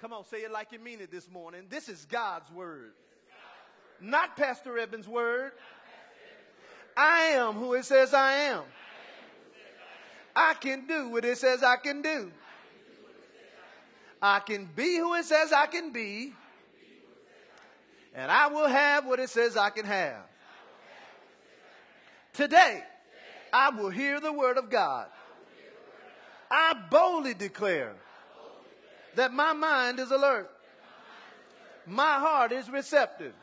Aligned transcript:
Come 0.00 0.12
on, 0.12 0.24
say 0.24 0.38
it 0.38 0.52
like 0.52 0.70
you 0.70 0.78
mean 0.78 1.00
it 1.00 1.10
this 1.10 1.28
morning. 1.28 1.62
This 1.68 1.88
is 1.88 2.04
God's 2.04 2.50
word. 2.52 2.92
Not 4.00 4.36
Pastor 4.36 4.78
Evans' 4.78 5.08
word. 5.08 5.52
I 6.96 7.20
am 7.32 7.54
who 7.54 7.74
it 7.74 7.84
says 7.84 8.14
I 8.14 8.32
am. 8.32 8.62
I 10.36 10.54
can 10.54 10.86
do 10.86 11.08
what 11.08 11.24
it 11.24 11.36
says 11.38 11.64
I 11.64 11.76
can 11.76 12.02
do. 12.02 12.30
I 14.22 14.38
can 14.38 14.68
be 14.76 14.98
who 14.98 15.14
it 15.14 15.24
says 15.24 15.52
I 15.52 15.66
can 15.66 15.92
be. 15.92 16.32
And 18.14 18.30
I 18.30 18.48
will 18.48 18.68
have 18.68 19.04
what 19.04 19.18
it 19.18 19.30
says 19.30 19.56
I 19.56 19.70
can 19.70 19.84
have. 19.84 20.22
Today, 22.34 22.84
I 23.52 23.70
will 23.70 23.90
hear 23.90 24.20
the 24.20 24.32
word 24.32 24.58
of 24.58 24.70
God. 24.70 25.08
I 26.50 26.74
boldly 26.88 27.34
declare 27.34 27.94
that 29.18 29.32
my 29.32 29.52
mind 29.52 29.98
is 29.98 30.12
alert. 30.12 30.48
My 31.86 32.20
heart 32.20 32.52
is 32.52 32.70
receptive. 32.70 33.34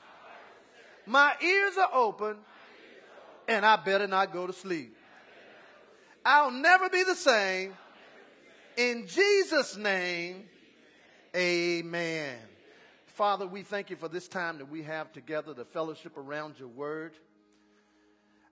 My 1.06 1.34
ears 1.44 1.74
are 1.78 1.90
open 1.94 2.38
and 3.50 3.66
I 3.66 3.76
better 3.76 4.08
not 4.08 4.32
go 4.32 4.48
to 4.48 4.54
sleep. 4.54 4.96
I'll 6.26 6.52
never 6.52 6.90
be 6.90 7.04
the 7.04 7.16
same. 7.16 7.74
In 8.78 9.06
Jesus' 9.08 9.76
name, 9.76 10.46
amen. 11.36 12.38
Father, 13.08 13.46
we 13.46 13.62
thank 13.62 13.90
you 13.90 13.98
for 13.98 14.08
this 14.08 14.30
time 14.30 14.60
that 14.60 14.72
we 14.72 14.84
have 14.84 15.12
together, 15.12 15.54
the 15.54 15.66
fellowship 15.66 16.16
around 16.16 16.58
your 16.58 16.70
word. 16.70 17.18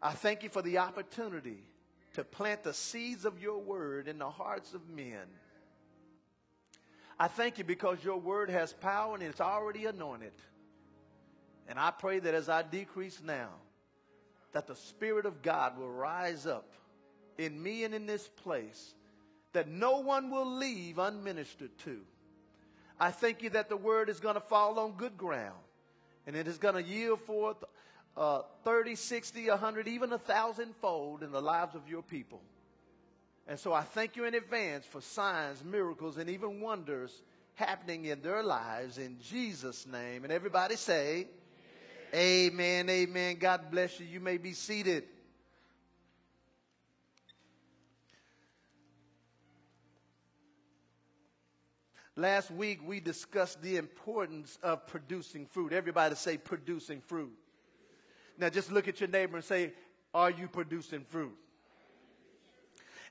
I 0.02 0.12
thank 0.12 0.44
you 0.44 0.50
for 0.50 0.62
the 0.62 0.80
opportunity 0.80 1.64
to 2.16 2.26
plant 2.26 2.64
the 2.64 2.73
seeds 2.73 3.23
of 3.23 3.42
your 3.42 3.59
word 3.59 4.09
in 4.09 4.17
the 4.17 4.30
hearts 4.30 4.73
of 4.73 4.90
men. 4.90 5.23
I 7.20 7.27
thank 7.27 7.58
you 7.58 7.63
because 7.63 8.03
your 8.03 8.17
word 8.17 8.49
has 8.49 8.73
power 8.73 9.14
and 9.14 9.23
it's 9.23 9.42
already 9.42 9.86
anointed. 9.86 10.33
And 11.67 11.80
I 11.80 11.92
pray 11.92 12.20
that 12.20 12.33
as 12.33 12.50
I 12.50 12.64
decrease 12.64 13.22
now, 13.23 13.50
that 14.53 14.67
the 14.67 14.75
Spirit 14.75 15.25
of 15.25 15.42
God 15.42 15.78
will 15.78 15.89
rise 15.89 16.45
up 16.45 16.72
in 17.38 17.61
me 17.61 17.83
and 17.83 17.94
in 17.94 18.05
this 18.05 18.28
place, 18.44 18.94
that 19.53 19.67
no 19.67 20.00
one 20.00 20.30
will 20.30 20.58
leave 20.58 20.97
unministered 20.97 21.70
to. 21.86 22.00
I 23.00 23.11
thank 23.11 23.42
you 23.42 23.52
that 23.52 23.70
the 23.70 23.77
word 23.77 24.09
is 24.09 24.20
going 24.20 24.36
to 24.36 24.42
fall 24.42 24.80
on 24.80 24.94
good 24.94 25.17
ground 25.17 25.58
and 26.25 26.36
it 26.36 26.48
is 26.48 26.58
going 26.58 26.75
to 26.75 26.83
yield 26.83 27.22
forth 27.22 27.58
uh, 28.16 28.42
30, 28.64 28.95
60, 28.95 29.50
100, 29.50 29.88
even 29.88 30.14
a 30.14 30.20
thousand 30.20 30.75
fold 30.81 31.23
in 31.23 31.31
the 31.31 31.42
lives 31.42 31.75
of 31.75 31.88
your 31.88 32.03
people. 32.03 32.42
And 33.47 33.59
so 33.59 33.73
I 33.73 33.81
thank 33.81 34.16
you 34.16 34.25
in 34.25 34.36
advance 34.36 34.86
for 34.86 35.02
signs, 35.02 35.63
miracles, 35.63 36.17
and 36.17 36.30
even 36.30 36.61
wonders 36.61 37.22
happening 37.55 38.05
in 38.05 38.22
their 38.22 38.41
lives 38.41 38.97
in 38.97 39.17
Jesus' 39.22 39.86
name. 39.86 40.23
And 40.23 40.31
everybody 40.31 40.75
say, 40.75 41.27
Amen, 42.14 42.89
amen. 42.89 43.38
God 43.39 43.71
bless 43.71 43.99
you. 43.99 44.05
You 44.05 44.19
may 44.19 44.38
be 44.38 44.53
seated. 44.53 45.03
Last 52.16 52.52
week 52.52 52.80
we 52.86 52.99
discussed 52.99 53.61
the 53.64 53.77
importance 53.77 54.59
of 54.61 54.86
producing 54.86 55.47
fruit. 55.47 55.73
Everybody 55.73 56.14
say 56.14 56.38
producing 56.38 57.02
fruit. 57.02 57.33
Now 58.38 58.49
just 58.49 58.71
look 58.71 58.88
at 58.88 58.99
your 58.99 59.09
neighbor 59.09 59.38
and 59.38 59.45
say, 59.45 59.73
Are 60.14 60.30
you 60.30 60.47
producing 60.47 61.05
fruit? 61.05 61.36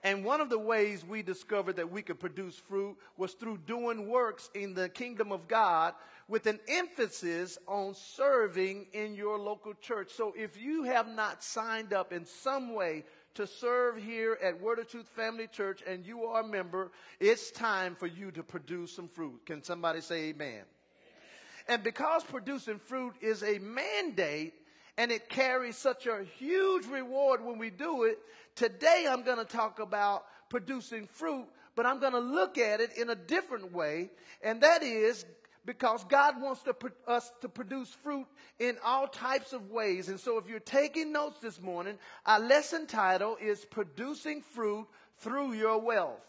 And 0.05 0.25
one 0.25 0.41
of 0.41 0.51
the 0.51 0.59
ways 0.59 1.05
we 1.05 1.23
discovered 1.23 1.77
that 1.77 1.93
we 1.93 2.03
could 2.03 2.19
produce 2.19 2.57
fruit 2.57 2.97
was 3.17 3.35
through 3.35 3.59
doing 3.67 4.09
works 4.09 4.51
in 4.53 4.75
the 4.75 4.89
kingdom 4.89 5.31
of 5.31 5.47
God 5.47 5.95
with 6.27 6.47
an 6.47 6.59
emphasis 6.67 7.57
on 7.69 7.95
serving 7.95 8.87
in 8.93 9.15
your 9.15 9.39
local 9.39 9.75
church. 9.75 10.11
So 10.13 10.33
if 10.37 10.61
you 10.61 10.85
have 10.85 11.07
not 11.07 11.45
signed 11.45 11.93
up 11.93 12.13
in 12.13 12.27
some 12.27 12.75
way 12.75 13.05
to 13.35 13.47
serve 13.47 13.97
here 13.97 14.37
at 14.43 14.61
Word 14.61 14.81
of 14.81 14.89
Truth 14.89 15.09
Family 15.15 15.47
Church 15.47 15.83
and 15.87 16.05
you 16.05 16.25
are 16.25 16.41
a 16.41 16.47
member, 16.47 16.91
it's 17.21 17.53
time 17.53 17.95
for 17.95 18.09
you 18.09 18.33
to 18.33 18.43
produce 18.43 18.93
some 18.97 19.09
fruit. 19.09 19.47
Can 19.47 19.63
somebody 19.63 20.01
say 20.01 20.31
amen? 20.31 20.49
amen. 20.49 20.65
And 21.69 21.85
because 21.85 22.25
producing 22.25 22.81
fruit 22.81 23.15
is 23.21 23.45
a 23.45 23.59
mandate, 23.61 24.55
and 24.99 25.11
it 25.11 25.29
carries 25.29 25.77
such 25.77 26.07
a 26.07 26.25
huge 26.39 26.87
reward 26.87 27.45
when 27.45 27.59
we 27.59 27.71
do 27.71 28.05
it. 28.05 28.19
Today 28.55 29.07
I'm 29.09 29.23
going 29.23 29.39
to 29.39 29.45
talk 29.45 29.79
about 29.81 30.25
producing 30.49 31.07
fruit, 31.07 31.47
but 31.75 31.87
I'm 31.87 32.01
going 32.01 32.13
to 32.13 32.19
look 32.21 32.59
at 32.59 32.81
it 32.81 32.97
in 32.97 33.11
a 33.11 33.15
different 33.15 33.73
way, 33.73 34.11
and 34.43 34.63
that 34.63 34.83
is 34.83 35.25
because 35.65 36.05
God 36.05 36.41
wants 36.41 36.63
to, 36.63 36.75
us 37.07 37.31
to 37.41 37.49
produce 37.49 37.89
fruit 38.03 38.27
in 38.59 38.77
all 38.85 39.07
types 39.07 39.53
of 39.53 39.71
ways. 39.71 40.09
And 40.09 40.19
so 40.19 40.39
if 40.39 40.49
you're 40.49 40.61
taking 40.61 41.13
notes 41.13 41.39
this 41.41 41.61
morning, 41.61 41.99
our 42.27 42.41
lesson 42.41 42.87
title 42.87 43.37
is 43.41 43.65
Producing 43.65 44.43
Fruit 44.43 44.87
Through 45.19 45.53
Your 45.53 45.81
Wealth. 45.81 46.21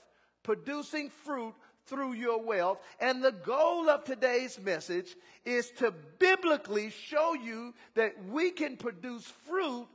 Producing 0.43 1.09
Fruit 1.25 1.53
through 1.87 2.13
your 2.13 2.41
wealth. 2.41 2.79
And 2.99 3.23
the 3.23 3.31
goal 3.31 3.89
of 3.89 4.05
today's 4.05 4.59
message 4.59 5.15
is 5.45 5.69
to 5.79 5.93
biblically 6.19 6.91
show 6.91 7.33
you 7.33 7.73
that 7.95 8.13
we 8.29 8.51
can 8.51 8.77
produce 8.77 9.25
fruit 9.47 9.87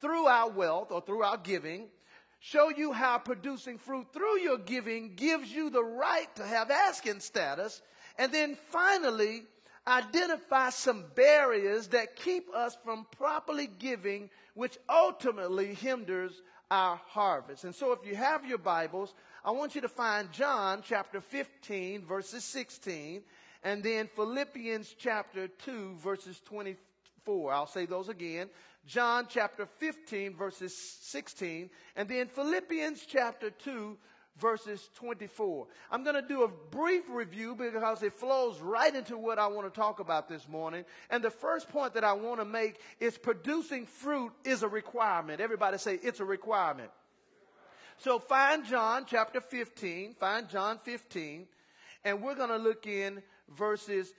through 0.00 0.26
our 0.26 0.50
wealth 0.50 0.90
or 0.90 1.00
through 1.00 1.22
our 1.22 1.36
giving. 1.36 1.88
Show 2.40 2.68
you 2.70 2.92
how 2.92 3.18
producing 3.18 3.78
fruit 3.78 4.06
through 4.12 4.40
your 4.40 4.58
giving 4.58 5.14
gives 5.14 5.50
you 5.50 5.70
the 5.70 5.82
right 5.82 6.34
to 6.36 6.44
have 6.46 6.70
asking 6.70 7.20
status. 7.20 7.82
And 8.18 8.32
then 8.32 8.56
finally, 8.70 9.42
identify 9.86 10.70
some 10.70 11.04
barriers 11.14 11.88
that 11.88 12.16
keep 12.16 12.52
us 12.54 12.76
from 12.84 13.06
properly 13.16 13.68
giving, 13.78 14.30
which 14.54 14.76
ultimately 14.88 15.74
hinders 15.74 16.42
our 16.70 17.00
harvest. 17.06 17.64
And 17.64 17.74
so 17.74 17.92
if 17.92 18.00
you 18.04 18.16
have 18.16 18.44
your 18.44 18.58
Bibles, 18.58 19.14
I 19.44 19.52
want 19.52 19.74
you 19.74 19.80
to 19.82 19.88
find 19.88 20.32
John 20.32 20.82
chapter 20.84 21.20
15 21.20 22.04
verses 22.04 22.44
16 22.44 23.22
and 23.62 23.82
then 23.82 24.08
Philippians 24.14 24.94
chapter 24.98 25.48
2 25.48 25.96
verses 25.96 26.40
24. 26.46 27.52
I'll 27.52 27.66
say 27.66 27.86
those 27.86 28.08
again. 28.08 28.48
John 28.86 29.26
chapter 29.28 29.66
15 29.78 30.34
verses 30.36 30.76
16 31.02 31.70
and 31.96 32.08
then 32.08 32.28
Philippians 32.28 33.04
chapter 33.06 33.50
2 33.50 33.96
verses 34.38 34.88
24. 34.96 35.66
I'm 35.90 36.04
going 36.04 36.14
to 36.14 36.26
do 36.26 36.42
a 36.42 36.48
brief 36.48 37.04
review 37.08 37.54
because 37.54 38.02
it 38.02 38.12
flows 38.12 38.60
right 38.60 38.94
into 38.94 39.16
what 39.16 39.38
I 39.38 39.46
want 39.46 39.72
to 39.72 39.80
talk 39.80 40.00
about 40.00 40.28
this 40.28 40.46
morning. 40.48 40.84
And 41.10 41.22
the 41.22 41.30
first 41.30 41.68
point 41.68 41.94
that 41.94 42.04
I 42.04 42.12
want 42.12 42.40
to 42.40 42.44
make 42.44 42.78
is 43.00 43.16
producing 43.16 43.86
fruit 43.86 44.32
is 44.44 44.62
a 44.62 44.68
requirement. 44.68 45.40
Everybody 45.40 45.78
say 45.78 45.98
it's 46.02 46.20
a 46.20 46.24
requirement. 46.24 46.90
So 47.98 48.18
find 48.18 48.66
John 48.66 49.06
chapter 49.08 49.40
15, 49.40 50.14
find 50.20 50.48
John 50.50 50.78
15, 50.84 51.46
and 52.04 52.22
we're 52.22 52.34
going 52.34 52.50
to 52.50 52.58
look 52.58 52.86
in 52.86 53.22
verses 53.56 54.12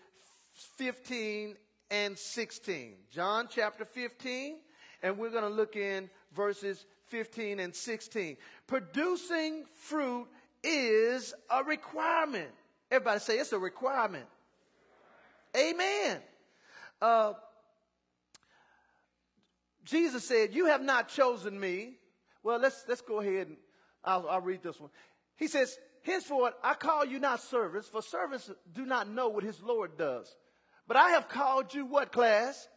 15 0.78 1.56
and 1.90 2.18
16. 2.18 2.94
John 3.12 3.48
chapter 3.50 3.86
15, 3.86 4.58
and 5.04 5.18
we're 5.18 5.30
going 5.30 5.44
to 5.44 5.50
look 5.50 5.76
in 5.76 6.10
verses 6.36 6.86
15 7.08 7.60
and 7.60 7.76
16. 7.76 8.38
Producing 8.68 9.66
fruit 9.86 10.28
is 10.64 11.34
a 11.50 11.64
requirement. 11.64 12.50
Everybody 12.92 13.20
say 13.20 13.38
it's 13.38 13.54
a 13.54 13.60
requirement. 13.60 14.26
Amen. 15.56 16.20
Uh, 17.02 17.34
Jesus 19.86 20.28
said, 20.28 20.54
You 20.54 20.68
have 20.68 20.82
not 20.82 21.10
chosen 21.10 21.60
me. 21.60 21.94
Well, 22.44 22.60
let's, 22.60 22.84
let's 22.88 23.02
go 23.02 23.20
ahead 23.20 23.48
and 23.48 23.58
I'll, 24.04 24.28
I'll 24.30 24.42
read 24.42 24.64
this 24.64 24.80
one. 24.80 24.90
He 25.38 25.48
says, 25.48 25.78
Henceforth, 26.04 26.54
I 26.64 26.74
call 26.74 27.06
you 27.06 27.20
not 27.20 27.42
servants, 27.42 27.90
for 27.90 28.02
servants 28.02 28.50
do 28.74 28.86
not 28.86 29.10
know 29.10 29.30
what 29.30 29.44
his 29.44 29.62
Lord 29.62 29.98
does. 29.98 30.34
But 30.88 30.98
I 30.98 31.12
have 31.12 31.30
called 31.30 31.74
you 31.74 31.86
what 31.86 32.12
class? 32.12 32.68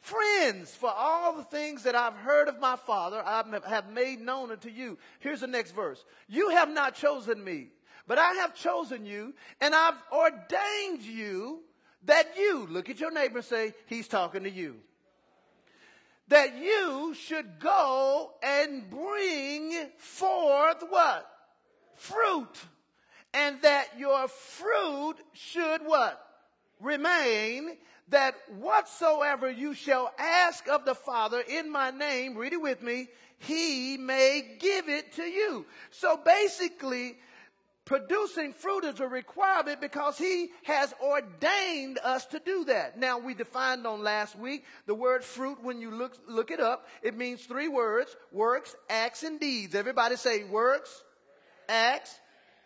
Friends, 0.00 0.72
for 0.74 0.90
all 0.90 1.36
the 1.36 1.44
things 1.44 1.82
that 1.82 1.96
I've 1.96 2.14
heard 2.14 2.48
of 2.48 2.60
my 2.60 2.76
Father, 2.76 3.20
I 3.24 3.42
have 3.68 3.90
made 3.90 4.20
known 4.20 4.52
unto 4.52 4.68
you. 4.68 4.98
Here's 5.18 5.40
the 5.40 5.48
next 5.48 5.72
verse. 5.72 6.04
You 6.28 6.50
have 6.50 6.68
not 6.68 6.94
chosen 6.94 7.42
me, 7.42 7.68
but 8.06 8.18
I 8.18 8.34
have 8.34 8.54
chosen 8.54 9.04
you, 9.04 9.34
and 9.60 9.74
I've 9.74 10.00
ordained 10.12 11.02
you 11.02 11.60
that 12.04 12.36
you, 12.38 12.68
look 12.70 12.88
at 12.88 13.00
your 13.00 13.10
neighbor 13.10 13.38
and 13.38 13.44
say, 13.44 13.74
He's 13.86 14.06
talking 14.06 14.44
to 14.44 14.50
you 14.50 14.76
that 16.28 16.56
you 16.58 17.14
should 17.14 17.60
go 17.60 18.32
and 18.42 18.90
bring 18.90 19.72
forth 19.98 20.82
what? 20.88 21.26
Fruit. 21.94 22.64
And 23.32 23.60
that 23.62 23.98
your 23.98 24.28
fruit 24.28 25.16
should 25.32 25.82
what? 25.84 26.25
Remain. 26.80 27.76
That 28.10 28.36
whatsoever 28.58 29.50
you 29.50 29.74
shall 29.74 30.12
ask 30.16 30.68
of 30.68 30.84
the 30.84 30.94
Father 30.94 31.40
in 31.40 31.72
my 31.72 31.90
name, 31.90 32.36
read 32.36 32.52
it 32.52 32.62
with 32.62 32.80
me, 32.80 33.08
he 33.40 33.96
may 33.96 34.58
give 34.60 34.88
it 34.88 35.14
to 35.14 35.24
you. 35.24 35.66
So 35.90 36.16
basically, 36.16 37.16
Producing 37.86 38.52
fruit 38.52 38.84
is 38.84 38.98
a 38.98 39.06
requirement 39.06 39.80
because 39.80 40.18
he 40.18 40.50
has 40.64 40.92
ordained 41.00 42.00
us 42.02 42.26
to 42.26 42.40
do 42.40 42.64
that. 42.64 42.98
Now 42.98 43.20
we 43.20 43.32
defined 43.32 43.86
on 43.86 44.02
last 44.02 44.36
week 44.36 44.64
the 44.86 44.94
word 44.94 45.22
fruit 45.22 45.62
when 45.62 45.80
you 45.80 45.92
look, 45.92 46.18
look 46.26 46.50
it 46.50 46.58
up. 46.58 46.88
It 47.00 47.16
means 47.16 47.46
three 47.46 47.68
words, 47.68 48.14
works, 48.32 48.74
acts, 48.90 49.22
and 49.22 49.38
deeds. 49.38 49.76
Everybody 49.76 50.16
say 50.16 50.42
works, 50.42 51.00
acts, 51.68 52.12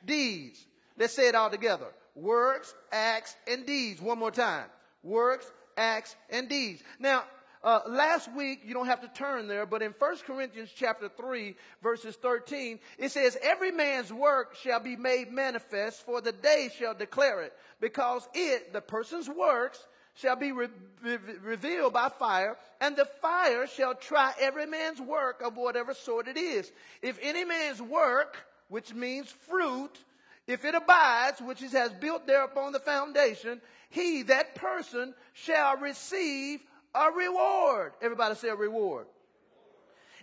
deeds. 0.07 0.65
Let's 0.97 1.15
say 1.15 1.29
it 1.29 1.35
all 1.35 1.51
together. 1.51 1.89
Works, 2.20 2.75
acts, 2.93 3.34
and 3.46 3.64
deeds. 3.67 4.00
One 4.00 4.19
more 4.19 4.31
time. 4.31 4.67
Works, 5.02 5.50
acts, 5.76 6.14
and 6.28 6.49
deeds. 6.49 6.82
Now, 6.99 7.25
uh, 7.62 7.81
last 7.88 8.32
week, 8.34 8.61
you 8.64 8.75
don't 8.75 8.87
have 8.87 9.00
to 9.02 9.08
turn 9.08 9.49
there, 9.49 9.67
but 9.67 9.82
in 9.82 9.94
1 9.99 10.17
Corinthians 10.26 10.70
chapter 10.75 11.08
3, 11.08 11.56
verses 11.82 12.17
13, 12.17 12.78
it 12.99 13.11
says, 13.11 13.37
Every 13.43 13.70
man's 13.70 14.12
work 14.12 14.55
shall 14.56 14.81
be 14.81 14.96
made 14.96 15.31
manifest, 15.31 16.05
for 16.05 16.20
the 16.20 16.32
day 16.32 16.70
shall 16.78 16.94
declare 16.94 17.43
it, 17.43 17.52
because 17.81 18.26
it, 18.34 18.73
the 18.73 18.81
person's 18.81 19.28
works, 19.28 19.78
shall 20.14 20.37
be 20.37 20.52
re- 20.52 20.69
re- 21.02 21.19
revealed 21.43 21.93
by 21.93 22.08
fire, 22.08 22.56
and 22.81 22.96
the 22.96 23.08
fire 23.23 23.66
shall 23.66 23.94
try 23.94 24.32
every 24.40 24.66
man's 24.66 25.00
work 25.00 25.43
of 25.43 25.56
whatever 25.56 25.94
sort 25.94 26.28
it 26.28 26.37
is. 26.37 26.70
If 27.02 27.19
any 27.23 27.44
man's 27.44 27.81
work, 27.81 28.37
which 28.69 28.93
means 28.93 29.28
fruit, 29.49 29.99
if 30.46 30.64
it 30.64 30.75
abides, 30.75 31.40
which 31.40 31.62
it 31.62 31.72
has 31.72 31.92
built 31.92 32.26
there 32.26 32.44
upon 32.44 32.72
the 32.72 32.81
foundation, 32.81 33.60
he, 33.90 34.22
that 34.22 34.54
person, 34.54 35.14
shall 35.32 35.76
receive 35.76 36.60
a 36.94 37.10
reward. 37.10 37.92
Everybody 38.02 38.34
say 38.34 38.48
a 38.48 38.54
reward. 38.54 39.06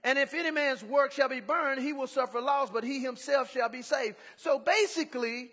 And 0.04 0.18
if 0.20 0.34
any 0.34 0.52
man's 0.52 0.84
work 0.84 1.12
shall 1.12 1.30
be 1.30 1.40
burned, 1.40 1.82
he 1.82 1.94
will 1.94 2.08
suffer 2.08 2.40
loss, 2.40 2.70
but 2.70 2.84
he 2.84 3.00
himself 3.02 3.52
shall 3.52 3.70
be 3.70 3.82
saved. 3.82 4.16
So 4.36 4.60
basically, 4.60 5.52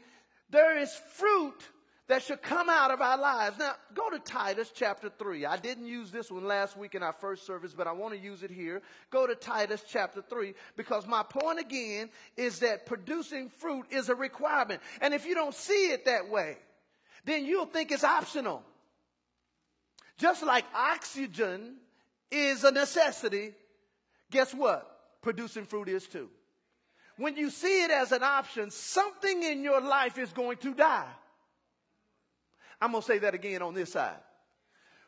there 0.51 0.79
is 0.79 0.95
fruit 1.15 1.69
that 2.07 2.23
should 2.23 2.43
come 2.43 2.69
out 2.69 2.91
of 2.91 3.01
our 3.01 3.19
lives. 3.19 3.59
Now, 3.59 3.73
go 3.95 4.11
to 4.11 4.19
Titus 4.19 4.71
chapter 4.75 5.11
3. 5.19 5.47
I 5.47 5.57
didn't 5.57 5.87
use 5.87 6.11
this 6.11 6.31
one 6.31 6.45
last 6.45 6.77
week 6.77 6.95
in 6.95 7.03
our 7.03 7.15
first 7.15 7.47
service, 7.47 7.73
but 7.73 7.87
I 7.87 7.93
want 7.93 8.13
to 8.13 8.21
use 8.21 8.43
it 8.43 8.51
here. 8.51 8.83
Go 9.11 9.27
to 9.27 9.35
Titus 9.35 9.83
chapter 9.89 10.23
3 10.23 10.55
because 10.77 11.07
my 11.07 11.23
point 11.23 11.61
again 11.61 12.11
is 12.37 12.59
that 12.59 12.85
producing 12.85 13.49
fruit 13.49 13.87
is 13.91 14.11
a 14.11 14.15
requirement. 14.15 14.83
And 15.01 15.15
if 15.15 15.25
you 15.25 15.35
don't 15.35 15.55
see 15.55 15.93
it 15.93 16.05
that 16.05 16.29
way, 16.29 16.59
then 17.25 17.47
you'll 17.47 17.67
think 17.67 17.91
it's 17.91 18.05
optional. 18.05 18.63
Just 20.19 20.45
like 20.45 20.65
oxygen 20.75 21.77
is 22.31 22.65
a 22.65 22.71
necessity, 22.71 23.53
guess 24.31 24.53
what? 24.53 24.91
Producing 25.23 25.65
fruit 25.65 25.89
is 25.89 26.07
too. 26.07 26.29
When 27.17 27.37
you 27.37 27.49
see 27.49 27.85
it 27.85 27.91
as 27.91 28.13
an 28.13 28.23
option, 28.23 28.71
something 28.71 29.43
in 29.43 29.63
your 29.63 29.81
life 29.81 30.19
is 30.19 30.33
going 30.33 30.59
to 30.59 30.75
die. 30.75 31.09
I'm 32.81 32.93
going 32.93 33.03
to 33.03 33.07
say 33.07 33.19
that 33.19 33.35
again 33.35 33.63
on 33.63 33.75
this 33.75 33.93
side. 33.93 34.17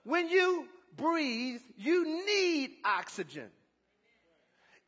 When 0.04 0.28
you 0.28 0.66
breathe, 0.96 1.60
you 1.76 2.24
need 2.26 2.70
oxygen. 2.84 3.48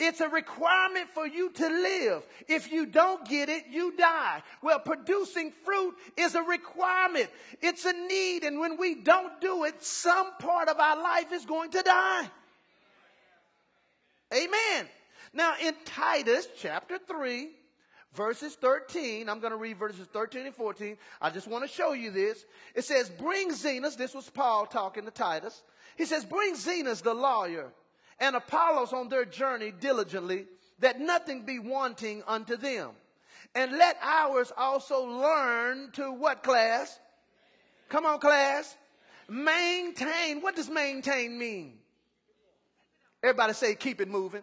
It's 0.01 0.21
a 0.21 0.29
requirement 0.29 1.09
for 1.13 1.27
you 1.27 1.51
to 1.51 1.69
live. 1.69 2.25
If 2.47 2.71
you 2.71 2.87
don't 2.87 3.29
get 3.29 3.49
it, 3.49 3.65
you 3.71 3.97
die. 3.97 4.43
Well, 4.63 4.79
producing 4.79 5.53
fruit 5.65 5.97
is 6.17 6.37
a 6.37 6.43
requirement. 6.43 7.29
It's 7.61 7.85
a 7.85 7.93
need. 7.93 8.45
And 8.45 8.61
when 8.61 8.77
we 8.77 8.95
don't 8.95 9.41
do 9.41 9.65
it, 9.65 9.83
some 9.83 10.31
part 10.39 10.69
of 10.69 10.79
our 10.79 11.03
life 11.03 11.33
is 11.33 11.45
going 11.47 11.73
to 11.73 11.83
die. 11.83 12.31
Amen. 14.33 14.89
Now 15.33 15.55
in 15.61 15.75
Titus 15.85 16.47
chapter 16.59 16.99
3, 16.99 17.49
verses 18.19 18.57
13, 18.57 19.29
I'm 19.29 19.39
going 19.39 19.53
to 19.53 19.57
read 19.57 19.79
verses 19.79 20.09
13 20.13 20.47
and 20.47 20.55
14. 20.55 20.99
I 21.23 21.31
just 21.31 21.47
want 21.47 21.65
to 21.65 21.73
show 21.73 21.93
you 21.93 22.11
this. 22.11 22.45
It 22.75 22.85
says, 22.85 23.09
bring 23.09 23.53
Zenas, 23.53 23.97
this 23.97 24.13
was 24.13 24.29
Paul 24.29 24.67
talking 24.67 25.05
to 25.05 25.13
Titus. 25.13 25.63
He 25.97 26.05
says, 26.05 26.25
bring 26.25 26.55
Zenas 26.55 27.01
the 27.01 27.15
lawyer 27.15 27.73
and 28.19 28.35
Apollos 28.35 28.93
on 28.93 29.09
their 29.09 29.25
journey 29.25 29.73
diligently, 29.81 30.47
that 30.81 31.01
nothing 31.01 31.47
be 31.47 31.61
wanting 31.61 32.25
unto 32.27 32.57
them. 32.57 32.91
And 33.55 33.79
let 33.79 33.97
ours 34.03 34.53
also 34.57 35.07
learn 35.07 35.93
to 35.93 36.13
what 36.13 36.43
class? 36.43 36.99
Come 37.89 38.05
on, 38.05 38.19
class. 38.19 38.77
Maintain. 39.29 40.41
What 40.41 40.57
does 40.57 40.69
maintain 40.69 41.39
mean? 41.39 41.75
Everybody 43.23 43.53
say, 43.53 43.77
keep 43.77 44.01
it 44.01 44.09
moving. 44.09 44.43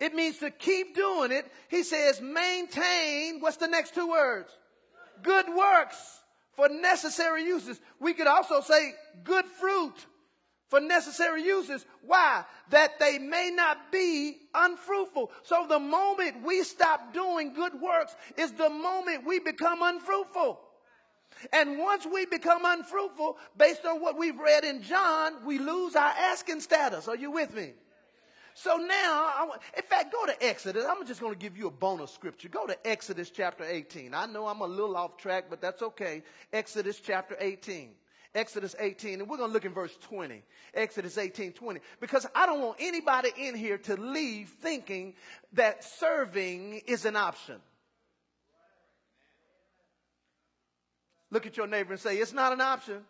It 0.00 0.14
means 0.14 0.38
to 0.38 0.50
keep 0.50 0.94
doing 0.94 1.32
it. 1.32 1.50
He 1.68 1.82
says, 1.82 2.20
maintain. 2.20 3.40
What's 3.40 3.58
the 3.58 3.68
next 3.68 3.94
two 3.94 4.08
words? 4.08 4.50
Good 5.22 5.46
works 5.48 6.20
for 6.54 6.68
necessary 6.68 7.44
uses. 7.44 7.80
We 8.00 8.14
could 8.14 8.26
also 8.26 8.60
say 8.60 8.94
good 9.22 9.44
fruit 9.46 9.94
for 10.68 10.80
necessary 10.80 11.44
uses. 11.44 11.84
Why? 12.04 12.44
That 12.70 12.98
they 12.98 13.18
may 13.18 13.50
not 13.54 13.92
be 13.92 14.36
unfruitful. 14.54 15.30
So 15.44 15.66
the 15.68 15.78
moment 15.78 16.44
we 16.44 16.64
stop 16.64 17.14
doing 17.14 17.52
good 17.52 17.80
works 17.80 18.14
is 18.36 18.52
the 18.52 18.70
moment 18.70 19.26
we 19.26 19.38
become 19.38 19.82
unfruitful. 19.82 20.60
And 21.52 21.78
once 21.78 22.06
we 22.06 22.26
become 22.26 22.62
unfruitful, 22.64 23.36
based 23.56 23.84
on 23.84 24.00
what 24.00 24.16
we've 24.16 24.38
read 24.38 24.64
in 24.64 24.82
John, 24.82 25.44
we 25.44 25.58
lose 25.58 25.94
our 25.94 26.10
asking 26.10 26.60
status. 26.60 27.08
Are 27.08 27.16
you 27.16 27.30
with 27.30 27.54
me? 27.54 27.72
So 28.54 28.76
now, 28.76 29.50
in 29.76 29.82
fact, 29.82 30.12
go 30.12 30.26
to 30.26 30.44
Exodus. 30.44 30.84
I'm 30.88 31.04
just 31.06 31.20
going 31.20 31.32
to 31.32 31.38
give 31.38 31.58
you 31.58 31.66
a 31.66 31.72
bonus 31.72 32.12
scripture. 32.12 32.48
Go 32.48 32.66
to 32.66 32.86
Exodus 32.86 33.30
chapter 33.30 33.64
18. 33.64 34.14
I 34.14 34.26
know 34.26 34.46
I'm 34.46 34.60
a 34.60 34.66
little 34.66 34.96
off 34.96 35.16
track, 35.16 35.46
but 35.50 35.60
that's 35.60 35.82
okay. 35.82 36.22
Exodus 36.52 37.00
chapter 37.00 37.36
18. 37.38 37.90
Exodus 38.32 38.74
18, 38.78 39.20
and 39.20 39.28
we're 39.28 39.36
going 39.36 39.50
to 39.50 39.52
look 39.52 39.64
in 39.64 39.72
verse 39.72 39.96
20. 40.08 40.42
Exodus 40.72 41.18
18, 41.18 41.52
20. 41.52 41.80
Because 42.00 42.26
I 42.34 42.46
don't 42.46 42.60
want 42.60 42.78
anybody 42.80 43.30
in 43.36 43.54
here 43.54 43.78
to 43.78 43.96
leave 43.96 44.48
thinking 44.60 45.14
that 45.52 45.84
serving 45.84 46.82
is 46.86 47.04
an 47.04 47.14
option. 47.14 47.56
Look 51.30 51.46
at 51.46 51.56
your 51.56 51.66
neighbor 51.66 51.92
and 51.92 52.00
say, 52.00 52.16
it's 52.16 52.32
not 52.32 52.52
an 52.52 52.60
option. 52.60 53.00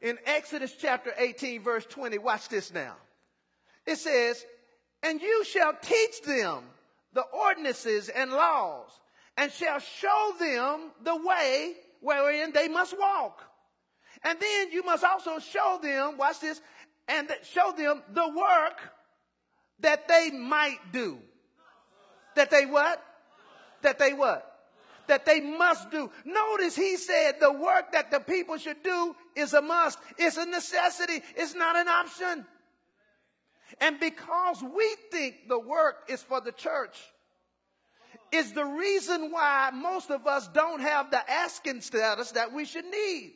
In 0.00 0.18
Exodus 0.26 0.74
chapter 0.78 1.12
18, 1.16 1.62
verse 1.62 1.86
20, 1.86 2.18
watch 2.18 2.48
this 2.48 2.72
now. 2.72 2.94
It 3.86 3.96
says, 3.96 4.44
And 5.02 5.20
you 5.20 5.44
shall 5.44 5.74
teach 5.80 6.22
them 6.22 6.64
the 7.12 7.22
ordinances 7.22 8.08
and 8.08 8.30
laws, 8.30 8.90
and 9.36 9.50
shall 9.52 9.78
show 9.78 10.32
them 10.38 10.90
the 11.02 11.16
way 11.16 11.74
wherein 12.00 12.52
they 12.52 12.68
must 12.68 12.98
walk. 12.98 13.42
And 14.22 14.38
then 14.40 14.72
you 14.72 14.82
must 14.82 15.04
also 15.04 15.38
show 15.38 15.78
them, 15.82 16.16
watch 16.16 16.40
this, 16.40 16.60
and 17.08 17.30
show 17.42 17.72
them 17.76 18.02
the 18.12 18.28
work 18.28 18.80
that 19.80 20.08
they 20.08 20.30
might 20.30 20.78
do. 20.92 21.18
That 22.36 22.50
they 22.50 22.66
what? 22.66 23.02
That 23.82 23.98
they 23.98 24.12
what? 24.12 24.50
That 25.06 25.26
they 25.26 25.40
must 25.40 25.90
do. 25.90 26.10
Notice 26.24 26.74
he 26.74 26.96
said 26.96 27.34
the 27.38 27.52
work 27.52 27.92
that 27.92 28.10
the 28.10 28.20
people 28.20 28.56
should 28.56 28.82
do 28.82 29.14
is 29.36 29.52
a 29.52 29.60
must. 29.60 29.98
It's 30.16 30.38
a 30.38 30.46
necessity. 30.46 31.20
It's 31.36 31.54
not 31.54 31.76
an 31.76 31.88
option. 31.88 32.46
And 33.80 33.98
because 33.98 34.62
we 34.62 34.96
think 35.10 35.48
the 35.48 35.58
work 35.58 36.08
is 36.08 36.22
for 36.22 36.40
the 36.40 36.52
church, 36.52 36.98
is 38.32 38.52
the 38.52 38.64
reason 38.64 39.30
why 39.30 39.70
most 39.72 40.10
of 40.10 40.26
us 40.26 40.48
don't 40.48 40.80
have 40.80 41.10
the 41.10 41.30
asking 41.30 41.80
status 41.80 42.32
that 42.32 42.52
we 42.52 42.64
should 42.64 42.84
need. 42.84 43.32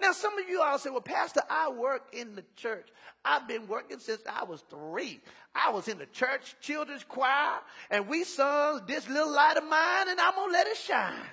Now, 0.00 0.12
some 0.12 0.38
of 0.38 0.48
you 0.48 0.62
all 0.62 0.78
say, 0.78 0.90
well, 0.90 1.00
Pastor, 1.00 1.42
I 1.50 1.70
work 1.70 2.08
in 2.12 2.34
the 2.34 2.44
church. 2.56 2.88
I've 3.24 3.46
been 3.46 3.68
working 3.68 3.98
since 3.98 4.22
I 4.30 4.44
was 4.44 4.62
three. 4.70 5.20
I 5.54 5.70
was 5.70 5.86
in 5.86 5.98
the 5.98 6.06
church 6.06 6.56
children's 6.60 7.04
choir, 7.04 7.58
and 7.90 8.08
we 8.08 8.24
sung 8.24 8.82
this 8.86 9.06
little 9.08 9.30
light 9.30 9.58
of 9.58 9.64
mine, 9.64 10.08
and 10.08 10.18
I'm 10.18 10.34
going 10.34 10.48
to 10.48 10.52
let 10.52 10.66
it 10.66 10.78
shine. 10.78 11.26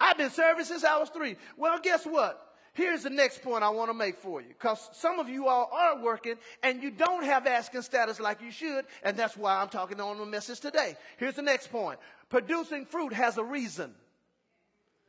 I've 0.00 0.18
been 0.18 0.30
serving 0.30 0.64
since 0.64 0.84
I 0.84 0.98
was 0.98 1.10
three. 1.10 1.36
Well, 1.56 1.78
guess 1.80 2.04
what? 2.04 2.51
Here's 2.74 3.02
the 3.02 3.10
next 3.10 3.42
point 3.42 3.62
I 3.62 3.68
want 3.68 3.90
to 3.90 3.94
make 3.94 4.16
for 4.18 4.40
you. 4.40 4.48
Because 4.48 4.88
some 4.94 5.18
of 5.18 5.28
you 5.28 5.46
all 5.48 5.68
are 5.70 6.02
working 6.02 6.36
and 6.62 6.82
you 6.82 6.90
don't 6.90 7.24
have 7.24 7.46
asking 7.46 7.82
status 7.82 8.18
like 8.18 8.40
you 8.40 8.50
should. 8.50 8.86
And 9.02 9.16
that's 9.16 9.36
why 9.36 9.56
I'm 9.56 9.68
talking 9.68 10.00
on 10.00 10.18
the 10.18 10.24
message 10.24 10.60
today. 10.60 10.96
Here's 11.18 11.34
the 11.34 11.42
next 11.42 11.70
point. 11.70 11.98
Producing 12.30 12.86
fruit 12.86 13.12
has 13.12 13.36
a 13.36 13.44
reason. 13.44 13.92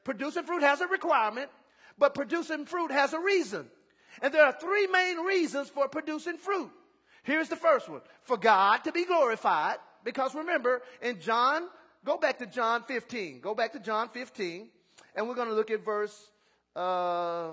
Producing 0.03 0.43
fruit 0.43 0.63
has 0.63 0.82
a 0.82 0.88
requirement, 0.88 1.50
but 1.98 2.13
producing 2.13 2.65
fruit 2.65 2.91
has 2.91 3.13
a 3.13 3.20
reason. 3.20 3.65
And 4.22 4.34
there 4.34 4.43
are 4.43 4.51
three 4.51 4.88
main 4.88 5.20
reasons 5.20 5.70
for 5.70 5.88
producing 5.88 6.38
fruit. 6.38 6.70
Here's 7.24 7.48
the 7.48 7.55
first 7.55 7.88
one. 7.88 8.01
For 8.24 8.36
God 8.36 8.84
to 8.84 8.91
be 8.91 9.05
glorified. 9.05 9.77
Because 10.03 10.36
remember, 10.36 10.82
in 11.01 11.22
John, 11.22 11.70
go 12.03 12.17
back 12.17 12.39
to 12.39 12.46
John 12.46 12.84
15. 12.84 13.39
Go 13.39 13.55
back 13.55 13.72
to 13.72 13.79
John 13.79 14.10
15. 14.10 14.67
And 15.15 15.29
we're 15.29 15.36
going 15.36 15.48
to 15.48 15.53
look 15.53 15.72
at 15.72 15.86
verse 15.86 16.13
uh, 16.75 17.51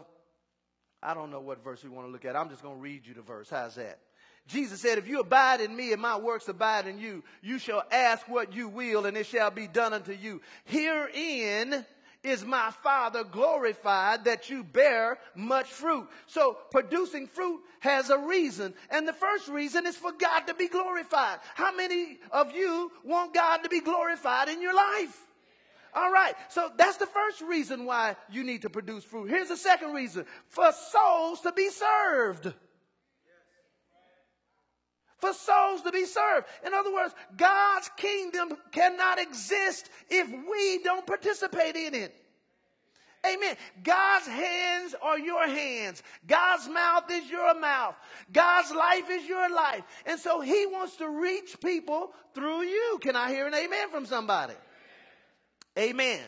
I 1.02 1.14
don't 1.14 1.30
know 1.30 1.40
what 1.40 1.64
verse 1.64 1.82
we 1.82 1.90
want 1.90 2.06
to 2.06 2.12
look 2.12 2.24
at. 2.24 2.36
I'm 2.36 2.50
just 2.50 2.62
going 2.62 2.76
to 2.76 2.80
read 2.80 3.06
you 3.06 3.14
the 3.14 3.22
verse. 3.22 3.48
How's 3.50 3.76
that? 3.76 3.98
Jesus 4.46 4.80
said, 4.80 4.98
if 4.98 5.06
you 5.06 5.20
abide 5.20 5.60
in 5.60 5.74
me 5.74 5.92
and 5.92 6.02
my 6.02 6.18
works 6.18 6.48
abide 6.48 6.86
in 6.86 6.98
you, 6.98 7.22
you 7.42 7.58
shall 7.58 7.82
ask 7.90 8.28
what 8.28 8.54
you 8.54 8.68
will 8.68 9.06
and 9.06 9.16
it 9.16 9.26
shall 9.26 9.50
be 9.50 9.66
done 9.66 9.92
unto 9.92 10.12
you. 10.12 10.40
Herein 10.64 11.84
is 12.22 12.44
my 12.44 12.70
Father 12.82 13.24
glorified 13.24 14.24
that 14.24 14.50
you 14.50 14.64
bear 14.64 15.18
much 15.34 15.66
fruit. 15.66 16.08
So 16.26 16.58
producing 16.70 17.28
fruit 17.28 17.60
has 17.80 18.10
a 18.10 18.18
reason. 18.18 18.74
And 18.90 19.06
the 19.06 19.12
first 19.12 19.48
reason 19.48 19.86
is 19.86 19.96
for 19.96 20.12
God 20.12 20.40
to 20.40 20.54
be 20.54 20.68
glorified. 20.68 21.38
How 21.54 21.74
many 21.74 22.18
of 22.30 22.52
you 22.52 22.90
want 23.04 23.32
God 23.32 23.58
to 23.58 23.68
be 23.68 23.80
glorified 23.80 24.48
in 24.48 24.60
your 24.60 24.74
life? 24.74 25.16
All 25.94 26.11
right. 26.11 26.35
So 26.49 26.70
that's 26.76 26.97
the 26.99 27.06
first 27.06 27.40
reason 27.42 27.85
why 27.85 28.16
you 28.30 28.44
need 28.44 28.62
to 28.62 28.70
produce 28.70 29.04
fruit. 29.04 29.28
Here's 29.28 29.49
the 29.49 29.56
second 29.56 29.92
reason 29.92 30.25
for 30.49 30.70
souls 30.73 31.40
to 31.42 31.52
be 31.52 31.68
served 31.70 32.52
for 35.20 35.32
souls 35.35 35.82
to 35.82 35.92
be 35.92 36.06
served. 36.06 36.47
In 36.66 36.75
other 36.75 36.92
words, 36.92 37.14
God's 37.37 37.90
kingdom 37.97 38.56
cannot 38.73 39.20
exist 39.20 39.88
if 40.09 40.28
we 40.28 40.82
don't 40.82 41.06
participate 41.06 41.76
in 41.76 41.94
it. 41.94 42.16
Amen. 43.26 43.54
God's 43.82 44.26
hands 44.26 44.94
are 45.02 45.18
your 45.18 45.47
hands. 45.47 46.02
God's 46.26 46.66
mouth 46.68 47.04
is 47.11 47.30
your 47.30 47.59
mouth. 47.61 47.94
God's 48.32 48.73
life 48.73 49.11
is 49.11 49.28
your 49.28 49.54
life. 49.54 49.82
And 50.06 50.18
so 50.18 50.40
he 50.40 50.66
wants 50.66 50.97
to 50.97 51.09
reach 51.09 51.61
people 51.61 52.12
through 52.35 52.62
you. 52.62 52.99
Can 53.02 53.16
I 53.16 53.30
hear 53.30 53.47
an 53.47 53.54
amen 53.54 53.90
from 53.90 54.06
somebody? 54.06 54.54
Amen. 55.78 56.20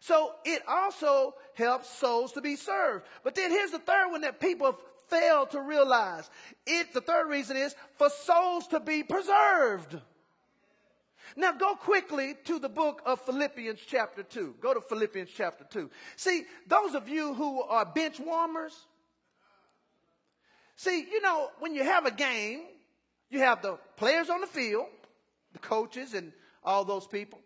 So 0.00 0.32
it 0.44 0.62
also 0.66 1.34
helps 1.54 1.90
souls 1.90 2.32
to 2.32 2.40
be 2.40 2.56
served. 2.56 3.06
But 3.22 3.34
then 3.34 3.50
here's 3.50 3.70
the 3.70 3.78
third 3.78 4.10
one 4.10 4.22
that 4.22 4.40
people 4.40 4.78
fail 5.08 5.46
to 5.46 5.60
realize. 5.60 6.28
It, 6.66 6.94
the 6.94 7.00
third 7.00 7.28
reason 7.28 7.56
is 7.56 7.74
for 7.96 8.08
souls 8.08 8.66
to 8.68 8.80
be 8.80 9.02
preserved. 9.02 9.98
Now 11.36 11.52
go 11.52 11.74
quickly 11.74 12.34
to 12.46 12.58
the 12.58 12.68
book 12.68 13.02
of 13.04 13.20
Philippians 13.20 13.80
chapter 13.86 14.22
2. 14.22 14.56
Go 14.60 14.74
to 14.74 14.80
Philippians 14.80 15.30
chapter 15.36 15.64
2. 15.70 15.90
See, 16.16 16.44
those 16.66 16.94
of 16.94 17.08
you 17.08 17.34
who 17.34 17.62
are 17.62 17.84
bench 17.84 18.18
warmers, 18.18 18.74
see, 20.76 21.06
you 21.10 21.20
know, 21.20 21.48
when 21.60 21.74
you 21.74 21.84
have 21.84 22.06
a 22.06 22.10
game, 22.10 22.62
you 23.28 23.40
have 23.40 23.62
the 23.62 23.78
players 23.96 24.28
on 24.28 24.40
the 24.40 24.46
field, 24.46 24.86
the 25.52 25.60
coaches 25.60 26.14
and 26.14 26.32
all 26.64 26.84
those 26.84 27.06
people. 27.06 27.38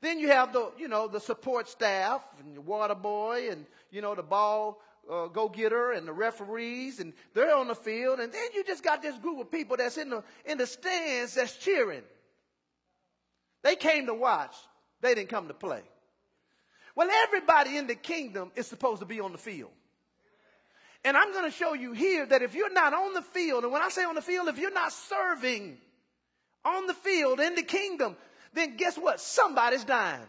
Then 0.00 0.18
you 0.18 0.28
have 0.28 0.52
the, 0.52 0.72
you 0.78 0.88
know, 0.88 1.08
the 1.08 1.20
support 1.20 1.68
staff 1.68 2.22
and 2.38 2.56
the 2.56 2.60
water 2.60 2.94
boy 2.94 3.50
and, 3.50 3.66
you 3.90 4.00
know, 4.00 4.14
the 4.14 4.22
ball 4.22 4.80
uh, 5.10 5.26
go 5.26 5.48
getter 5.48 5.92
and 5.92 6.08
the 6.08 6.12
referees 6.12 7.00
and 7.00 7.12
they're 7.34 7.54
on 7.54 7.68
the 7.68 7.74
field. 7.74 8.18
And 8.18 8.32
then 8.32 8.48
you 8.54 8.64
just 8.64 8.82
got 8.82 9.02
this 9.02 9.16
group 9.18 9.40
of 9.40 9.50
people 9.50 9.76
that's 9.76 9.98
in 9.98 10.08
the, 10.08 10.24
in 10.46 10.56
the 10.56 10.66
stands 10.66 11.34
that's 11.34 11.56
cheering. 11.58 12.02
They 13.62 13.76
came 13.76 14.06
to 14.06 14.14
watch. 14.14 14.54
They 15.02 15.14
didn't 15.14 15.28
come 15.28 15.48
to 15.48 15.54
play. 15.54 15.82
Well, 16.96 17.08
everybody 17.10 17.76
in 17.76 17.86
the 17.86 17.94
kingdom 17.94 18.50
is 18.56 18.66
supposed 18.66 19.00
to 19.00 19.06
be 19.06 19.20
on 19.20 19.32
the 19.32 19.38
field. 19.38 19.70
And 21.04 21.16
I'm 21.16 21.32
going 21.32 21.50
to 21.50 21.56
show 21.56 21.72
you 21.72 21.92
here 21.92 22.26
that 22.26 22.42
if 22.42 22.54
you're 22.54 22.72
not 22.72 22.92
on 22.92 23.14
the 23.14 23.22
field, 23.22 23.64
and 23.64 23.72
when 23.72 23.80
I 23.80 23.88
say 23.88 24.04
on 24.04 24.14
the 24.14 24.22
field, 24.22 24.48
if 24.48 24.58
you're 24.58 24.72
not 24.72 24.92
serving 24.92 25.78
on 26.64 26.86
the 26.86 26.94
field 26.94 27.40
in 27.40 27.54
the 27.54 27.62
kingdom, 27.62 28.16
then 28.52 28.76
guess 28.76 28.96
what? 28.96 29.20
Somebody's 29.20 29.84
dying. 29.84 30.26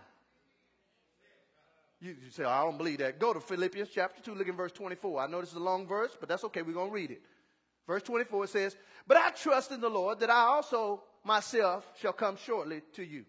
You, 1.99 2.15
you 2.23 2.31
say, 2.31 2.43
I 2.43 2.63
don't 2.63 2.77
believe 2.77 2.97
that. 2.99 3.19
Go 3.19 3.33
to 3.33 3.39
Philippians 3.39 3.89
chapter 3.93 4.21
2, 4.21 4.33
look 4.33 4.47
in 4.47 4.55
verse 4.55 4.71
24. 4.71 5.21
I 5.21 5.27
know 5.27 5.39
this 5.39 5.51
is 5.51 5.55
a 5.55 5.59
long 5.59 5.87
verse, 5.87 6.15
but 6.19 6.27
that's 6.27 6.43
okay. 6.45 6.63
We're 6.63 6.73
going 6.73 6.89
to 6.89 6.93
read 6.93 7.11
it. 7.11 7.21
Verse 7.87 8.03
24 8.03 8.47
says, 8.47 8.75
But 9.07 9.17
I 9.17 9.29
trust 9.31 9.71
in 9.71 9.81
the 9.81 9.89
Lord 9.89 10.19
that 10.21 10.29
I 10.29 10.45
also 10.45 11.03
myself 11.23 11.85
shall 11.99 12.13
come 12.13 12.37
shortly 12.37 12.81
to 12.95 13.03
you. 13.03 13.25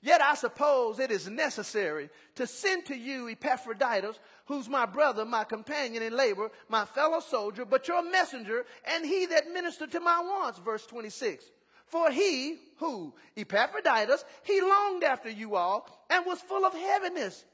Yet 0.00 0.20
I 0.20 0.34
suppose 0.34 0.98
it 0.98 1.10
is 1.10 1.28
necessary 1.28 2.10
to 2.34 2.46
send 2.46 2.86
to 2.86 2.96
you 2.96 3.28
Epaphroditus, 3.30 4.18
who's 4.46 4.68
my 4.68 4.84
brother, 4.84 5.24
my 5.24 5.44
companion 5.44 6.02
in 6.02 6.14
labor, 6.14 6.50
my 6.68 6.84
fellow 6.84 7.20
soldier, 7.20 7.64
but 7.64 7.88
your 7.88 8.02
messenger, 8.02 8.66
and 8.86 9.04
he 9.04 9.24
that 9.26 9.50
ministered 9.50 9.92
to 9.92 10.00
my 10.00 10.20
wants. 10.20 10.58
Verse 10.58 10.84
26. 10.86 11.44
For 11.86 12.10
he, 12.10 12.58
who, 12.78 13.14
Epaphroditus, 13.36 14.24
he 14.42 14.60
longed 14.60 15.04
after 15.04 15.30
you 15.30 15.56
all 15.56 15.88
and 16.10 16.26
was 16.26 16.40
full 16.40 16.64
of 16.64 16.74
heaviness, 16.74 17.44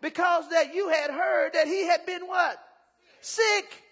because 0.00 0.48
that 0.50 0.74
you 0.74 0.88
had 0.88 1.10
heard 1.10 1.52
that 1.54 1.66
he 1.66 1.86
had 1.86 2.04
been 2.06 2.26
what? 2.26 2.58
Sick. 3.20 3.82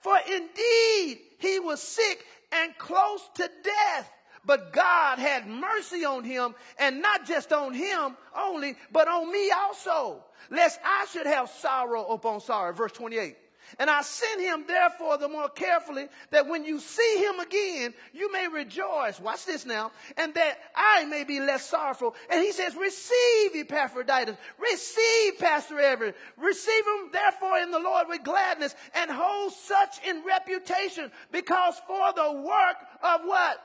For 0.00 0.16
indeed 0.26 1.20
he 1.38 1.58
was 1.60 1.82
sick 1.82 2.24
and 2.52 2.76
close 2.78 3.28
to 3.34 3.50
death. 3.62 4.12
But 4.44 4.72
God 4.72 5.18
had 5.18 5.48
mercy 5.48 6.04
on 6.04 6.22
him, 6.22 6.54
and 6.78 7.02
not 7.02 7.26
just 7.26 7.52
on 7.52 7.74
him 7.74 8.16
only, 8.36 8.76
but 8.92 9.08
on 9.08 9.30
me 9.30 9.50
also, 9.50 10.24
lest 10.50 10.78
I 10.84 11.06
should 11.12 11.26
have 11.26 11.50
sorrow 11.50 12.06
upon 12.06 12.40
sorrow. 12.40 12.72
Verse 12.72 12.92
28. 12.92 13.36
And 13.78 13.90
I 13.90 14.02
sent 14.02 14.40
him 14.40 14.64
therefore 14.66 15.18
the 15.18 15.28
more 15.28 15.48
carefully 15.48 16.08
that 16.30 16.46
when 16.46 16.64
you 16.64 16.78
see 16.80 17.18
him 17.18 17.40
again, 17.40 17.94
you 18.12 18.32
may 18.32 18.48
rejoice. 18.48 19.18
Watch 19.20 19.44
this 19.44 19.66
now. 19.66 19.90
And 20.16 20.34
that 20.34 20.58
I 20.74 21.04
may 21.06 21.24
be 21.24 21.40
less 21.40 21.68
sorrowful. 21.68 22.14
And 22.30 22.42
he 22.42 22.52
says, 22.52 22.76
receive 22.76 23.56
Epaphroditus. 23.56 24.36
Receive 24.58 25.38
Pastor 25.38 25.80
Everett. 25.80 26.16
Receive 26.36 26.84
him 26.86 27.10
therefore 27.12 27.58
in 27.58 27.70
the 27.70 27.80
Lord 27.80 28.06
with 28.08 28.22
gladness 28.22 28.74
and 28.94 29.10
hold 29.10 29.52
such 29.52 30.04
in 30.06 30.22
reputation 30.24 31.10
because 31.32 31.74
for 31.86 32.12
the 32.14 32.32
work 32.32 32.76
of 33.02 33.20
what? 33.24 33.58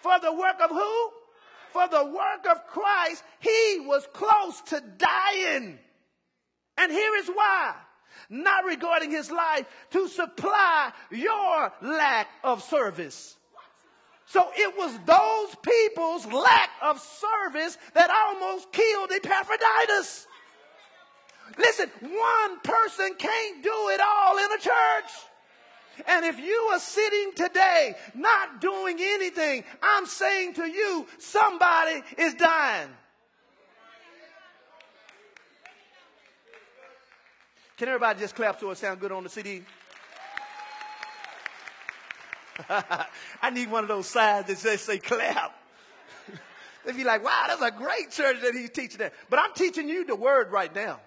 For 0.00 0.18
the 0.20 0.32
work 0.32 0.60
of 0.62 0.70
who? 0.70 1.10
For 1.72 1.88
the 1.88 2.06
work 2.06 2.46
of 2.50 2.66
Christ, 2.68 3.22
he 3.40 3.80
was 3.80 4.06
close 4.12 4.60
to 4.66 4.82
dying. 4.96 5.78
And 6.78 6.92
here 6.92 7.16
is 7.16 7.28
why. 7.28 7.74
Not 8.28 8.64
regarding 8.64 9.10
his 9.10 9.30
life 9.30 9.66
to 9.90 10.08
supply 10.08 10.92
your 11.10 11.72
lack 11.82 12.28
of 12.42 12.62
service. 12.62 13.36
So 14.26 14.48
it 14.56 14.76
was 14.76 14.98
those 15.06 15.56
people's 15.62 16.26
lack 16.26 16.70
of 16.82 17.00
service 17.00 17.78
that 17.94 18.10
almost 18.10 18.72
killed 18.72 19.12
Epaphroditus. 19.12 20.26
Listen, 21.58 21.90
one 22.00 22.60
person 22.60 23.14
can't 23.16 23.62
do 23.62 23.88
it 23.90 24.00
all 24.00 24.38
in 24.38 24.52
a 24.52 24.58
church. 24.58 25.12
And 26.06 26.26
if 26.26 26.38
you 26.38 26.70
are 26.72 26.80
sitting 26.80 27.32
today 27.34 27.94
not 28.14 28.60
doing 28.60 28.98
anything, 29.00 29.64
I'm 29.80 30.06
saying 30.06 30.54
to 30.54 30.66
you, 30.66 31.06
somebody 31.18 32.02
is 32.18 32.34
dying. 32.34 32.88
Can 37.76 37.88
everybody 37.88 38.20
just 38.20 38.34
clap 38.34 38.58
so 38.58 38.70
it 38.70 38.78
sound 38.78 39.00
good 39.00 39.12
on 39.12 39.22
the 39.22 39.28
CD? 39.28 39.62
I 43.42 43.50
need 43.50 43.70
one 43.70 43.84
of 43.84 43.88
those 43.88 44.06
signs 44.06 44.46
that 44.46 44.56
says 44.56 44.80
say 44.80 44.98
clap. 44.98 45.54
They'd 46.86 46.96
be 46.96 47.04
like, 47.04 47.22
wow, 47.22 47.44
that's 47.48 47.60
a 47.60 47.70
great 47.70 48.10
church 48.10 48.40
that 48.42 48.54
he's 48.54 48.70
teaching 48.70 48.98
that. 48.98 49.12
But 49.28 49.40
I'm 49.40 49.52
teaching 49.54 49.90
you 49.90 50.06
the 50.06 50.16
word 50.16 50.50
right 50.50 50.74
now. 50.74 51.00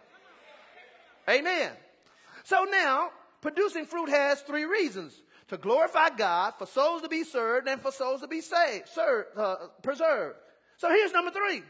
Amen. 1.27 1.71
So 2.43 2.65
now, 2.69 3.09
producing 3.41 3.85
fruit 3.85 4.09
has 4.09 4.41
three 4.41 4.65
reasons 4.65 5.13
to 5.47 5.57
glorify 5.57 6.09
God, 6.09 6.53
for 6.59 6.67
souls 6.67 7.01
to 7.01 7.09
be 7.09 7.23
served, 7.23 7.67
and 7.67 7.81
for 7.81 7.91
souls 7.91 8.21
to 8.21 8.27
be 8.27 8.41
saved, 8.41 8.89
served, 8.89 9.29
uh, 9.35 9.55
preserved. 9.81 10.38
So 10.77 10.89
here's 10.89 11.11
number 11.11 11.31
three 11.31 11.63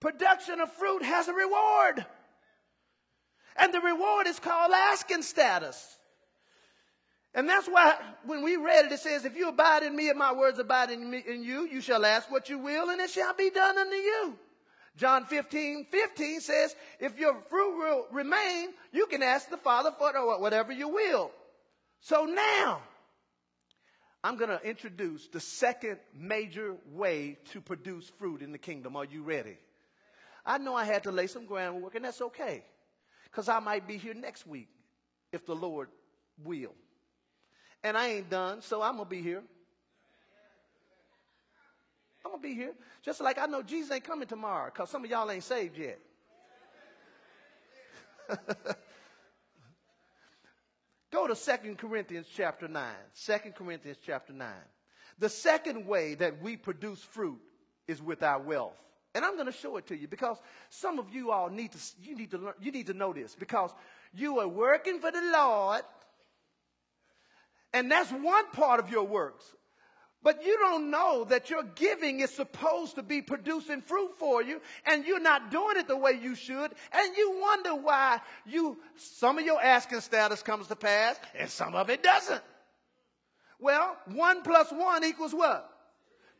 production 0.00 0.60
of 0.60 0.70
fruit 0.72 1.02
has 1.02 1.26
a 1.28 1.32
reward. 1.32 2.04
And 3.58 3.72
the 3.72 3.80
reward 3.80 4.26
is 4.26 4.38
called 4.38 4.72
asking 4.72 5.22
status. 5.22 5.96
And 7.34 7.48
that's 7.48 7.66
why 7.66 7.96
when 8.24 8.42
we 8.42 8.56
read 8.56 8.86
it, 8.86 8.92
it 8.92 9.00
says, 9.00 9.24
If 9.24 9.36
you 9.36 9.48
abide 9.48 9.82
in 9.82 9.94
me 9.94 10.08
and 10.08 10.18
my 10.18 10.32
words 10.32 10.58
abide 10.58 10.90
in, 10.90 11.10
me, 11.10 11.22
in 11.26 11.42
you, 11.42 11.66
you 11.66 11.80
shall 11.80 12.04
ask 12.04 12.30
what 12.30 12.48
you 12.48 12.58
will, 12.58 12.90
and 12.90 13.00
it 13.00 13.10
shall 13.10 13.34
be 13.34 13.50
done 13.50 13.76
unto 13.76 13.94
you. 13.94 14.38
John 14.96 15.26
15, 15.26 15.86
15 15.90 16.40
says, 16.40 16.74
if 17.00 17.18
your 17.18 17.36
fruit 17.50 17.76
will 17.76 18.06
remain, 18.12 18.70
you 18.92 19.06
can 19.06 19.22
ask 19.22 19.50
the 19.50 19.58
Father 19.58 19.90
for 19.98 20.40
whatever 20.40 20.72
you 20.72 20.88
will. 20.88 21.30
So 22.00 22.24
now, 22.24 22.80
I'm 24.24 24.36
going 24.36 24.50
to 24.50 24.60
introduce 24.66 25.28
the 25.28 25.40
second 25.40 25.98
major 26.14 26.76
way 26.92 27.36
to 27.52 27.60
produce 27.60 28.10
fruit 28.18 28.40
in 28.40 28.52
the 28.52 28.58
kingdom. 28.58 28.96
Are 28.96 29.04
you 29.04 29.22
ready? 29.22 29.58
I 30.46 30.58
know 30.58 30.74
I 30.74 30.84
had 30.84 31.02
to 31.02 31.12
lay 31.12 31.26
some 31.26 31.44
groundwork, 31.44 31.94
and 31.94 32.04
that's 32.04 32.22
okay. 32.22 32.64
Because 33.30 33.48
I 33.48 33.60
might 33.60 33.86
be 33.86 33.96
here 33.96 34.14
next 34.14 34.46
week 34.46 34.68
if 35.32 35.44
the 35.46 35.54
Lord 35.54 35.88
will. 36.42 36.74
And 37.82 37.96
I 37.96 38.08
ain't 38.08 38.30
done, 38.30 38.62
so 38.62 38.82
I'm 38.82 38.96
going 38.96 39.06
to 39.06 39.10
be 39.10 39.22
here. 39.22 39.42
I'm 42.24 42.32
going 42.32 42.42
to 42.42 42.48
be 42.48 42.54
here. 42.54 42.72
Just 43.04 43.20
like 43.20 43.38
I 43.38 43.46
know 43.46 43.62
Jesus 43.62 43.92
ain't 43.92 44.04
coming 44.04 44.26
tomorrow 44.26 44.70
because 44.72 44.90
some 44.90 45.04
of 45.04 45.10
y'all 45.10 45.30
ain't 45.30 45.44
saved 45.44 45.78
yet. 45.78 45.98
Go 51.12 51.28
to 51.28 51.34
2 51.34 51.76
Corinthians 51.76 52.26
chapter 52.34 52.66
9. 52.66 52.92
2 53.24 53.32
Corinthians 53.56 53.98
chapter 54.04 54.32
9. 54.32 54.48
The 55.18 55.28
second 55.28 55.86
way 55.86 56.14
that 56.16 56.42
we 56.42 56.56
produce 56.56 57.00
fruit 57.00 57.40
is 57.86 58.02
with 58.02 58.22
our 58.22 58.40
wealth. 58.40 58.76
And 59.16 59.24
I'm 59.24 59.36
going 59.36 59.46
to 59.46 59.52
show 59.52 59.78
it 59.78 59.86
to 59.86 59.96
you 59.96 60.08
because 60.08 60.36
some 60.68 60.98
of 60.98 61.08
you 61.08 61.30
all 61.30 61.48
need 61.48 61.72
to, 61.72 61.78
you 62.02 62.14
need 62.14 62.32
to 62.32 62.38
learn, 62.38 62.52
you 62.60 62.70
need 62.70 62.88
to 62.88 62.92
know 62.92 63.14
this 63.14 63.34
because 63.34 63.70
you 64.12 64.40
are 64.40 64.46
working 64.46 65.00
for 65.00 65.10
the 65.10 65.22
Lord 65.32 65.80
and 67.72 67.90
that's 67.90 68.10
one 68.10 68.50
part 68.50 68.78
of 68.78 68.90
your 68.90 69.04
works. 69.04 69.42
But 70.22 70.44
you 70.44 70.58
don't 70.58 70.90
know 70.90 71.24
that 71.30 71.48
your 71.48 71.62
giving 71.62 72.20
is 72.20 72.28
supposed 72.28 72.96
to 72.96 73.02
be 73.02 73.22
producing 73.22 73.80
fruit 73.80 74.18
for 74.18 74.42
you 74.42 74.60
and 74.84 75.06
you're 75.06 75.18
not 75.18 75.50
doing 75.50 75.78
it 75.78 75.88
the 75.88 75.96
way 75.96 76.18
you 76.20 76.34
should 76.34 76.72
and 76.92 77.16
you 77.16 77.38
wonder 77.40 77.74
why 77.74 78.20
you, 78.44 78.76
some 78.96 79.38
of 79.38 79.46
your 79.46 79.62
asking 79.62 80.02
status 80.02 80.42
comes 80.42 80.66
to 80.66 80.76
pass 80.76 81.18
and 81.38 81.48
some 81.48 81.74
of 81.74 81.88
it 81.88 82.02
doesn't. 82.02 82.42
Well, 83.60 83.96
one 84.12 84.42
plus 84.42 84.70
one 84.70 85.04
equals 85.04 85.32
what? 85.32 85.70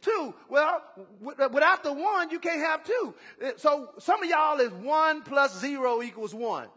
Two. 0.07 0.35
Well, 0.49 0.83
without 1.21 1.83
the 1.83 1.93
one, 1.93 2.31
you 2.31 2.39
can't 2.39 2.61
have 2.61 2.85
two. 2.85 3.15
Uh, 3.45 3.51
so 3.57 3.91
some 3.99 4.23
of 4.23 4.29
y'all 4.29 4.61
is 4.61 4.71
one 4.71 5.23
plus 5.23 5.59
zero 5.59 6.01
equals 6.01 6.33
one. 6.33 6.69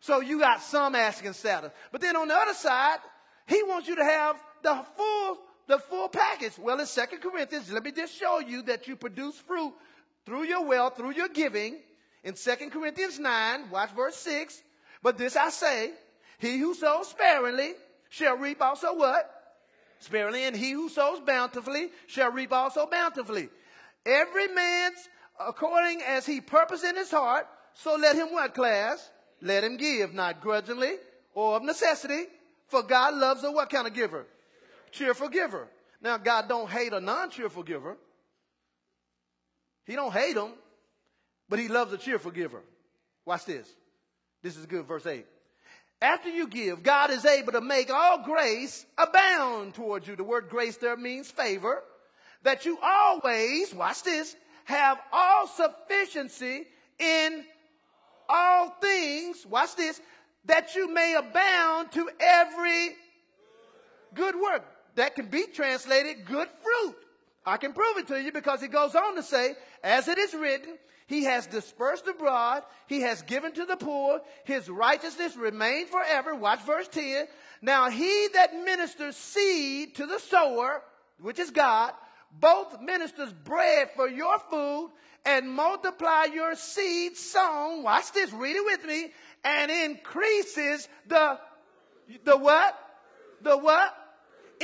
So 0.00 0.20
you 0.20 0.38
got 0.38 0.62
some 0.62 0.94
asking 0.94 1.34
status. 1.34 1.70
But 1.92 2.00
then 2.00 2.16
on 2.16 2.28
the 2.28 2.34
other 2.34 2.54
side, 2.54 2.96
he 3.46 3.62
wants 3.64 3.88
you 3.88 3.96
to 3.96 4.04
have 4.04 4.42
the 4.62 4.82
full, 4.96 5.38
the 5.66 5.78
full 5.78 6.08
package. 6.08 6.58
Well, 6.58 6.80
in 6.80 6.86
Second 6.86 7.20
Corinthians, 7.20 7.70
let 7.70 7.84
me 7.84 7.92
just 7.92 8.18
show 8.18 8.38
you 8.38 8.62
that 8.62 8.88
you 8.88 8.96
produce 8.96 9.36
fruit 9.36 9.74
through 10.24 10.44
your 10.44 10.64
wealth, 10.64 10.96
through 10.96 11.12
your 11.12 11.28
giving. 11.28 11.76
In 12.22 12.36
Second 12.36 12.70
Corinthians 12.70 13.18
9, 13.18 13.70
watch 13.70 13.90
verse 13.90 14.16
6. 14.16 14.62
But 15.02 15.18
this 15.18 15.36
I 15.36 15.50
say, 15.50 15.90
he 16.38 16.56
who 16.56 16.72
sows 16.72 17.08
sparingly 17.08 17.72
shall 18.08 18.38
reap 18.38 18.62
also 18.62 18.94
what? 18.94 19.30
Sparingly, 20.04 20.44
and 20.44 20.54
he 20.54 20.72
who 20.72 20.88
sows 20.88 21.20
bountifully 21.20 21.90
shall 22.06 22.30
reap 22.30 22.52
also 22.52 22.86
bountifully. 22.86 23.48
Every 24.04 24.48
man's 24.48 25.08
according 25.40 26.02
as 26.02 26.26
he 26.26 26.40
purpose 26.40 26.84
in 26.84 26.94
his 26.94 27.10
heart, 27.10 27.46
so 27.72 27.96
let 27.96 28.14
him 28.14 28.30
what 28.30 28.54
class? 28.54 29.10
Let 29.40 29.64
him 29.64 29.76
give, 29.76 30.12
not 30.12 30.40
grudgingly 30.40 30.92
or 31.34 31.56
of 31.56 31.62
necessity, 31.62 32.24
for 32.68 32.82
God 32.82 33.14
loves 33.14 33.42
a 33.44 33.50
what 33.50 33.70
kind 33.70 33.86
of 33.86 33.94
giver? 33.94 34.26
Cheerful 34.92 35.28
giver. 35.28 35.68
Now 36.00 36.18
God 36.18 36.48
don't 36.48 36.68
hate 36.68 36.92
a 36.92 37.00
non-cheerful 37.00 37.62
giver. 37.62 37.96
He 39.86 39.94
don't 39.94 40.12
hate 40.12 40.34
them, 40.34 40.52
but 41.48 41.58
he 41.58 41.68
loves 41.68 41.92
a 41.92 41.98
cheerful 41.98 42.30
giver. 42.30 42.62
Watch 43.24 43.46
this. 43.46 43.68
This 44.42 44.56
is 44.56 44.66
good, 44.66 44.86
verse 44.86 45.06
8. 45.06 45.26
After 46.04 46.28
you 46.28 46.48
give, 46.48 46.82
God 46.82 47.10
is 47.10 47.24
able 47.24 47.52
to 47.52 47.62
make 47.62 47.90
all 47.90 48.18
grace 48.22 48.84
abound 48.98 49.72
towards 49.72 50.06
you. 50.06 50.16
The 50.16 50.22
word 50.22 50.50
grace 50.50 50.76
there 50.76 50.98
means 50.98 51.30
favor. 51.30 51.82
That 52.42 52.66
you 52.66 52.78
always, 52.82 53.74
watch 53.74 54.02
this, 54.02 54.36
have 54.66 54.98
all 55.10 55.46
sufficiency 55.46 56.66
in 56.98 57.42
all 58.28 58.68
things, 58.82 59.46
watch 59.46 59.76
this, 59.76 59.98
that 60.44 60.74
you 60.74 60.92
may 60.92 61.14
abound 61.14 61.92
to 61.92 62.10
every 62.20 62.90
good 64.12 64.34
work. 64.34 64.62
That 64.96 65.14
can 65.14 65.28
be 65.28 65.46
translated 65.54 66.26
good 66.26 66.48
fruit. 66.62 66.96
I 67.46 67.56
can 67.56 67.72
prove 67.72 67.96
it 67.96 68.08
to 68.08 68.22
you 68.22 68.30
because 68.30 68.60
he 68.60 68.68
goes 68.68 68.94
on 68.94 69.16
to 69.16 69.22
say, 69.22 69.54
as 69.82 70.06
it 70.08 70.18
is 70.18 70.34
written, 70.34 70.76
he 71.06 71.24
has 71.24 71.46
dispersed 71.46 72.06
abroad. 72.06 72.62
He 72.86 73.02
has 73.02 73.22
given 73.22 73.52
to 73.52 73.66
the 73.66 73.76
poor. 73.76 74.20
His 74.44 74.68
righteousness 74.68 75.36
remained 75.36 75.88
forever. 75.88 76.34
Watch 76.34 76.62
verse 76.62 76.88
10. 76.88 77.26
Now 77.60 77.90
he 77.90 78.28
that 78.34 78.54
ministers 78.64 79.16
seed 79.16 79.96
to 79.96 80.06
the 80.06 80.18
sower, 80.18 80.82
which 81.20 81.38
is 81.38 81.50
God, 81.50 81.92
both 82.32 82.80
ministers 82.80 83.32
bread 83.32 83.90
for 83.94 84.08
your 84.08 84.38
food 84.50 84.90
and 85.26 85.50
multiply 85.50 86.24
your 86.32 86.54
seed 86.54 87.16
sown. 87.16 87.82
Watch 87.82 88.12
this. 88.12 88.32
Read 88.32 88.56
it 88.56 88.64
with 88.64 88.84
me. 88.84 89.12
And 89.44 89.70
increases 89.70 90.88
the, 91.06 91.38
the 92.24 92.36
what? 92.36 92.78
The 93.42 93.56
what? 93.56 93.94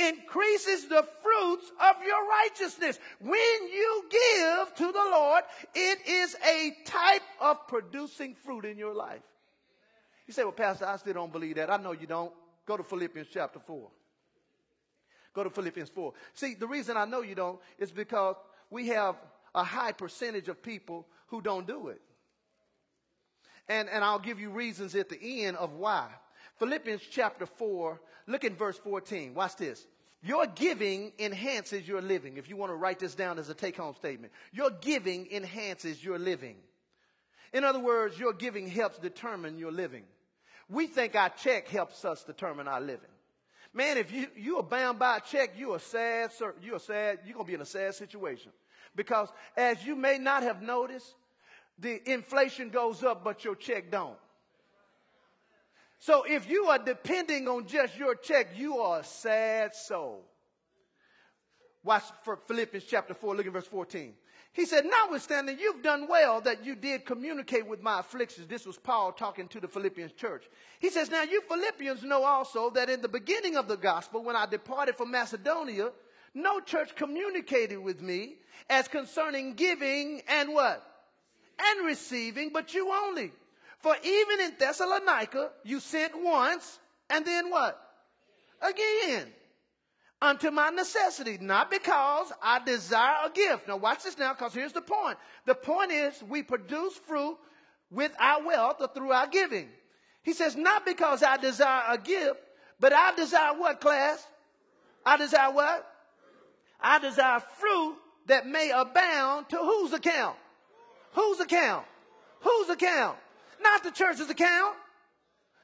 Increases 0.09 0.87
the 0.87 1.05
fruits 1.21 1.71
of 1.79 1.95
your 2.05 2.27
righteousness. 2.27 2.99
When 3.19 3.67
you 3.73 4.03
give 4.09 4.75
to 4.75 4.91
the 4.91 5.09
Lord, 5.11 5.43
it 5.75 5.99
is 6.07 6.35
a 6.47 6.73
type 6.85 7.21
of 7.39 7.67
producing 7.67 8.35
fruit 8.35 8.65
in 8.65 8.77
your 8.77 8.93
life. 8.93 9.21
You 10.27 10.33
say, 10.33 10.43
well, 10.43 10.53
Pastor, 10.53 10.85
I 10.85 10.97
still 10.97 11.13
don't 11.13 11.31
believe 11.31 11.55
that. 11.55 11.69
I 11.69 11.77
know 11.77 11.91
you 11.91 12.07
don't. 12.07 12.31
Go 12.65 12.77
to 12.77 12.83
Philippians 12.83 13.27
chapter 13.31 13.59
4. 13.59 13.89
Go 15.33 15.43
to 15.43 15.49
Philippians 15.49 15.89
4. 15.89 16.13
See, 16.33 16.55
the 16.55 16.67
reason 16.67 16.97
I 16.97 17.05
know 17.05 17.21
you 17.21 17.35
don't 17.35 17.59
is 17.79 17.91
because 17.91 18.35
we 18.69 18.87
have 18.87 19.15
a 19.55 19.63
high 19.63 19.91
percentage 19.91 20.47
of 20.47 20.61
people 20.61 21.07
who 21.27 21.41
don't 21.41 21.67
do 21.67 21.87
it. 21.87 22.01
And, 23.67 23.89
and 23.89 24.03
I'll 24.03 24.19
give 24.19 24.39
you 24.39 24.49
reasons 24.49 24.95
at 24.95 25.09
the 25.09 25.45
end 25.45 25.57
of 25.57 25.73
why. 25.73 26.07
Philippians 26.59 27.01
chapter 27.09 27.45
4, 27.45 27.99
look 28.27 28.43
at 28.43 28.57
verse 28.57 28.77
14. 28.77 29.33
Watch 29.33 29.55
this. 29.55 29.85
Your 30.23 30.45
giving 30.45 31.13
enhances 31.17 31.87
your 31.87 32.01
living. 32.01 32.37
If 32.37 32.47
you 32.47 32.55
want 32.55 32.71
to 32.71 32.75
write 32.75 32.99
this 32.99 33.15
down 33.15 33.39
as 33.39 33.49
a 33.49 33.55
take 33.55 33.77
home 33.77 33.95
statement, 33.95 34.31
your 34.51 34.69
giving 34.69 35.27
enhances 35.31 36.03
your 36.03 36.19
living. 36.19 36.57
In 37.53 37.63
other 37.63 37.79
words, 37.79 38.17
your 38.19 38.33
giving 38.33 38.67
helps 38.67 38.99
determine 38.99 39.57
your 39.57 39.71
living. 39.71 40.03
We 40.69 40.87
think 40.87 41.15
our 41.15 41.29
check 41.29 41.67
helps 41.67 42.05
us 42.05 42.23
determine 42.23 42.67
our 42.67 42.79
living. 42.79 43.09
Man, 43.73 43.97
if 43.97 44.11
you, 44.11 44.27
you 44.35 44.57
are 44.57 44.63
bound 44.63 44.99
by 44.99 45.17
a 45.17 45.21
check, 45.21 45.57
you 45.57 45.73
are 45.73 45.79
sad, 45.79 46.31
sir. 46.33 46.53
you're 46.61 46.79
sad, 46.79 47.19
you're 47.25 47.33
going 47.33 47.45
to 47.45 47.49
be 47.49 47.55
in 47.55 47.61
a 47.61 47.65
sad 47.65 47.95
situation. 47.95 48.51
Because 48.95 49.29
as 49.57 49.83
you 49.85 49.95
may 49.95 50.17
not 50.17 50.43
have 50.43 50.61
noticed, 50.61 51.13
the 51.79 52.01
inflation 52.11 52.69
goes 52.69 53.03
up, 53.03 53.23
but 53.23 53.43
your 53.43 53.55
check 53.55 53.89
don't. 53.89 54.17
So 56.01 56.23
if 56.23 56.49
you 56.49 56.65
are 56.65 56.79
depending 56.79 57.47
on 57.47 57.67
just 57.67 57.95
your 57.95 58.15
check, 58.15 58.57
you 58.57 58.79
are 58.79 59.01
a 59.01 59.03
sad 59.03 59.75
soul. 59.75 60.25
Watch 61.83 62.03
for 62.23 62.37
Philippians 62.37 62.85
chapter 62.85 63.13
4, 63.13 63.35
look 63.35 63.45
at 63.45 63.53
verse 63.53 63.67
14. 63.67 64.13
He 64.53 64.65
said, 64.65 64.85
notwithstanding, 64.85 65.59
you've 65.59 65.83
done 65.83 66.07
well 66.09 66.41
that 66.41 66.65
you 66.65 66.75
did 66.75 67.05
communicate 67.05 67.67
with 67.67 67.83
my 67.83 67.99
afflictions. 67.99 68.47
This 68.47 68.65
was 68.65 68.79
Paul 68.79 69.11
talking 69.11 69.47
to 69.49 69.59
the 69.59 69.67
Philippians 69.67 70.13
church. 70.13 70.43
He 70.79 70.89
says, 70.89 71.11
now 71.11 71.21
you 71.21 71.39
Philippians 71.47 72.01
know 72.01 72.23
also 72.23 72.71
that 72.71 72.89
in 72.89 73.03
the 73.03 73.07
beginning 73.07 73.55
of 73.55 73.67
the 73.67 73.77
gospel, 73.77 74.23
when 74.23 74.35
I 74.35 74.47
departed 74.47 74.97
from 74.97 75.11
Macedonia, 75.11 75.91
no 76.33 76.59
church 76.61 76.95
communicated 76.95 77.77
with 77.77 78.01
me 78.01 78.37
as 78.71 78.87
concerning 78.87 79.53
giving 79.53 80.23
and 80.27 80.51
what? 80.55 80.83
And 81.59 81.85
receiving, 81.85 82.49
but 82.51 82.73
you 82.73 82.91
only. 82.91 83.31
For 83.81 83.95
even 84.03 84.39
in 84.41 84.53
Thessalonica, 84.59 85.51
you 85.63 85.79
sent 85.79 86.13
once, 86.21 86.79
and 87.09 87.25
then 87.25 87.49
what? 87.49 87.79
Again. 88.61 89.27
Unto 90.21 90.51
my 90.51 90.69
necessity, 90.69 91.39
not 91.41 91.71
because 91.71 92.31
I 92.43 92.63
desire 92.63 93.25
a 93.25 93.31
gift. 93.31 93.67
Now 93.67 93.77
watch 93.77 94.03
this 94.03 94.19
now, 94.19 94.33
because 94.33 94.53
here's 94.53 94.73
the 94.73 94.81
point. 94.81 95.17
The 95.47 95.55
point 95.55 95.91
is 95.91 96.21
we 96.29 96.43
produce 96.43 96.93
fruit 97.07 97.37
with 97.89 98.11
our 98.19 98.45
wealth 98.45 98.77
or 98.79 98.87
through 98.87 99.11
our 99.11 99.25
giving. 99.25 99.67
He 100.21 100.33
says, 100.33 100.55
not 100.55 100.85
because 100.85 101.23
I 101.23 101.37
desire 101.37 101.83
a 101.89 101.97
gift, 101.97 102.39
but 102.79 102.93
I 102.93 103.15
desire 103.15 103.57
what 103.57 103.81
class? 103.81 104.23
I 105.03 105.17
desire 105.17 105.51
what? 105.51 105.87
I 106.79 106.99
desire 106.99 107.39
fruit 107.39 107.95
that 108.27 108.45
may 108.45 108.69
abound 108.69 109.49
to 109.49 109.57
whose 109.57 109.91
account? 109.93 110.37
Whose 111.13 111.39
account? 111.39 111.85
Whose 112.41 112.69
account? 112.69 113.17
Not 113.61 113.83
the 113.83 113.91
church's 113.91 114.29
account. 114.29 114.75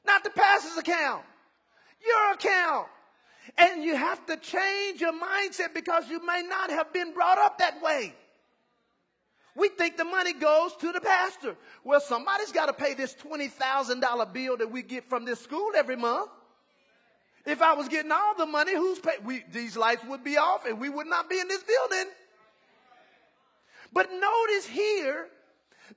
Not 0.06 0.24
the 0.24 0.30
pastor's 0.30 0.78
account. 0.78 1.22
Your 2.06 2.32
account. 2.34 2.86
And 3.56 3.82
you 3.82 3.96
have 3.96 4.24
to 4.26 4.36
change 4.36 5.00
your 5.00 5.12
mindset 5.12 5.74
because 5.74 6.08
you 6.08 6.24
may 6.24 6.42
not 6.48 6.70
have 6.70 6.92
been 6.92 7.12
brought 7.12 7.38
up 7.38 7.58
that 7.58 7.82
way. 7.82 8.14
We 9.54 9.68
think 9.68 9.96
the 9.96 10.04
money 10.04 10.34
goes 10.34 10.74
to 10.76 10.92
the 10.92 11.00
pastor. 11.00 11.56
Well, 11.82 12.00
somebody's 12.00 12.52
got 12.52 12.66
to 12.66 12.72
pay 12.72 12.94
this 12.94 13.14
$20,000 13.14 14.32
bill 14.32 14.56
that 14.58 14.70
we 14.70 14.82
get 14.82 15.08
from 15.08 15.24
this 15.24 15.40
school 15.40 15.72
every 15.76 15.96
month. 15.96 16.30
If 17.44 17.62
I 17.62 17.72
was 17.74 17.88
getting 17.88 18.12
all 18.12 18.36
the 18.36 18.46
money, 18.46 18.74
who's 18.74 18.98
pay? 18.98 19.16
We, 19.24 19.42
these 19.50 19.76
lights 19.76 20.04
would 20.06 20.22
be 20.22 20.36
off 20.36 20.66
and 20.66 20.78
we 20.78 20.88
would 20.88 21.06
not 21.06 21.28
be 21.28 21.40
in 21.40 21.48
this 21.48 21.62
building. 21.62 22.12
But 23.92 24.10
notice 24.12 24.66
here, 24.66 25.26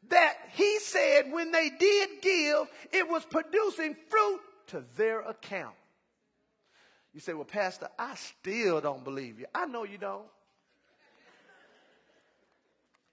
that 0.09 0.35
he 0.53 0.79
said 0.79 1.31
when 1.31 1.51
they 1.51 1.69
did 1.69 2.09
give, 2.21 2.67
it 2.91 3.09
was 3.09 3.25
producing 3.25 3.95
fruit 4.09 4.39
to 4.67 4.83
their 4.95 5.21
account. 5.21 5.75
You 7.13 7.19
say, 7.19 7.33
well, 7.33 7.45
Pastor, 7.45 7.89
I 7.99 8.15
still 8.15 8.79
don't 8.79 9.03
believe 9.03 9.39
you. 9.39 9.45
I 9.53 9.65
know 9.65 9.83
you 9.83 9.97
don't. 9.97 10.25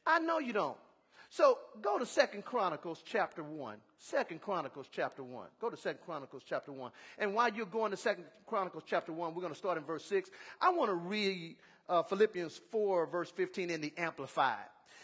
I 0.07 0.21
know 0.21 0.39
you 0.39 0.53
don't. 0.53 0.77
So 1.31 1.59
go 1.83 1.99
to 1.99 2.07
Second 2.07 2.45
Chronicles 2.45 3.03
chapter 3.05 3.43
1. 3.43 3.77
Second 3.99 4.41
Chronicles 4.41 4.87
chapter 4.91 5.23
1. 5.23 5.47
Go 5.61 5.69
to 5.69 5.77
Second 5.77 6.01
Chronicles 6.07 6.43
chapter 6.47 6.73
1. 6.73 6.91
And 7.19 7.35
while 7.35 7.53
you're 7.53 7.67
going 7.67 7.91
to 7.91 7.97
Second 7.97 8.25
Chronicles 8.47 8.85
chapter 8.87 9.13
1, 9.13 9.35
we're 9.35 9.43
going 9.43 9.53
to 9.53 9.59
start 9.59 9.77
in 9.77 9.85
verse 9.85 10.05
6. 10.07 10.31
I 10.61 10.71
want 10.71 10.91
to 10.91 10.95
read 10.95 11.57
uh, 11.89 12.03
Philippians 12.05 12.59
4, 12.71 13.07
verse 13.07 13.31
15 13.33 13.71
in 13.71 13.81
the 13.81 13.93
Amplified. 13.99 14.57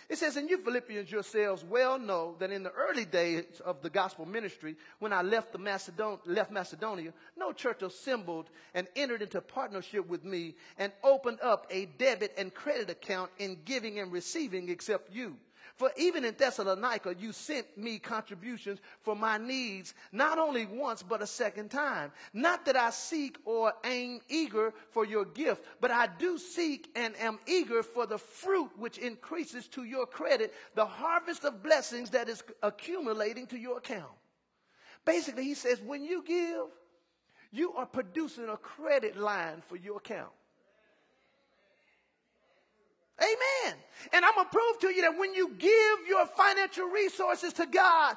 It 0.08 0.18
says, 0.18 0.36
And 0.36 0.50
you 0.50 0.58
Philippians 0.58 1.10
yourselves 1.10 1.64
well 1.64 1.98
know 1.98 2.36
that 2.38 2.50
in 2.50 2.62
the 2.62 2.72
early 2.72 3.04
days 3.04 3.44
of 3.64 3.82
the 3.82 3.90
gospel 3.90 4.26
ministry, 4.26 4.76
when 4.98 5.12
I 5.12 5.22
left, 5.22 5.52
the 5.52 5.58
Macedon- 5.58 6.18
left 6.26 6.50
Macedonia, 6.50 7.12
no 7.36 7.52
church 7.52 7.82
assembled 7.82 8.48
and 8.74 8.86
entered 8.96 9.22
into 9.22 9.40
partnership 9.40 10.06
with 10.06 10.24
me 10.24 10.54
and 10.78 10.92
opened 11.02 11.40
up 11.40 11.66
a 11.70 11.86
debit 11.86 12.34
and 12.36 12.52
credit 12.52 12.90
account 12.90 13.30
in 13.38 13.62
giving 13.64 13.98
and 13.98 14.12
receiving 14.12 14.68
except 14.68 15.10
you. 15.12 15.36
For 15.76 15.90
even 15.96 16.24
in 16.24 16.37
Thessalonica, 16.37 17.16
you 17.18 17.32
sent 17.32 17.76
me 17.76 17.98
contributions 17.98 18.78
for 19.02 19.16
my 19.16 19.38
needs, 19.38 19.92
not 20.12 20.38
only 20.38 20.66
once, 20.66 21.02
but 21.02 21.20
a 21.20 21.26
second 21.26 21.70
time. 21.70 22.12
Not 22.32 22.66
that 22.66 22.76
I 22.76 22.90
seek 22.90 23.38
or 23.44 23.72
aim 23.84 24.20
eager 24.28 24.72
for 24.90 25.04
your 25.04 25.24
gift, 25.24 25.64
but 25.80 25.90
I 25.90 26.06
do 26.06 26.38
seek 26.38 26.88
and 26.94 27.16
am 27.16 27.40
eager 27.46 27.82
for 27.82 28.06
the 28.06 28.18
fruit 28.18 28.70
which 28.78 28.98
increases 28.98 29.66
to 29.68 29.82
your 29.82 30.06
credit, 30.06 30.54
the 30.76 30.87
harvest 30.87 31.44
of 31.44 31.62
blessings 31.64 32.10
that 32.10 32.28
is 32.28 32.42
accumulating 32.62 33.48
to 33.48 33.58
your 33.58 33.78
account. 33.78 34.12
Basically, 35.04 35.42
he 35.42 35.54
says, 35.54 35.80
when 35.80 36.04
you 36.04 36.22
give, 36.22 36.66
you 37.50 37.72
are 37.74 37.87
producing 37.87 38.48
a 38.48 38.56
credit 38.56 39.16
line 39.16 39.60
for 39.68 39.76
your 39.76 39.96
account. 39.96 40.30
Amen. 43.20 43.77
And 44.12 44.24
I'm 44.24 44.35
going 44.35 44.46
to 44.46 44.50
prove 44.50 44.81
to 44.81 44.88
you 44.88 45.03
that 45.03 45.18
when 45.18 45.35
you 45.35 45.50
give 45.57 46.09
your 46.09 46.27
financial 46.27 46.87
resources 46.87 47.53
to 47.55 47.66
God, 47.66 48.16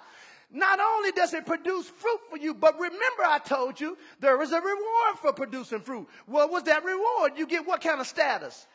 not 0.52 0.80
only 0.80 1.12
does 1.12 1.34
it 1.34 1.46
produce 1.46 1.88
fruit 1.88 2.20
for 2.30 2.38
you, 2.38 2.54
but 2.54 2.76
remember 2.76 3.24
I 3.26 3.40
told 3.40 3.80
you 3.80 3.98
there 4.20 4.42
is 4.42 4.52
a 4.52 4.62
reward 4.62 5.18
for 5.22 5.34
producing 5.34 5.82
fruit. 5.82 6.08
What 6.26 6.52
was 6.52 6.64
that 6.64 6.84
reward? 6.84 7.34
You 7.36 7.46
get 7.48 7.68
what 7.68 7.82
kind 7.82 8.00
of 8.00 8.08
status? 8.08 8.66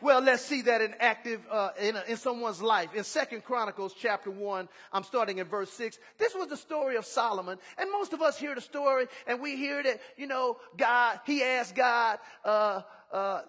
Well, 0.00 0.20
let's 0.20 0.44
see 0.44 0.62
that 0.62 0.80
in 0.80 0.94
active 0.98 1.40
uh, 1.48 1.70
in, 1.78 1.96
in 2.08 2.16
someone's 2.16 2.60
life. 2.60 2.92
In 2.94 3.04
Second 3.04 3.44
Chronicles 3.44 3.94
chapter 3.96 4.32
one, 4.32 4.68
I'm 4.92 5.04
starting 5.04 5.38
in 5.38 5.46
verse 5.46 5.70
six. 5.70 5.96
This 6.18 6.34
was 6.34 6.48
the 6.48 6.56
story 6.56 6.96
of 6.96 7.06
Solomon, 7.06 7.58
and 7.78 7.92
most 7.92 8.12
of 8.12 8.20
us 8.20 8.36
hear 8.36 8.54
the 8.56 8.60
story, 8.60 9.06
and 9.28 9.40
we 9.40 9.56
hear 9.56 9.80
that 9.80 10.00
you 10.16 10.26
know 10.26 10.56
God. 10.76 11.20
He 11.24 11.44
asked 11.44 11.76
God, 11.76 12.18
uh, 12.44 12.80
uh, 13.12 13.42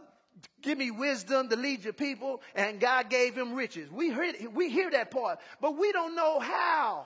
give 0.62 0.78
me 0.78 0.92
wisdom 0.92 1.50
to 1.50 1.56
lead 1.56 1.84
your 1.84 1.94
people, 1.94 2.42
and 2.56 2.80
God 2.80 3.10
gave 3.10 3.36
him 3.36 3.54
riches. 3.54 3.92
We 3.92 4.12
hear, 4.12 4.34
we 4.54 4.70
hear 4.70 4.90
that 4.92 5.12
part, 5.12 5.40
but 5.62 5.78
we 5.78 5.92
don't 5.92 6.16
know 6.16 6.40
how 6.40 7.06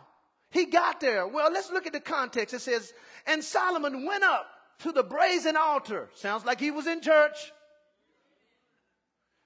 he 0.51 0.65
got 0.65 0.99
there. 0.99 1.27
Well, 1.27 1.51
let's 1.51 1.71
look 1.71 1.87
at 1.87 1.93
the 1.93 1.99
context. 1.99 2.53
It 2.53 2.61
says, 2.61 2.93
and 3.25 3.43
Solomon 3.43 4.05
went 4.05 4.23
up 4.23 4.47
to 4.79 4.91
the 4.91 5.03
brazen 5.03 5.57
altar. 5.57 6.09
Sounds 6.15 6.45
like 6.45 6.59
he 6.59 6.71
was 6.71 6.87
in 6.87 7.01
church. 7.01 7.51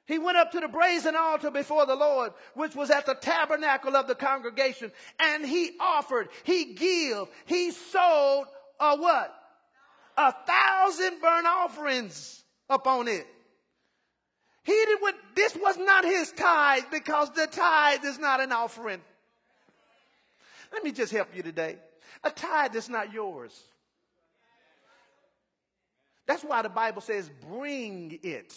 He 0.08 0.20
went 0.20 0.38
up 0.38 0.52
to 0.52 0.60
the 0.60 0.68
brazen 0.68 1.16
altar 1.16 1.52
before 1.52 1.86
the 1.86 1.96
Lord, 1.96 2.34
which 2.54 2.76
was 2.76 2.90
at 2.90 3.06
the 3.06 3.16
tabernacle 3.16 3.96
of 3.96 4.08
the 4.08 4.16
congregation, 4.16 4.92
and 5.20 5.46
he 5.46 5.72
offered, 5.80 6.28
he 6.44 6.74
gave, 6.74 7.28
he 7.46 7.72
sold 7.72 8.48
a 8.80 8.98
what? 8.98 9.34
A 10.18 10.34
thousand 10.34 11.22
burnt 11.22 11.48
offerings 11.48 12.44
upon 12.70 13.08
it. 13.08 13.26
He 14.64 14.74
did 14.74 15.00
what, 15.00 15.16
this 15.36 15.56
was 15.56 15.78
not 15.78 16.06
his 16.06 16.32
tithe 16.32 16.84
because 16.92 17.32
the 17.32 17.48
tithe 17.48 18.06
is 18.06 18.20
not 18.20 18.40
an 18.42 18.52
offering. 18.52 19.02
Let 20.72 20.84
me 20.84 20.92
just 20.92 21.12
help 21.12 21.36
you 21.36 21.42
today. 21.42 21.78
A 22.24 22.30
tithe 22.30 22.76
is 22.76 22.88
not 22.88 23.12
yours. 23.12 23.60
That's 26.28 26.44
why 26.44 26.62
the 26.62 26.70
Bible 26.70 27.02
says, 27.02 27.30
bring 27.50 28.20
it. 28.24 28.54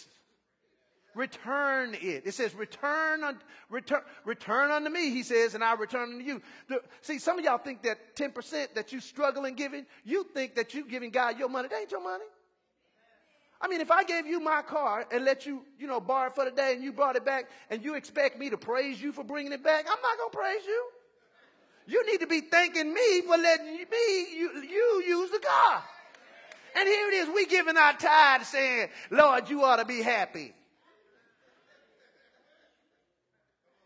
Return 1.15 1.95
it. 1.95 2.23
It 2.25 2.33
says, 2.33 2.53
return, 2.53 3.23
un, 3.23 3.39
return, 3.69 4.01
return 4.25 4.69
unto 4.69 4.89
me, 4.89 5.09
he 5.11 5.23
says, 5.23 5.55
and 5.55 5.63
I 5.63 5.73
return 5.73 6.13
unto 6.13 6.23
you. 6.25 6.41
The, 6.67 6.81
see, 7.01 7.19
some 7.19 7.39
of 7.39 7.45
y'all 7.45 7.57
think 7.57 7.83
that 7.83 8.15
10% 8.15 8.75
that 8.75 8.91
you 8.91 8.99
struggle 8.99 9.45
in 9.45 9.55
giving, 9.55 9.85
you 10.03 10.25
think 10.33 10.55
that 10.55 10.73
you're 10.73 10.85
giving 10.85 11.11
God 11.11 11.39
your 11.39 11.49
money. 11.49 11.69
That 11.69 11.79
ain't 11.79 11.91
your 11.91 12.03
money. 12.03 12.25
I 13.65 13.67
mean, 13.67 13.81
if 13.81 13.89
I 13.89 14.03
gave 14.03 14.27
you 14.27 14.39
my 14.39 14.61
car 14.61 15.07
and 15.11 15.25
let 15.25 15.47
you, 15.47 15.63
you 15.79 15.87
know, 15.87 15.99
borrow 15.99 16.27
it 16.27 16.35
for 16.35 16.45
the 16.45 16.51
day 16.51 16.73
and 16.75 16.83
you 16.83 16.93
brought 16.93 17.15
it 17.15 17.25
back 17.25 17.45
and 17.71 17.83
you 17.83 17.95
expect 17.95 18.37
me 18.37 18.51
to 18.51 18.57
praise 18.57 19.01
you 19.01 19.11
for 19.11 19.23
bringing 19.23 19.53
it 19.53 19.63
back, 19.63 19.87
I'm 19.89 20.01
not 20.03 20.17
going 20.19 20.29
to 20.29 20.37
praise 20.37 20.65
you. 20.67 20.85
You 21.87 22.11
need 22.11 22.19
to 22.19 22.27
be 22.27 22.41
thanking 22.41 22.93
me 22.93 23.21
for 23.21 23.35
letting 23.35 23.65
me, 23.65 24.37
you, 24.37 24.51
you 24.69 25.03
use 25.07 25.31
the 25.31 25.39
car. 25.39 25.83
And 26.75 26.87
here 26.87 27.07
it 27.07 27.13
is, 27.15 27.29
we 27.33 27.47
giving 27.47 27.75
our 27.75 27.93
tithe 27.93 28.43
saying, 28.43 28.89
Lord, 29.09 29.49
you 29.49 29.63
ought 29.63 29.77
to 29.77 29.85
be 29.85 30.03
happy. 30.03 30.53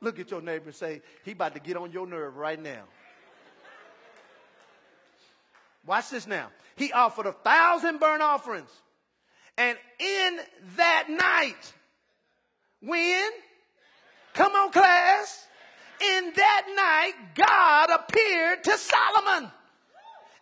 Look 0.01 0.19
at 0.19 0.29
your 0.29 0.41
neighbor 0.41 0.65
and 0.65 0.75
say, 0.75 1.01
he 1.23 1.31
about 1.31 1.53
to 1.53 1.61
get 1.61 1.77
on 1.77 1.93
your 1.93 2.05
nerve 2.05 2.35
right 2.35 2.61
now. 2.61 2.83
Watch 5.85 6.09
this 6.09 6.27
now. 6.27 6.49
He 6.75 6.91
offered 6.91 7.27
a 7.27 7.31
thousand 7.31 8.01
burnt 8.01 8.21
offerings 8.21 8.69
and 9.59 9.77
in 9.99 10.39
that 10.77 11.07
night, 11.09 11.73
when? 12.81 13.29
Come 14.33 14.53
on, 14.53 14.71
class. 14.71 15.45
In 16.01 16.31
that 16.33 16.63
night, 16.77 17.35
God 17.35 17.89
appeared 17.89 18.63
to 18.63 18.77
Solomon. 18.77 19.51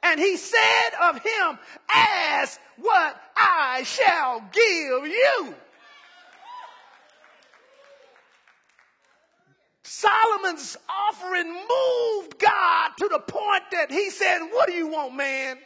And 0.03 0.19
he 0.19 0.37
said 0.37 0.89
of 1.01 1.15
him, 1.15 1.57
ask 1.91 2.59
what 2.77 3.19
I 3.35 3.81
shall 3.83 4.41
give 4.51 5.07
you. 5.07 5.55
Solomon's 9.81 10.77
offering 10.87 11.51
moved 11.51 12.37
God 12.37 12.91
to 12.99 13.07
the 13.07 13.19
point 13.19 13.63
that 13.71 13.89
he 13.89 14.11
said, 14.11 14.41
what 14.51 14.67
do 14.67 14.73
you 14.73 14.89
want, 14.89 15.15
man? 15.15 15.57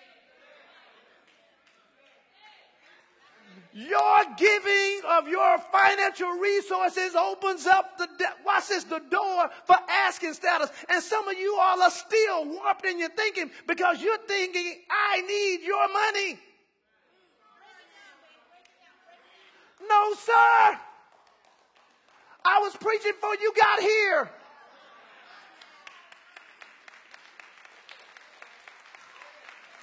Your 3.74 4.20
giving 4.38 5.02
of 5.18 5.30
your 5.30 5.58
financial 5.72 6.30
resources 6.32 7.16
opens 7.16 7.66
up 7.66 7.98
the, 7.98 8.08
watch 8.46 8.68
this, 8.68 8.84
the 8.84 9.00
door 9.10 9.50
for 9.66 9.78
asking 9.90 10.34
status. 10.34 10.70
And 10.90 11.02
some 11.02 11.28
of 11.28 11.38
you 11.38 11.58
all 11.60 11.82
are 11.82 11.92
still 11.92 12.46
warped 12.46 12.86
in 12.86 13.00
your 13.00 13.10
thinking 13.10 13.50
because 13.68 14.02
you're 14.02 14.18
thinking, 14.28 14.76
I 14.90 15.22
need 15.22 15.66
your 15.66 15.88
money. 15.88 16.40
No, 19.88 20.14
sir. 20.16 20.80
I 22.44 22.60
was 22.62 22.76
preaching 22.76 23.14
before 23.14 23.36
you 23.42 23.54
got 23.58 23.80
here. 23.80 24.30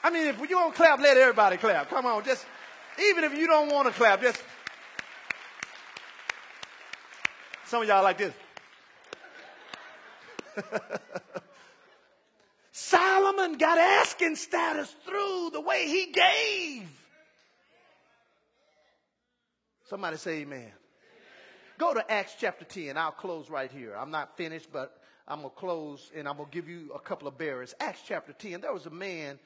I 0.04 0.10
mean, 0.10 0.26
if 0.26 0.40
you 0.40 0.48
don't 0.48 0.74
clap, 0.74 1.00
let 1.00 1.16
everybody 1.16 1.56
clap. 1.56 1.88
Come 1.88 2.06
on, 2.06 2.24
just. 2.24 2.44
Even 3.00 3.24
if 3.24 3.36
you 3.36 3.46
don't 3.46 3.72
want 3.72 3.88
to 3.88 3.94
clap, 3.94 4.20
just. 4.20 4.42
Some 7.66 7.82
of 7.82 7.88
y'all 7.88 8.02
like 8.02 8.18
this. 8.18 8.34
Solomon 12.72 13.58
got 13.58 13.78
asking 13.78 14.36
status 14.36 14.94
through 15.04 15.50
the 15.52 15.60
way 15.60 15.86
he 15.86 16.12
gave. 16.12 16.88
Somebody 19.84 20.16
say 20.16 20.40
amen. 20.40 20.72
Go 21.78 21.94
to 21.94 22.10
Acts 22.10 22.34
chapter 22.38 22.64
10. 22.64 22.96
I'll 22.96 23.12
close 23.12 23.48
right 23.48 23.70
here. 23.70 23.94
I'm 23.94 24.10
not 24.10 24.36
finished, 24.36 24.68
but 24.72 25.00
I'm 25.26 25.40
going 25.40 25.50
to 25.50 25.56
close 25.56 26.10
and 26.14 26.26
I'm 26.26 26.36
going 26.36 26.48
to 26.48 26.54
give 26.54 26.68
you 26.68 26.90
a 26.94 26.98
couple 26.98 27.28
of 27.28 27.38
barriers. 27.38 27.74
Acts 27.80 28.00
chapter 28.06 28.32
10. 28.32 28.62
There 28.62 28.72
was 28.72 28.86
a 28.86 28.90
man 28.90 29.38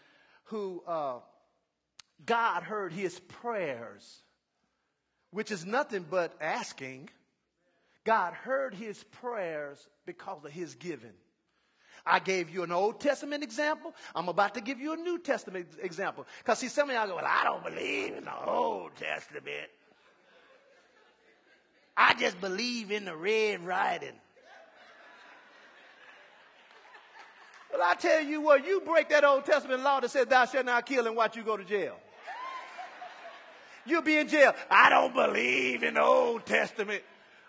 who 0.45 0.83
uh, 0.87 1.19
God 2.27 2.63
heard 2.63 2.93
his 2.93 3.19
prayers, 3.19 4.23
which 5.31 5.51
is 5.51 5.65
nothing 5.65 6.07
but 6.09 6.35
asking. 6.41 7.09
God 8.05 8.35
heard 8.35 8.75
his 8.75 9.03
prayers 9.05 9.79
because 10.07 10.45
of 10.45 10.51
his 10.51 10.75
giving. 10.75 11.15
I 12.05 12.19
gave 12.19 12.51
you 12.51 12.65
an 12.65 12.73
Old 12.73 13.01
Testament 13.01 13.45
example. 13.45 13.95
I'm 14.15 14.29
about 14.29 14.55
to 14.55 14.61
give 14.61 14.81
you 14.81 14.93
a 14.93 14.97
New 14.97 15.19
Testament 15.19 15.69
example. 15.81 16.27
Because 16.39 16.59
see, 16.59 16.69
some 16.69 16.91
of 16.91 16.97
y'all 16.97 17.07
go, 17.07 17.17
well, 17.17 17.25
I 17.27 17.45
don't 17.45 17.63
believe 17.63 18.15
in 18.15 18.25
the 18.25 18.45
Old 18.45 18.97
Testament. 18.97 19.71
I 21.97 22.15
just 22.15 22.41
believe 22.41 22.91
in 22.91 23.05
the 23.05 23.17
red 23.17 23.65
writing. 23.65 24.15
Well, 27.73 27.83
I 27.85 27.95
tell 27.95 28.23
you 28.23 28.41
what, 28.41 28.67
you 28.67 28.81
break 28.81 29.09
that 29.11 29.25
Old 29.25 29.45
Testament 29.45 29.83
law 29.83 30.01
that 30.01 30.11
says 30.11 30.27
thou 30.27 30.45
shalt 30.45 30.67
not 30.67 30.85
kill 30.85 31.07
and 31.07 31.17
watch 31.17 31.37
you 31.37 31.43
go 31.43 31.57
to 31.57 31.65
jail. 31.65 31.97
You'll 33.85 34.03
be 34.03 34.19
in 34.19 34.29
jail. 34.29 34.55
I 34.71 34.91
don't 34.91 35.15
believe 35.15 35.83
in 35.83 35.95
the 35.95 36.03
Old 36.03 36.47
Testament. 36.47 37.03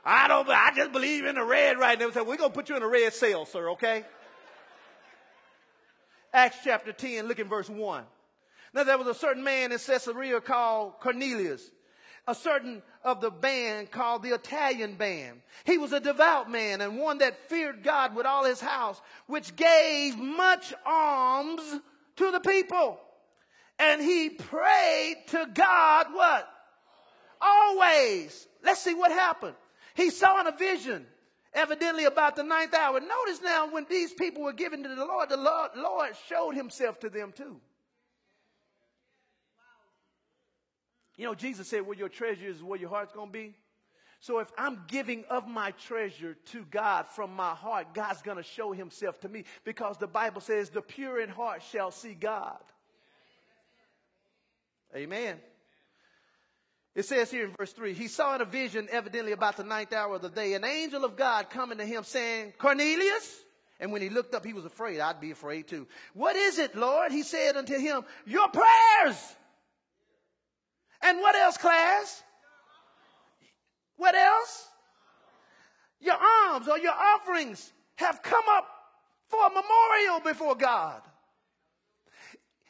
I 0.06 0.28
don't, 0.28 0.50
I 0.50 0.72
just 0.76 0.92
believe 0.92 1.26
in 1.26 1.36
the 1.36 1.44
red 1.44 1.78
right 1.78 1.98
now. 1.98 2.12
So 2.12 2.24
we're 2.24 2.38
going 2.38 2.52
to 2.52 2.56
put 2.56 2.70
you 2.70 2.76
in 2.76 2.84
a 2.84 2.88
red 2.88 3.14
cell, 3.14 3.46
sir, 3.46 3.70
okay? 3.72 4.04
Acts 6.34 6.58
chapter 6.64 6.92
10, 6.92 7.28
look 7.28 7.40
in 7.40 7.48
verse 7.48 7.70
1. 7.70 8.04
Now 8.74 8.84
there 8.84 8.98
was 8.98 9.08
a 9.08 9.14
certain 9.14 9.44
man 9.44 9.72
in 9.72 9.78
Caesarea 9.78 10.42
called 10.42 11.00
Cornelius, 11.00 11.70
a 12.28 12.34
certain 12.34 12.82
of 13.04 13.22
the 13.22 13.30
band 13.30 13.92
called 13.92 14.24
the 14.24 14.34
Italian 14.34 14.96
band. 14.96 15.42
He 15.64 15.78
was 15.78 15.94
a 15.94 16.00
devout 16.00 16.50
man 16.50 16.82
and 16.82 16.98
one 16.98 17.20
that 17.20 17.50
feared 17.50 17.84
God 17.84 18.16
with 18.16 18.26
all 18.26 18.44
his 18.46 18.60
house, 18.60 19.00
which 19.28 19.56
gave 19.56 20.18
much 20.18 20.74
alms 20.86 21.62
to 22.16 22.32
the 22.32 22.40
people. 22.40 23.00
And 23.80 24.02
he 24.02 24.30
prayed 24.30 25.16
to 25.30 25.48
God 25.54 26.08
what? 26.14 26.48
Always. 27.42 28.48
Let's 28.64 28.82
see 28.82 28.94
what 28.94 29.12
happened. 29.12 29.56
He 29.96 30.10
saw 30.10 30.40
in 30.40 30.48
a 30.48 30.56
vision, 30.56 31.06
evidently 31.54 32.06
about 32.06 32.36
the 32.36 32.44
ninth 32.44 32.74
hour. 32.74 33.00
Notice 33.00 33.42
now 33.44 33.70
when 33.72 33.86
these 33.90 34.14
people 34.14 34.44
were 34.44 34.54
given 34.54 34.84
to 34.84 34.90
the 34.90 35.06
Lord, 35.06 35.30
the 35.30 35.38
Lord, 35.38 35.72
Lord 35.76 36.12
showed 36.30 36.56
himself 36.56 37.00
to 37.02 37.10
them 37.10 37.34
too. 37.36 37.60
You 41.16 41.26
know, 41.26 41.36
Jesus 41.36 41.68
said, 41.68 41.86
where 41.86 41.98
your 41.98 42.10
treasure 42.10 42.48
is, 42.48 42.64
where 42.64 42.80
your 42.80 42.90
heart's 42.90 43.14
going 43.14 43.30
to 43.30 43.34
be. 43.34 43.54
So 44.20 44.40
if 44.40 44.50
I'm 44.58 44.84
giving 44.88 45.26
of 45.30 45.48
my 45.48 45.72
treasure 45.72 46.38
to 46.54 46.64
God 46.72 47.08
from 47.08 47.36
my 47.36 47.54
heart, 47.54 47.94
God's 47.94 48.22
going 48.22 48.38
to 48.38 48.44
show 48.44 48.72
himself 48.72 49.20
to 49.20 49.30
me 49.30 49.44
because 49.66 49.98
the 49.98 50.08
Bible 50.08 50.40
says 50.40 50.70
the 50.70 50.82
pure 50.82 51.20
in 51.20 51.30
heart 51.30 51.62
shall 51.72 51.92
see 51.92 52.14
God. 52.14 52.58
Amen. 54.96 55.38
It 56.96 57.06
says 57.06 57.32
here 57.32 57.46
in 57.46 57.56
verse 57.58 57.74
3, 57.74 57.94
he 57.94 58.08
saw 58.08 58.36
in 58.36 58.42
a 58.42 58.46
vision 58.46 58.88
evidently 58.92 59.32
about 59.32 59.58
the 59.58 59.64
ninth 59.64 59.94
hour 59.94 60.16
of 60.16 60.22
the 60.22 60.30
day, 60.30 60.54
an 60.54 60.64
angel 60.64 61.04
of 61.04 61.16
God 61.16 61.50
coming 61.50 61.80
to 61.80 61.86
him 61.86 62.04
saying, 62.04 62.54
Cornelius. 62.60 63.40
And 63.80 63.92
when 63.92 64.04
he 64.04 64.10
looked 64.10 64.36
up, 64.36 64.46
he 64.46 64.54
was 64.54 64.66
afraid. 64.66 65.00
I'd 65.00 65.20
be 65.20 65.32
afraid 65.32 65.68
too. 65.68 65.88
What 66.14 66.36
is 66.36 66.60
it, 66.60 66.76
Lord? 66.76 67.12
He 67.12 67.24
said 67.24 67.58
unto 67.58 67.78
him, 67.78 68.04
your 68.26 68.48
prayers. 68.50 69.36
And 71.02 71.20
what 71.20 71.36
else, 71.36 71.58
class? 71.58 72.24
What 73.98 74.16
else? 74.16 74.68
Your 76.00 76.16
alms 76.16 76.68
or 76.68 76.78
your 76.78 76.94
offerings 76.94 77.74
have 77.96 78.22
come 78.22 78.44
up 78.52 78.68
for 79.28 79.40
a 79.46 79.50
memorial 79.50 80.20
before 80.24 80.56
God. 80.56 81.02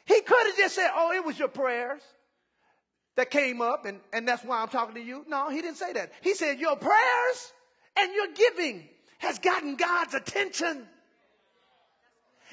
He 0.06 0.20
could 0.20 0.46
have 0.46 0.56
just 0.56 0.74
said, 0.74 0.90
oh, 0.94 1.12
it 1.12 1.24
was 1.24 1.38
your 1.38 1.48
prayers 1.48 2.02
that 3.16 3.30
came 3.30 3.60
up 3.60 3.86
and, 3.86 4.00
and 4.12 4.26
that's 4.26 4.44
why 4.44 4.60
I'm 4.60 4.68
talking 4.68 4.94
to 4.96 5.00
you. 5.00 5.24
No, 5.28 5.48
he 5.48 5.62
didn't 5.62 5.76
say 5.76 5.92
that. 5.92 6.12
He 6.20 6.34
said 6.34 6.58
your 6.58 6.76
prayers 6.76 7.52
and 7.96 8.12
your 8.12 8.26
giving 8.34 8.88
has 9.18 9.38
gotten 9.38 9.76
God's 9.76 10.14
attention. 10.14 10.86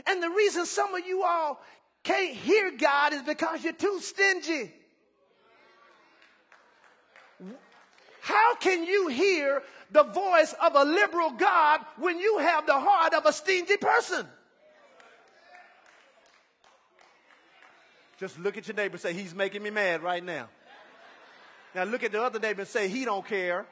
And 0.06 0.24
the 0.24 0.30
reason 0.30 0.66
some 0.66 0.94
of 0.96 1.06
you 1.06 1.24
all 1.24 1.62
can't 2.04 2.36
hear 2.36 2.72
God 2.72 3.14
is 3.14 3.24
because 3.24 3.64
you're 3.64 3.74
too 3.74 4.00
stingy. 4.00 4.72
How 8.22 8.56
can 8.56 8.86
you 8.86 9.08
hear 9.08 9.64
the 9.92 10.04
voice 10.04 10.54
of 10.62 10.76
a 10.76 10.86
liberal 10.86 11.32
God 11.32 11.82
when 11.98 12.20
you 12.20 12.38
have 12.38 12.66
the 12.66 12.80
heart 12.80 13.14
of 13.14 13.26
a 13.26 13.34
stingy 13.34 13.78
person? 13.78 14.28
Just 18.22 18.38
look 18.38 18.56
at 18.56 18.68
your 18.68 18.76
neighbor 18.76 18.94
and 18.94 19.02
say, 19.02 19.14
He's 19.14 19.34
making 19.34 19.64
me 19.64 19.72
mad 19.72 20.04
right 20.04 20.24
now. 20.24 20.48
Now 21.74 21.86
look 21.86 22.04
at 22.04 22.12
the 22.12 22.22
other 22.22 22.38
neighbor 22.38 22.62
and 22.62 22.70
say, 22.70 22.88
He 22.88 23.04
don't 23.04 23.26
care. 23.26 23.66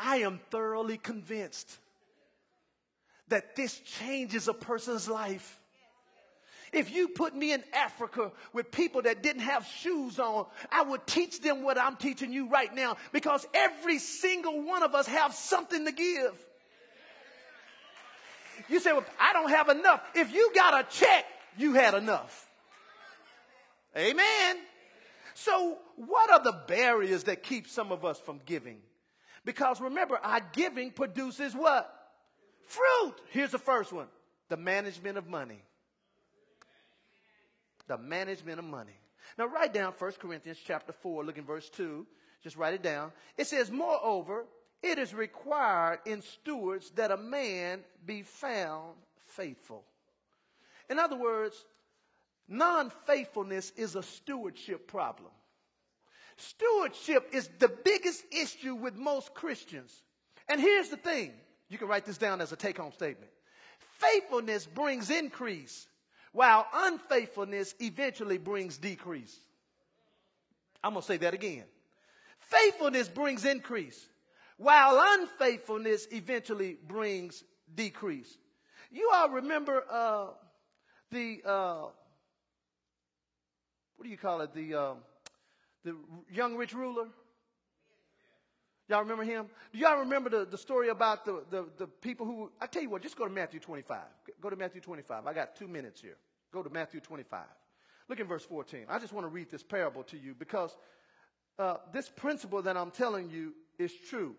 I 0.00 0.16
am 0.16 0.40
thoroughly 0.50 0.98
convinced 0.98 1.70
that 3.28 3.54
this 3.54 3.78
changes 4.00 4.48
a 4.48 4.52
person's 4.52 5.08
life. 5.08 5.60
If 6.72 6.92
you 6.92 7.06
put 7.06 7.36
me 7.36 7.52
in 7.52 7.62
Africa 7.72 8.32
with 8.52 8.72
people 8.72 9.02
that 9.02 9.22
didn't 9.22 9.42
have 9.42 9.64
shoes 9.64 10.18
on, 10.18 10.46
I 10.72 10.82
would 10.82 11.06
teach 11.06 11.40
them 11.40 11.62
what 11.62 11.78
I'm 11.78 11.94
teaching 11.94 12.32
you 12.32 12.48
right 12.48 12.74
now 12.74 12.96
because 13.12 13.46
every 13.54 14.00
single 14.00 14.62
one 14.62 14.82
of 14.82 14.96
us 14.96 15.06
have 15.06 15.34
something 15.34 15.84
to 15.84 15.92
give. 15.92 16.45
You 18.68 18.80
say, 18.80 18.92
well, 18.92 19.04
I 19.20 19.32
don't 19.32 19.50
have 19.50 19.68
enough. 19.68 20.02
If 20.14 20.32
you 20.32 20.52
got 20.54 20.80
a 20.80 20.88
check, 20.88 21.24
you 21.56 21.74
had 21.74 21.94
enough. 21.94 22.48
Amen. 23.96 24.56
So 25.34 25.78
what 25.96 26.30
are 26.30 26.42
the 26.42 26.58
barriers 26.66 27.24
that 27.24 27.42
keep 27.42 27.68
some 27.68 27.92
of 27.92 28.04
us 28.04 28.18
from 28.18 28.40
giving? 28.44 28.78
Because 29.44 29.80
remember, 29.80 30.16
our 30.16 30.40
giving 30.52 30.90
produces 30.90 31.54
what? 31.54 31.92
Fruit. 32.66 33.14
Here's 33.30 33.52
the 33.52 33.58
first 33.58 33.92
one. 33.92 34.08
The 34.48 34.56
management 34.56 35.18
of 35.18 35.28
money. 35.28 35.62
The 37.86 37.98
management 37.98 38.58
of 38.58 38.64
money. 38.64 38.96
Now 39.38 39.46
write 39.46 39.72
down 39.72 39.92
1 39.96 40.12
Corinthians 40.20 40.58
chapter 40.64 40.92
4, 40.92 41.24
look 41.24 41.38
in 41.38 41.44
verse 41.44 41.68
2. 41.70 42.06
Just 42.42 42.56
write 42.56 42.74
it 42.74 42.82
down. 42.82 43.12
It 43.36 43.46
says, 43.46 43.70
moreover, 43.70 44.46
it 44.82 44.98
is 44.98 45.14
required 45.14 46.00
in 46.06 46.22
stewards 46.22 46.90
that 46.92 47.10
a 47.10 47.16
man 47.16 47.80
be 48.04 48.22
found 48.22 48.94
faithful. 49.28 49.84
In 50.88 50.98
other 50.98 51.16
words, 51.16 51.64
non 52.48 52.90
faithfulness 53.06 53.72
is 53.76 53.96
a 53.96 54.02
stewardship 54.02 54.86
problem. 54.86 55.30
Stewardship 56.36 57.30
is 57.32 57.48
the 57.58 57.68
biggest 57.68 58.22
issue 58.30 58.74
with 58.74 58.94
most 58.94 59.34
Christians. 59.34 59.92
And 60.48 60.60
here's 60.60 60.90
the 60.90 60.96
thing 60.96 61.32
you 61.68 61.78
can 61.78 61.88
write 61.88 62.04
this 62.04 62.18
down 62.18 62.40
as 62.40 62.52
a 62.52 62.56
take 62.56 62.78
home 62.78 62.92
statement 62.92 63.30
faithfulness 63.98 64.66
brings 64.66 65.10
increase, 65.10 65.88
while 66.32 66.66
unfaithfulness 66.72 67.74
eventually 67.80 68.38
brings 68.38 68.76
decrease. 68.76 69.34
I'm 70.84 70.92
going 70.92 71.02
to 71.02 71.06
say 71.06 71.16
that 71.18 71.34
again. 71.34 71.64
Faithfulness 72.40 73.08
brings 73.08 73.44
increase, 73.44 74.06
while 74.56 75.02
unfaithfulness 75.20 76.06
eventually 76.10 76.78
brings 76.86 77.44
decrease. 77.74 78.38
You 78.90 79.10
all 79.14 79.30
remember 79.30 79.84
uh, 79.90 80.26
the 81.10 81.40
uh, 81.44 81.82
what 83.96 84.04
do 84.04 84.08
you 84.08 84.16
call 84.16 84.40
it? 84.42 84.54
The 84.54 84.74
uh, 84.74 84.94
the 85.84 85.96
young 86.30 86.56
rich 86.56 86.74
ruler. 86.74 87.06
Y'all 88.88 89.00
remember 89.00 89.24
him? 89.24 89.46
Do 89.72 89.78
y'all 89.80 89.98
remember 89.98 90.30
the, 90.30 90.44
the 90.44 90.58
story 90.58 90.90
about 90.90 91.24
the, 91.24 91.42
the, 91.50 91.66
the 91.76 91.86
people 91.88 92.24
who, 92.24 92.52
I 92.60 92.66
tell 92.66 92.82
you 92.82 92.88
what, 92.88 93.02
just 93.02 93.16
go 93.16 93.24
to 93.24 93.32
Matthew 93.32 93.58
25. 93.58 93.98
Go 94.40 94.48
to 94.48 94.54
Matthew 94.54 94.80
25. 94.80 95.26
I 95.26 95.32
got 95.32 95.56
two 95.56 95.66
minutes 95.66 96.00
here. 96.00 96.16
Go 96.52 96.62
to 96.62 96.70
Matthew 96.70 97.00
25. 97.00 97.40
Look 98.08 98.20
in 98.20 98.28
verse 98.28 98.44
14. 98.44 98.86
I 98.88 99.00
just 99.00 99.12
want 99.12 99.24
to 99.24 99.28
read 99.28 99.50
this 99.50 99.64
parable 99.64 100.04
to 100.04 100.16
you 100.16 100.36
because 100.38 100.76
uh, 101.58 101.78
this 101.92 102.08
principle 102.08 102.62
that 102.62 102.76
I'm 102.76 102.92
telling 102.92 103.28
you 103.28 103.54
is 103.78 103.92
true 104.08 104.36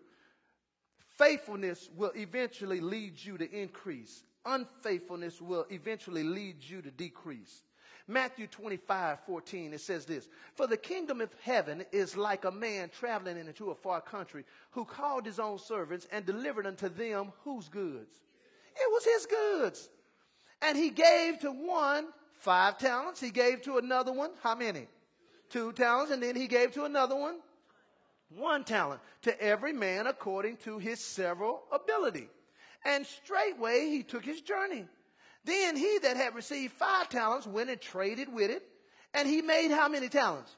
faithfulness 1.18 1.90
will 1.96 2.12
eventually 2.14 2.80
lead 2.80 3.22
you 3.22 3.36
to 3.38 3.50
increase. 3.50 4.22
Unfaithfulness 4.46 5.40
will 5.42 5.66
eventually 5.70 6.22
lead 6.22 6.56
you 6.60 6.80
to 6.80 6.90
decrease. 6.90 7.62
Matthew 8.06 8.46
25, 8.46 9.18
14, 9.26 9.74
it 9.74 9.80
says 9.82 10.06
this 10.06 10.26
For 10.54 10.66
the 10.66 10.78
kingdom 10.78 11.20
of 11.20 11.30
heaven 11.42 11.84
is 11.92 12.16
like 12.16 12.46
a 12.46 12.50
man 12.50 12.90
traveling 12.98 13.36
into 13.36 13.70
a 13.70 13.74
far 13.74 14.00
country 14.00 14.44
who 14.70 14.86
called 14.86 15.26
his 15.26 15.38
own 15.38 15.58
servants 15.58 16.08
and 16.10 16.24
delivered 16.24 16.66
unto 16.66 16.88
them 16.88 17.32
whose 17.44 17.68
goods? 17.68 18.10
It 18.76 18.90
was 18.90 19.04
his 19.04 19.26
goods. 19.26 19.88
And 20.62 20.76
he 20.76 20.90
gave 20.90 21.40
to 21.40 21.50
one 21.50 22.06
five 22.38 22.78
talents. 22.78 23.20
He 23.20 23.30
gave 23.30 23.62
to 23.62 23.76
another 23.76 24.12
one, 24.12 24.30
how 24.42 24.54
many? 24.54 24.86
Two 25.50 25.72
talents. 25.72 26.10
And 26.10 26.22
then 26.22 26.36
he 26.36 26.46
gave 26.46 26.72
to 26.72 26.84
another 26.84 27.16
one 27.16 27.36
one 28.36 28.64
talent 28.64 29.00
to 29.22 29.42
every 29.42 29.72
man 29.72 30.06
according 30.06 30.56
to 30.58 30.78
his 30.78 31.00
several 31.00 31.62
ability. 31.72 32.28
And 32.84 33.06
straightway 33.06 33.88
he 33.88 34.02
took 34.02 34.24
his 34.24 34.40
journey. 34.40 34.84
Then 35.44 35.76
he 35.76 35.98
that 36.02 36.16
had 36.16 36.34
received 36.34 36.74
five 36.74 37.08
talents 37.08 37.46
went 37.46 37.70
and 37.70 37.80
traded 37.80 38.32
with 38.32 38.50
it. 38.50 38.62
And 39.14 39.26
he 39.26 39.40
made 39.40 39.70
how 39.70 39.88
many 39.88 40.08
talents? 40.08 40.54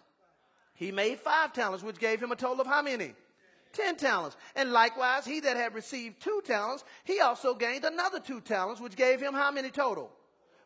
He 0.74 0.90
made 0.90 1.20
five 1.20 1.52
talents, 1.52 1.85
which 1.85 1.98
gave 1.98 2.20
him 2.20 2.33
a 2.33 2.37
total 2.37 2.61
of 2.61 2.66
how 2.66 2.83
many? 2.83 3.14
Ten 3.72 3.96
talents. 3.96 4.37
And 4.56 4.72
likewise, 4.72 5.24
he 5.24 5.40
that 5.40 5.56
had 5.56 5.74
received 5.74 6.20
two 6.20 6.42
talents, 6.44 6.83
he 7.04 7.20
also 7.20 7.54
gained 7.54 7.85
another 7.85 8.18
two 8.18 8.40
talents, 8.40 8.80
which 8.80 8.96
gave 8.96 9.20
him 9.20 9.33
how 9.33 9.52
many 9.52 9.70
total? 9.70 10.11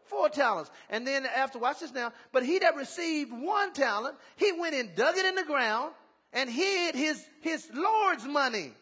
Four 0.04 0.30
talents. 0.30 0.70
And 0.88 1.06
then 1.06 1.26
after, 1.26 1.58
watch 1.58 1.80
this 1.80 1.92
now, 1.92 2.12
but 2.32 2.44
he 2.44 2.60
that 2.60 2.76
received 2.76 3.32
one 3.32 3.72
talent, 3.72 4.16
he 4.36 4.52
went 4.52 4.74
and 4.74 4.94
dug 4.94 5.16
it 5.18 5.26
in 5.26 5.34
the 5.34 5.44
ground 5.44 5.92
and 6.35 6.51
hid 6.51 6.94
his, 6.94 7.25
his 7.40 7.66
Lord's 7.73 8.27
money. 8.27 8.73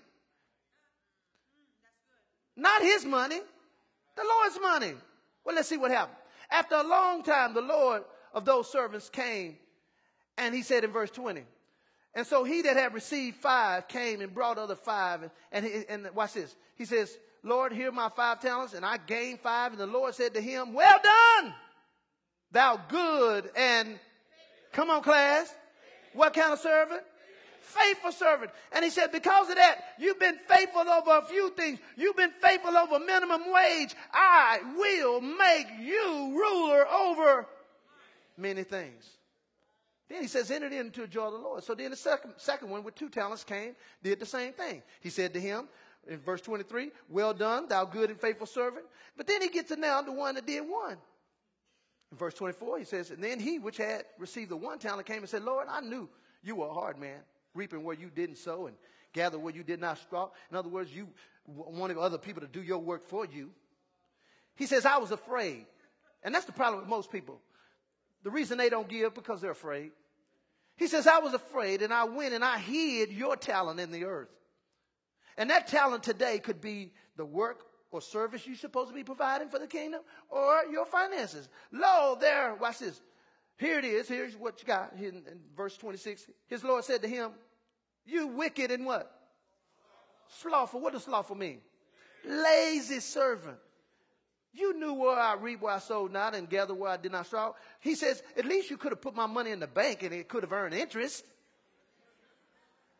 Not 2.57 2.83
his 2.83 3.05
money, 3.05 3.41
the 4.17 4.25
Lord's 4.25 4.59
money. 4.61 4.95
Well, 5.45 5.55
let's 5.55 5.69
see 5.69 5.77
what 5.77 5.91
happened. 5.91 6.17
After 6.51 6.75
a 6.77 6.83
long 6.83 7.23
time, 7.23 7.55
the 7.55 7.62
Lord 7.62 8.03
of 8.35 8.45
those 8.45 8.71
servants 8.71 9.09
came 9.09 9.57
and 10.38 10.55
he 10.55 10.62
said 10.62 10.85
in 10.85 10.93
verse 10.93 11.11
20, 11.11 11.45
And 12.15 12.27
so 12.27 12.45
he 12.45 12.62
that 12.62 12.77
had 12.77 12.95
received 12.95 13.37
five 13.37 13.88
came 13.88 14.21
and 14.21 14.35
brought 14.35 14.59
other 14.59 14.77
five. 14.77 15.31
And, 15.51 15.65
he, 15.65 15.85
and 15.88 16.09
watch 16.15 16.35
this. 16.35 16.55
He 16.77 16.85
says, 16.85 17.17
Lord, 17.43 17.73
here 17.73 17.93
my 17.93 18.09
five 18.09 18.41
talents. 18.41 18.75
And 18.75 18.85
I 18.85 18.99
gained 18.99 19.41
five. 19.41 19.73
And 19.73 19.81
the 19.81 19.87
Lord 19.87 20.15
said 20.15 20.35
to 20.35 20.41
him, 20.41 20.73
well 20.75 20.99
done, 21.03 21.55
thou 22.51 22.81
good 22.88 23.51
and, 23.57 23.99
come 24.73 24.91
on 24.91 25.03
class. 25.03 25.53
What 26.15 26.35
kind 26.35 26.53
of 26.53 26.59
servant? 26.59 27.03
Faithful 27.62 28.12
servant. 28.12 28.51
And 28.72 28.85
he 28.85 28.90
said, 28.90 29.12
because 29.12 29.48
of 29.48 29.57
that, 29.57 29.77
you've 29.98 30.18
been 30.18 30.37
faithful 30.48 30.88
over 30.88 31.18
a 31.18 31.25
few 31.25 31.51
things. 31.51 31.79
You've 31.96 32.16
been 32.16 32.33
faithful 32.42 32.77
over 32.77 32.98
minimum 32.98 33.53
wage. 33.53 33.94
I 34.12 34.61
will 34.77 35.20
make 35.20 35.66
you 35.81 36.37
ruler 36.37 36.87
over 36.87 37.46
many 38.37 38.64
things. 38.64 39.09
Then 40.09 40.20
he 40.20 40.29
says, 40.29 40.51
enter 40.51 40.66
into 40.66 41.03
the 41.03 41.07
joy 41.07 41.27
of 41.27 41.33
the 41.33 41.38
Lord. 41.38 41.64
So 41.64 41.75
then 41.75 41.90
the 41.90 41.96
second, 41.96 42.35
second 42.37 42.68
one 42.68 42.85
with 42.85 42.94
two 42.94 43.09
talents 43.09 43.44
came, 43.44 43.75
did 44.03 44.20
the 44.20 44.27
same 44.27 44.53
thing. 44.53 44.83
He 45.01 45.09
said 45.09 45.33
to 45.35 45.40
him 45.40 45.68
in 46.07 46.18
verse 46.18 46.42
23, 46.42 46.90
well 47.09 47.33
done, 47.33 47.68
thou 47.68 47.85
good 47.85 48.11
and 48.11 48.20
faithful 48.20 48.46
servant. 48.46 48.85
But 49.16 49.27
then 49.27 49.40
he 49.40 49.48
gets 49.48 49.68
to 49.68 49.77
now 49.77 50.03
the 50.03 50.12
one 50.12 50.35
that 50.35 50.46
did 50.46 50.62
one. 50.62 50.98
In 52.11 52.18
verse 52.18 52.35
24, 52.35 52.79
he 52.79 52.85
says, 52.85 53.11
and 53.11 53.25
then 53.25 53.40
he 53.40 53.59
which 53.59 53.79
had 53.79 54.05
received 54.18 54.51
the 54.51 54.57
one 54.57 54.79
talent 54.79 55.07
came 55.07 55.18
and 55.18 55.29
said, 55.29 55.44
Lord, 55.44 55.66
I 55.70 55.81
knew 55.81 56.11
you 56.42 56.57
were 56.57 56.66
a 56.66 56.75
hard 56.75 56.98
man, 56.98 57.20
reaping 57.55 57.85
where 57.85 57.97
you 57.97 58.11
didn't 58.11 58.37
sow 58.37 58.67
and 58.67 58.77
gather 59.12 59.38
where 59.38 59.55
you 59.55 59.62
did 59.62 59.81
not 59.81 59.99
straw. 59.99 60.29
In 60.51 60.57
other 60.57 60.69
words, 60.69 60.95
you 60.95 61.09
wanted 61.47 61.99
other 61.99 62.19
people 62.19 62.43
to 62.43 62.49
do 62.49 62.62
your 62.62 62.79
work 62.79 63.03
for 63.09 63.27
you. 63.27 63.51
He 64.57 64.67
says, 64.67 64.87
I 64.87 64.99
was 64.99 65.11
afraid. 65.11 65.67
And 66.23 66.35
that's 66.35 66.47
the 66.47 66.53
problem 66.53 66.81
with 66.81 66.88
most 66.88 67.11
people. 67.11 67.41
The 68.23 68.31
reason 68.31 68.59
they 68.59 68.69
don't 68.69 68.88
give 68.88 69.15
because 69.15 69.41
they're 69.41 69.51
afraid. 69.51 69.91
He 70.77 70.87
says, 70.87 71.07
I 71.07 71.19
was 71.19 71.35
afraid 71.35 71.83
and 71.83 71.93
I 71.93 72.05
went 72.05 72.35
and 72.35 72.45
I 72.45 72.59
hid 72.59 73.12
your 73.12 73.37
talent 73.37 73.81
in 73.81 73.91
the 73.91 74.05
earth. 74.05 74.31
And 75.37 75.51
that 75.51 75.69
talent 75.69 76.03
today 76.03 76.38
could 76.38 76.61
be 76.61 76.93
the 77.17 77.25
work 77.25 77.65
or 77.91 78.01
service 78.01 78.47
you're 78.47 78.57
supposed 78.57 78.88
to 78.88 78.95
be 78.95 79.05
providing 79.05 79.49
for 79.49 79.59
the 79.59 79.67
kingdom 79.67 80.01
or 80.31 80.65
your 80.71 80.87
finances. 80.87 81.49
Lo, 81.73 82.17
there, 82.21 82.55
watch 82.55 82.79
this. 82.79 83.01
Here 83.59 83.79
it 83.79 83.85
is. 83.85 84.09
Here's 84.09 84.37
what 84.37 84.61
you 84.61 84.67
got 84.67 84.93
in, 84.99 85.05
in 85.05 85.41
verse 85.57 85.77
26. 85.77 86.27
His 86.49 86.65
Lord 86.65 86.85
said 86.85 87.03
to 87.03 87.09
him, 87.09 87.31
you 88.05 88.29
wicked 88.29 88.71
and 88.71 88.85
what? 88.85 89.11
Slothful. 90.41 90.81
What 90.81 90.93
does 90.93 91.05
slothful 91.05 91.37
mean? 91.37 91.61
Lazy 92.27 93.01
servant. 93.01 93.59
You 94.55 94.79
knew 94.79 94.93
where 94.93 95.19
I 95.19 95.35
reap 95.35 95.62
where 95.62 95.75
I 95.75 95.79
sowed 95.79 96.12
not 96.12 96.35
and 96.35 96.49
gather 96.49 96.75
where 96.75 96.91
I 96.91 96.97
did 96.97 97.12
not 97.12 97.27
sow. 97.27 97.55
He 97.81 97.95
says, 97.95 98.23
at 98.37 98.45
least 98.45 98.71
you 98.71 98.77
could 98.77 98.93
have 98.93 99.01
put 99.01 99.15
my 99.15 99.27
money 99.27 99.51
in 99.51 99.61
the 99.61 99.67
bank 99.67 100.03
and 100.03 100.12
it 100.12 100.29
could 100.29 100.43
have 100.43 100.53
earned 100.53 100.75
interest. 100.75 101.25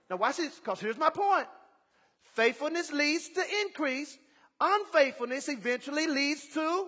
Now 0.09 0.17
watch 0.17 0.39
this, 0.39 0.59
because 0.59 0.81
here's 0.81 0.97
my 0.97 1.11
point. 1.11 1.47
Faithfulness 2.35 2.93
leads 2.93 3.29
to 3.31 3.43
increase. 3.65 4.17
Unfaithfulness 4.61 5.49
eventually 5.49 6.07
leads 6.07 6.47
to 6.55 6.87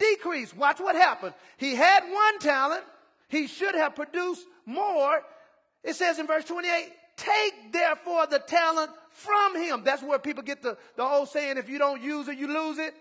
decrease. 0.00 0.54
Watch 0.56 0.80
what 0.80 0.96
happened. 0.96 1.34
He 1.58 1.76
had 1.76 2.02
one 2.10 2.38
talent. 2.40 2.82
He 3.28 3.46
should 3.46 3.76
have 3.76 3.94
produced 3.94 4.44
more. 4.66 5.20
It 5.84 5.94
says 5.94 6.18
in 6.18 6.26
verse 6.26 6.44
28, 6.44 6.92
take 7.16 7.72
therefore 7.72 8.26
the 8.26 8.40
talent 8.40 8.90
from 9.12 9.56
him. 9.56 9.82
That's 9.84 10.02
where 10.02 10.18
people 10.18 10.42
get 10.42 10.62
the, 10.62 10.76
the 10.96 11.04
old 11.04 11.28
saying, 11.28 11.58
if 11.58 11.68
you 11.68 11.78
don't 11.78 12.02
use 12.02 12.28
it, 12.28 12.38
you 12.38 12.48
lose 12.48 12.78
it. 12.78 12.94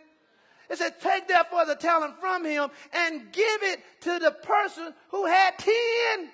It 0.69 0.77
says, 0.77 0.91
take 1.01 1.27
therefore 1.27 1.65
the 1.65 1.75
talent 1.75 2.19
from 2.19 2.45
him 2.45 2.69
and 2.93 3.31
give 3.31 3.63
it 3.63 3.79
to 4.01 4.19
the 4.19 4.31
person 4.43 4.93
who 5.09 5.25
had 5.25 5.57
10. 5.57 6.29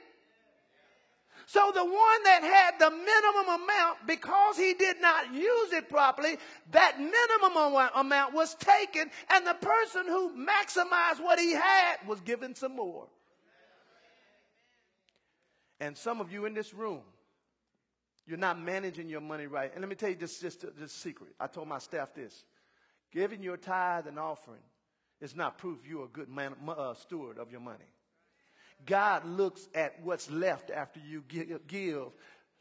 So 1.48 1.72
the 1.74 1.84
one 1.86 2.24
that 2.24 2.42
had 2.42 2.80
the 2.80 2.90
minimum 2.90 3.64
amount, 3.64 4.08
because 4.08 4.58
he 4.58 4.74
did 4.74 5.00
not 5.00 5.34
use 5.34 5.74
it 5.74 5.90
properly, 5.90 6.38
that 6.72 7.00
minimum 7.00 7.90
amount 7.96 8.34
was 8.34 8.56
taken 8.56 9.10
and 9.32 9.46
the 9.46 9.54
person 9.54 10.06
who 10.08 10.32
maximized 10.36 11.22
what 11.22 11.40
he 11.40 11.52
had 11.52 11.98
was 12.08 12.20
given 12.22 12.56
some 12.56 12.76
more. 12.76 13.08
And 15.80 15.98
some 15.98 16.22
of 16.22 16.32
you 16.32 16.46
in 16.46 16.54
this 16.54 16.74
room, 16.74 17.02
you're 18.26 18.38
not 18.38 18.60
managing 18.60 19.08
your 19.08 19.22
money 19.22 19.46
right. 19.46 19.72
And 19.72 19.82
let 19.82 19.90
me 19.90 19.96
tell 19.96 20.10
you 20.10 20.16
this, 20.16 20.40
just 20.40 20.66
this 20.80 20.92
secret. 20.92 21.30
I 21.40 21.48
told 21.48 21.68
my 21.68 21.78
staff 21.80 22.14
this. 22.16 22.44
Giving 23.12 23.44
your 23.44 23.58
tithe 23.58 24.08
and 24.08 24.18
offering 24.18 24.64
is 25.22 25.36
not 25.36 25.60
proof 25.60 25.80
you're 25.88 26.06
a 26.06 26.08
good 26.08 26.30
man, 26.30 26.56
uh, 26.68 26.96
steward 26.96 27.38
of 27.38 27.52
your 27.52 27.62
money. 27.62 27.86
God 28.86 29.26
looks 29.26 29.68
at 29.74 30.02
what's 30.04 30.30
left 30.30 30.70
after 30.70 31.00
you 31.00 31.24
give, 31.68 32.12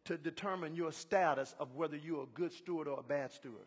to 0.04 0.18
determine 0.18 0.76
your 0.76 0.92
status 0.92 1.54
of 1.58 1.74
whether 1.74 1.96
you're 1.96 2.24
a 2.24 2.34
good 2.34 2.52
steward 2.52 2.88
or 2.88 3.00
a 3.00 3.02
bad 3.02 3.32
steward. 3.32 3.66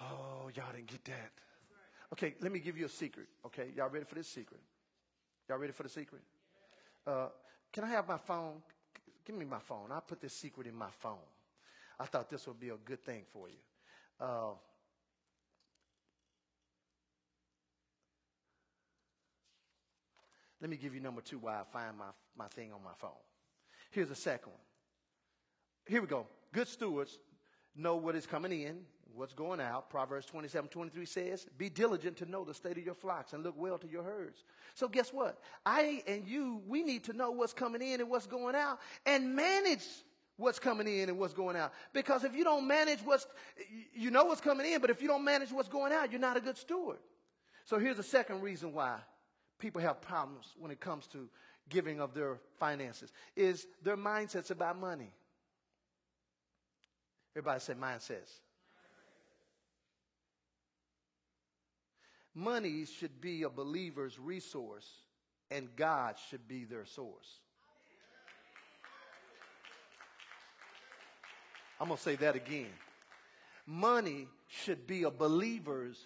Oh, 0.00 0.50
y'all 0.54 0.72
didn't 0.74 0.86
get 0.86 1.04
that. 1.06 1.30
Okay, 2.12 2.34
let 2.40 2.52
me 2.52 2.58
give 2.58 2.78
you 2.78 2.86
a 2.86 2.90
secret. 2.90 3.26
Okay, 3.46 3.68
y'all 3.76 3.88
ready 3.88 4.04
for 4.04 4.14
this 4.14 4.28
secret? 4.28 4.60
Y'all 5.48 5.58
ready 5.58 5.72
for 5.72 5.82
the 5.82 5.88
secret? 5.88 6.22
Uh, 7.06 7.28
can 7.72 7.84
I 7.84 7.88
have 7.88 8.06
my 8.06 8.18
phone? 8.18 8.62
Give 9.26 9.36
me 9.36 9.44
my 9.44 9.58
phone. 9.58 9.90
I'll 9.90 10.00
put 10.00 10.20
this 10.20 10.32
secret 10.32 10.66
in 10.66 10.74
my 10.74 10.90
phone. 11.00 11.16
I 12.00 12.04
thought 12.04 12.30
this 12.30 12.46
would 12.46 12.60
be 12.60 12.68
a 12.68 12.76
good 12.84 13.02
thing 13.04 13.24
for 13.32 13.48
you. 13.48 13.56
Uh, 14.20 14.52
let 20.60 20.70
me 20.70 20.76
give 20.76 20.94
you 20.94 21.00
number 21.00 21.20
two 21.20 21.38
why 21.38 21.54
I 21.54 21.64
find 21.72 21.96
my, 21.96 22.06
my 22.36 22.48
thing 22.48 22.72
on 22.72 22.82
my 22.82 22.94
phone. 22.98 23.10
Here's 23.90 24.08
the 24.08 24.14
second 24.14 24.52
one. 24.52 24.60
Here 25.86 26.00
we 26.00 26.06
go. 26.06 26.26
Good 26.52 26.68
stewards 26.68 27.18
know 27.76 27.96
what 27.96 28.16
is 28.16 28.26
coming 28.26 28.52
in, 28.52 28.80
what's 29.14 29.32
going 29.32 29.60
out. 29.60 29.88
Proverbs 29.88 30.26
27, 30.26 30.68
23 30.68 31.06
says, 31.06 31.46
be 31.56 31.68
diligent 31.68 32.16
to 32.18 32.26
know 32.26 32.44
the 32.44 32.54
state 32.54 32.76
of 32.76 32.84
your 32.84 32.94
flocks 32.94 33.32
and 33.32 33.42
look 33.42 33.54
well 33.56 33.78
to 33.78 33.88
your 33.88 34.02
herds. 34.02 34.44
So 34.74 34.88
guess 34.88 35.12
what? 35.12 35.38
I 35.64 36.02
and 36.06 36.26
you, 36.26 36.60
we 36.66 36.82
need 36.82 37.04
to 37.04 37.12
know 37.12 37.30
what's 37.30 37.52
coming 37.52 37.82
in 37.82 38.00
and 38.00 38.10
what's 38.10 38.26
going 38.26 38.54
out 38.54 38.80
and 39.06 39.34
manage 39.34 39.84
what's 40.36 40.58
coming 40.58 40.86
in 40.86 41.08
and 41.08 41.18
what's 41.18 41.34
going 41.34 41.56
out. 41.56 41.72
Because 41.92 42.24
if 42.24 42.34
you 42.34 42.44
don't 42.44 42.66
manage 42.66 43.00
what's, 43.00 43.26
you 43.94 44.10
know 44.10 44.24
what's 44.24 44.40
coming 44.40 44.72
in, 44.72 44.80
but 44.80 44.90
if 44.90 45.00
you 45.02 45.08
don't 45.08 45.24
manage 45.24 45.52
what's 45.52 45.68
going 45.68 45.92
out, 45.92 46.10
you're 46.10 46.20
not 46.20 46.36
a 46.36 46.40
good 46.40 46.56
steward. 46.56 46.98
So 47.64 47.78
here's 47.78 47.96
the 47.96 48.02
second 48.02 48.42
reason 48.42 48.72
why 48.72 48.98
people 49.58 49.80
have 49.80 50.00
problems 50.00 50.54
when 50.58 50.70
it 50.70 50.80
comes 50.80 51.06
to 51.08 51.28
giving 51.68 52.00
of 52.00 52.14
their 52.14 52.38
finances 52.58 53.12
is 53.36 53.66
their 53.82 53.96
mindsets 53.96 54.50
about 54.50 54.78
money. 54.78 55.10
Everybody 57.36 57.60
say 57.60 57.74
mindsets. 57.74 58.32
Money 62.34 62.84
should 62.84 63.20
be 63.20 63.42
a 63.42 63.48
believer's 63.48 64.18
resource 64.18 64.88
and 65.50 65.68
God 65.76 66.16
should 66.30 66.46
be 66.46 66.64
their 66.64 66.84
source. 66.84 67.40
I'm 71.80 71.88
going 71.88 71.96
to 71.96 72.02
say 72.02 72.16
that 72.16 72.34
again. 72.34 72.72
Money 73.66 74.26
should 74.48 74.86
be 74.86 75.04
a 75.04 75.10
believer's 75.10 75.98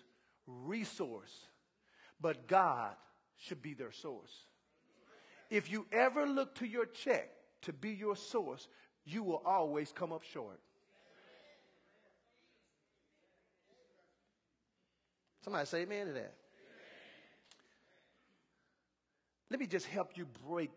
resource, 0.46 1.46
but 2.20 2.46
God 2.46 2.94
should 3.42 3.60
be 3.60 3.74
their 3.74 3.92
source. 3.92 4.32
If 5.50 5.70
you 5.70 5.86
ever 5.92 6.26
look 6.26 6.54
to 6.56 6.66
your 6.66 6.86
check 6.86 7.28
to 7.62 7.72
be 7.72 7.90
your 7.90 8.16
source, 8.16 8.68
you 9.04 9.22
will 9.22 9.42
always 9.44 9.92
come 9.92 10.12
up 10.12 10.22
short. 10.22 10.58
Somebody 15.44 15.66
say 15.66 15.82
amen 15.82 16.06
to 16.06 16.12
that. 16.12 16.34
Let 19.50 19.58
me 19.58 19.66
just 19.66 19.86
help 19.86 20.12
you 20.14 20.26
break 20.48 20.70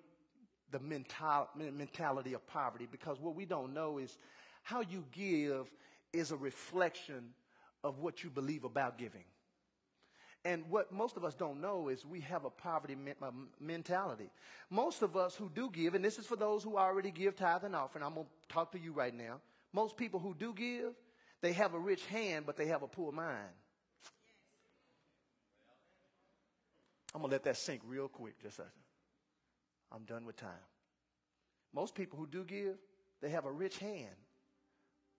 the 0.71 0.79
mental, 0.79 1.47
mentality 1.55 2.33
of 2.33 2.45
poverty 2.47 2.87
because 2.91 3.19
what 3.21 3.35
we 3.35 3.45
don't 3.45 3.73
know 3.73 3.99
is 3.99 4.17
how 4.63 4.81
you 4.81 5.05
give 5.11 5.71
is 6.11 6.31
a 6.31 6.35
reflection 6.35 7.29
of 7.83 7.99
what 7.99 8.23
you 8.23 8.29
believe 8.31 8.63
about 8.63 8.97
giving. 8.97 9.23
And 10.45 10.63
what 10.69 10.91
most 10.91 11.17
of 11.17 11.25
us 11.25 11.33
don't 11.33 11.59
know 11.59 11.89
is 11.89 12.05
we 12.05 12.19
have 12.21 12.45
a 12.45 12.51
poverty 12.51 12.95
me- 12.95 13.13
mentality. 13.59 14.29
Most 14.69 15.01
of 15.01 15.17
us 15.17 15.35
who 15.35 15.49
do 15.49 15.71
give, 15.71 15.95
and 15.95 16.05
this 16.05 16.19
is 16.19 16.27
for 16.27 16.35
those 16.35 16.63
who 16.63 16.77
already 16.77 17.09
give 17.09 17.35
tithe 17.35 17.63
and 17.63 17.75
offering, 17.75 18.05
I'm 18.05 18.13
going 18.13 18.27
to 18.27 18.53
talk 18.53 18.71
to 18.73 18.79
you 18.79 18.93
right 18.93 19.13
now. 19.13 19.41
Most 19.73 19.97
people 19.97 20.19
who 20.19 20.35
do 20.35 20.53
give, 20.53 20.93
they 21.41 21.51
have 21.53 21.73
a 21.73 21.79
rich 21.79 22.05
hand, 22.05 22.45
but 22.45 22.57
they 22.57 22.67
have 22.67 22.83
a 22.83 22.87
poor 22.87 23.11
mind. 23.11 23.49
I'm 27.15 27.21
going 27.21 27.31
to 27.31 27.35
let 27.35 27.43
that 27.45 27.57
sink 27.57 27.81
real 27.87 28.07
quick 28.07 28.39
just 28.43 28.59
a 28.59 28.63
second. 28.63 28.71
I'm 29.91 30.03
done 30.03 30.25
with 30.25 30.35
time. 30.35 30.51
Most 31.73 31.95
people 31.95 32.19
who 32.19 32.27
do 32.27 32.43
give, 32.43 32.75
they 33.19 33.29
have 33.29 33.45
a 33.45 33.51
rich 33.51 33.79
hand, 33.79 34.15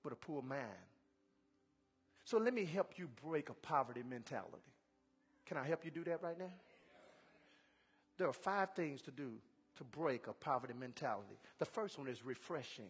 but 0.05 0.13
a 0.13 0.17
poor 0.17 0.41
mind. 0.41 0.63
So 2.25 2.39
let 2.39 2.55
me 2.55 2.65
help 2.65 2.93
you 2.97 3.09
break 3.25 3.49
a 3.49 3.55
poverty 3.55 4.03
mentality. 4.09 4.63
Can 5.47 5.57
I 5.57 5.67
help 5.67 5.85
you 5.85 5.91
do 5.91 6.05
that 6.05 6.23
right 6.23 6.39
now? 6.39 6.53
There 8.19 8.29
are 8.29 8.33
five 8.33 8.71
things 8.75 9.03
to 9.03 9.11
do 9.11 9.31
to 9.77 9.85
break 9.85 10.27
a 10.27 10.33
poverty 10.33 10.75
mentality. 10.79 11.39
The 11.59 11.67
first 11.67 11.99
one 11.99 12.09
is 12.09 12.25
refreshing. 12.25 12.89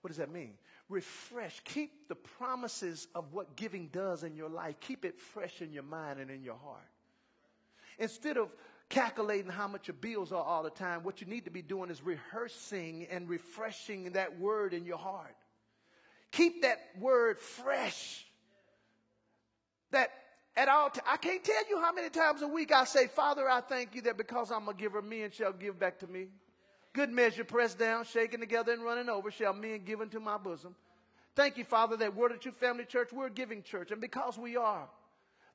What 0.00 0.08
does 0.08 0.18
that 0.18 0.30
mean? 0.30 0.52
Refresh. 0.88 1.58
Keep 1.64 2.08
the 2.08 2.14
promises 2.14 3.06
of 3.14 3.32
what 3.32 3.56
giving 3.56 3.88
does 3.88 4.22
in 4.22 4.36
your 4.36 4.48
life. 4.48 4.76
Keep 4.80 5.04
it 5.04 5.18
fresh 5.18 5.60
in 5.60 5.72
your 5.72 5.82
mind 5.82 6.20
and 6.20 6.30
in 6.30 6.42
your 6.42 6.56
heart. 6.56 6.88
Instead 7.98 8.36
of 8.36 8.48
calculating 8.88 9.50
how 9.50 9.66
much 9.66 9.88
your 9.88 9.96
bills 10.00 10.32
are 10.32 10.42
all 10.42 10.62
the 10.62 10.70
time, 10.70 11.02
what 11.02 11.20
you 11.20 11.26
need 11.26 11.46
to 11.46 11.50
be 11.50 11.62
doing 11.62 11.90
is 11.90 12.02
rehearsing 12.02 13.06
and 13.10 13.28
refreshing 13.28 14.12
that 14.12 14.38
word 14.38 14.74
in 14.74 14.84
your 14.84 14.98
heart. 14.98 15.34
Keep 16.32 16.62
that 16.62 16.78
word 17.00 17.40
fresh. 17.40 18.24
That 19.92 20.10
at 20.56 20.68
all, 20.68 20.90
t- 20.90 21.00
I 21.06 21.16
can't 21.18 21.44
tell 21.44 21.68
you 21.68 21.80
how 21.80 21.92
many 21.92 22.08
times 22.08 22.42
a 22.42 22.48
week 22.48 22.72
I 22.72 22.84
say, 22.84 23.06
Father, 23.08 23.48
I 23.48 23.60
thank 23.60 23.94
you 23.94 24.02
that 24.02 24.16
because 24.16 24.50
I'm 24.50 24.68
a 24.68 24.74
giver, 24.74 25.02
men 25.02 25.30
shall 25.30 25.52
give 25.52 25.78
back 25.78 25.98
to 26.00 26.06
me. 26.06 26.28
Good 26.94 27.10
measure, 27.10 27.44
pressed 27.44 27.78
down, 27.78 28.04
shaken 28.04 28.40
together, 28.40 28.72
and 28.72 28.82
running 28.82 29.10
over, 29.10 29.30
shall 29.30 29.52
men 29.52 29.84
give 29.84 30.00
into 30.00 30.18
my 30.18 30.38
bosom. 30.38 30.74
Thank 31.34 31.58
you, 31.58 31.64
Father, 31.64 31.98
that 31.98 32.16
Word 32.16 32.32
of 32.32 32.40
Truth 32.40 32.56
Family 32.56 32.86
Church, 32.86 33.12
we're 33.12 33.26
a 33.26 33.30
giving 33.30 33.62
church. 33.62 33.90
And 33.90 34.00
because 34.00 34.38
we 34.38 34.56
are, 34.56 34.88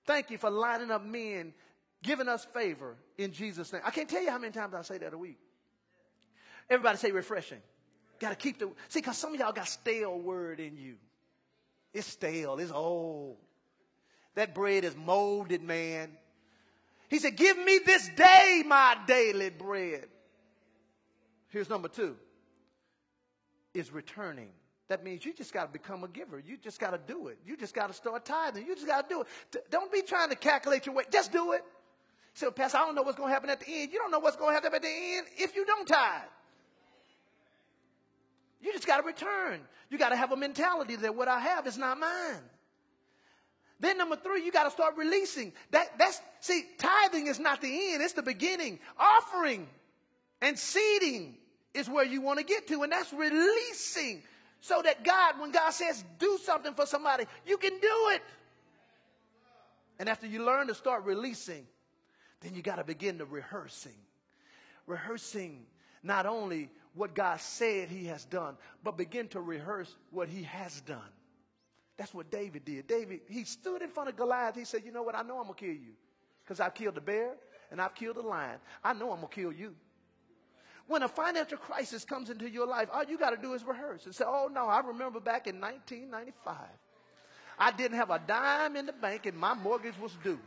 thank 0.05 0.29
you 0.29 0.37
for 0.37 0.51
lining 0.51 0.91
up 0.91 1.03
men, 1.03 1.53
giving 2.03 2.27
us 2.27 2.45
favor 2.53 2.95
in 3.17 3.31
Jesus' 3.31 3.73
name. 3.73 3.81
I 3.83 3.89
can't 3.89 4.07
tell 4.07 4.21
you 4.21 4.29
how 4.29 4.37
many 4.37 4.53
times 4.53 4.75
I 4.75 4.83
say 4.83 4.99
that 4.99 5.13
a 5.13 5.17
week. 5.17 5.39
Everybody 6.69 6.99
say 6.99 7.11
refreshing. 7.11 7.59
Got 8.19 8.29
to 8.29 8.35
keep 8.35 8.59
the, 8.59 8.67
see, 8.89 8.99
because 8.99 9.17
some 9.17 9.33
of 9.33 9.39
y'all 9.39 9.51
got 9.51 9.67
stale 9.67 10.15
word 10.19 10.59
in 10.59 10.77
you. 10.77 10.97
It's 11.91 12.05
stale, 12.05 12.59
it's 12.59 12.71
old. 12.71 13.37
That 14.35 14.55
bread 14.55 14.83
is 14.83 14.95
molded, 14.95 15.61
man. 15.61 16.09
He 17.09 17.19
said, 17.19 17.35
Give 17.35 17.57
me 17.57 17.79
this 17.85 18.09
day 18.15 18.63
my 18.65 18.97
daily 19.05 19.49
bread. 19.49 20.07
Here's 21.49 21.69
number 21.69 21.89
two 21.89 22.15
is 23.73 23.91
returning. 23.91 24.49
That 24.89 25.05
means 25.05 25.23
you 25.23 25.33
just 25.33 25.53
got 25.53 25.67
to 25.67 25.71
become 25.71 26.03
a 26.03 26.07
giver. 26.09 26.37
You 26.37 26.57
just 26.57 26.79
got 26.79 26.91
to 26.91 26.99
do 27.13 27.27
it. 27.27 27.37
You 27.45 27.55
just 27.55 27.73
got 27.73 27.87
to 27.87 27.93
start 27.93 28.25
tithing. 28.25 28.65
You 28.67 28.75
just 28.75 28.87
got 28.87 29.07
to 29.07 29.15
do 29.15 29.21
it. 29.21 29.71
Don't 29.71 29.89
be 29.89 30.01
trying 30.01 30.29
to 30.29 30.35
calculate 30.35 30.85
your 30.85 30.95
way. 30.95 31.05
Just 31.09 31.31
do 31.31 31.53
it. 31.53 31.63
So, 32.33 32.51
Pastor, 32.51 32.77
I 32.77 32.81
don't 32.81 32.95
know 32.95 33.01
what's 33.01 33.17
going 33.17 33.29
to 33.29 33.33
happen 33.33 33.49
at 33.49 33.61
the 33.61 33.67
end. 33.69 33.93
You 33.93 33.99
don't 33.99 34.11
know 34.11 34.19
what's 34.19 34.35
going 34.35 34.49
to 34.49 34.53
happen 34.53 34.73
at 34.73 34.81
the 34.81 34.89
end 34.89 35.27
if 35.37 35.55
you 35.55 35.65
don't 35.65 35.87
tithe. 35.87 36.23
You 38.61 38.73
just 38.73 38.85
got 38.85 38.97
to 38.97 39.03
return. 39.03 39.61
You 39.89 39.97
got 39.97 40.09
to 40.09 40.17
have 40.17 40.31
a 40.31 40.37
mentality 40.37 40.97
that 40.97 41.15
what 41.15 41.27
I 41.27 41.39
have 41.39 41.67
is 41.67 41.77
not 41.77 41.97
mine. 41.97 42.41
Then 43.81 43.97
number 43.97 44.15
three, 44.15 44.45
you 44.45 44.51
got 44.51 44.65
to 44.65 44.71
start 44.71 44.95
releasing. 44.95 45.51
That, 45.71 45.97
that's, 45.97 46.21
see, 46.39 46.63
tithing 46.77 47.27
is 47.27 47.39
not 47.39 47.61
the 47.61 47.93
end, 47.93 48.03
it's 48.03 48.13
the 48.13 48.21
beginning. 48.21 48.79
Offering 48.97 49.67
and 50.39 50.57
seeding 50.57 51.35
is 51.73 51.89
where 51.89 52.05
you 52.05 52.21
want 52.21 52.39
to 52.39 52.45
get 52.45 52.67
to, 52.67 52.83
and 52.83 52.91
that's 52.91 53.11
releasing. 53.11 54.21
So 54.61 54.81
that 54.83 55.03
God, 55.03 55.39
when 55.39 55.51
God 55.51 55.71
says 55.71 56.03
do 56.19 56.37
something 56.43 56.75
for 56.75 56.85
somebody, 56.85 57.25
you 57.47 57.57
can 57.57 57.71
do 57.71 58.09
it. 58.13 58.21
And 59.97 60.07
after 60.07 60.27
you 60.27 60.45
learn 60.45 60.67
to 60.67 60.75
start 60.75 61.03
releasing, 61.03 61.65
then 62.41 62.53
you 62.53 62.61
got 62.61 62.75
to 62.75 62.83
begin 62.83 63.17
to 63.17 63.25
rehearsing. 63.25 63.97
Rehearsing 64.85 65.65
not 66.03 66.27
only 66.27 66.69
what 66.93 67.15
God 67.15 67.39
said 67.39 67.89
he 67.89 68.05
has 68.05 68.25
done, 68.25 68.55
but 68.83 68.97
begin 68.97 69.27
to 69.29 69.41
rehearse 69.41 69.93
what 70.11 70.29
he 70.29 70.43
has 70.43 70.81
done. 70.81 70.99
That's 71.97 72.13
what 72.13 72.31
David 72.31 72.65
did. 72.65 72.87
David, 72.87 73.21
he 73.27 73.43
stood 73.43 73.81
in 73.81 73.89
front 73.89 74.09
of 74.09 74.15
Goliath. 74.15 74.55
He 74.55 74.65
said, 74.65 74.83
You 74.85 74.91
know 74.91 75.03
what? 75.03 75.15
I 75.15 75.21
know 75.21 75.37
I'm 75.37 75.43
going 75.43 75.55
to 75.55 75.65
kill 75.65 75.73
you 75.73 75.93
because 76.43 76.59
I've 76.59 76.73
killed 76.73 76.97
a 76.97 77.01
bear 77.01 77.33
and 77.69 77.81
I've 77.81 77.95
killed 77.95 78.17
a 78.17 78.21
lion. 78.21 78.59
I 78.83 78.93
know 78.93 79.11
I'm 79.11 79.17
going 79.19 79.29
to 79.29 79.35
kill 79.35 79.51
you. 79.51 79.75
When 80.87 81.03
a 81.03 81.07
financial 81.07 81.57
crisis 81.57 82.03
comes 82.03 82.29
into 82.29 82.49
your 82.49 82.67
life, 82.67 82.89
all 82.91 83.03
you 83.03 83.17
got 83.17 83.29
to 83.31 83.37
do 83.41 83.53
is 83.53 83.63
rehearse 83.63 84.05
and 84.05 84.15
say, 84.15 84.25
Oh, 84.27 84.49
no, 84.51 84.65
I 84.65 84.79
remember 84.79 85.19
back 85.19 85.47
in 85.47 85.61
1995. 85.61 86.55
I 87.59 87.71
didn't 87.71 87.97
have 87.97 88.09
a 88.09 88.19
dime 88.19 88.75
in 88.75 88.87
the 88.87 88.93
bank 88.93 89.25
and 89.27 89.37
my 89.37 89.53
mortgage 89.53 89.97
was 90.01 90.17
due. 90.23 90.39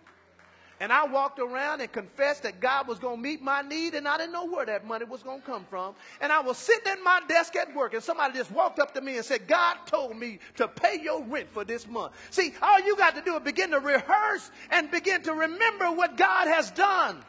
And 0.81 0.93
I 0.93 1.07
walked 1.07 1.39
around 1.39 1.81
and 1.81 1.91
confessed 1.91 2.43
that 2.43 2.61
God 2.61 2.89
was 2.89 2.99
going 2.99 3.17
to 3.17 3.23
meet 3.23 3.41
my 3.41 3.63
need, 3.63 3.95
and 3.95 4.09
I 4.09 4.19
didn't 4.19 4.33
know 4.33 4.47
where 4.47 4.67
that 4.67 4.87
money 4.87 5.05
was 5.05 5.23
going 5.23 5.41
to 5.41 5.47
come 5.47 5.65
from. 5.71 5.95
And 6.21 6.33
I 6.33 6.41
was 6.41 6.59
sitting 6.59 6.91
at 6.91 6.99
my 7.03 7.21
desk 7.29 7.55
at 7.55 7.75
work, 7.77 7.95
and 7.95 8.03
somebody 8.03 8.35
just 8.35 8.51
walked 8.51 8.81
up 8.81 8.95
to 8.95 9.01
me 9.01 9.17
and 9.17 9.25
said, 9.25 9.47
God 9.47 9.77
told 9.87 10.17
me 10.17 10.41
to 10.57 10.67
pay 10.67 11.01
your 11.01 11.23
rent 11.23 11.49
for 11.53 11.65
this 11.65 11.87
month. 11.87 12.13
See, 12.31 12.53
all 12.61 12.81
you 12.81 12.97
got 12.97 13.15
to 13.15 13.23
do 13.23 13.37
is 13.37 13.43
begin 13.43 13.71
to 13.71 13.79
rehearse 13.79 14.51
and 14.71 14.91
begin 14.91 15.23
to 15.23 15.33
remember 15.33 15.93
what 15.93 16.17
God 16.17 16.49
has 16.49 16.71
done. 16.73 17.23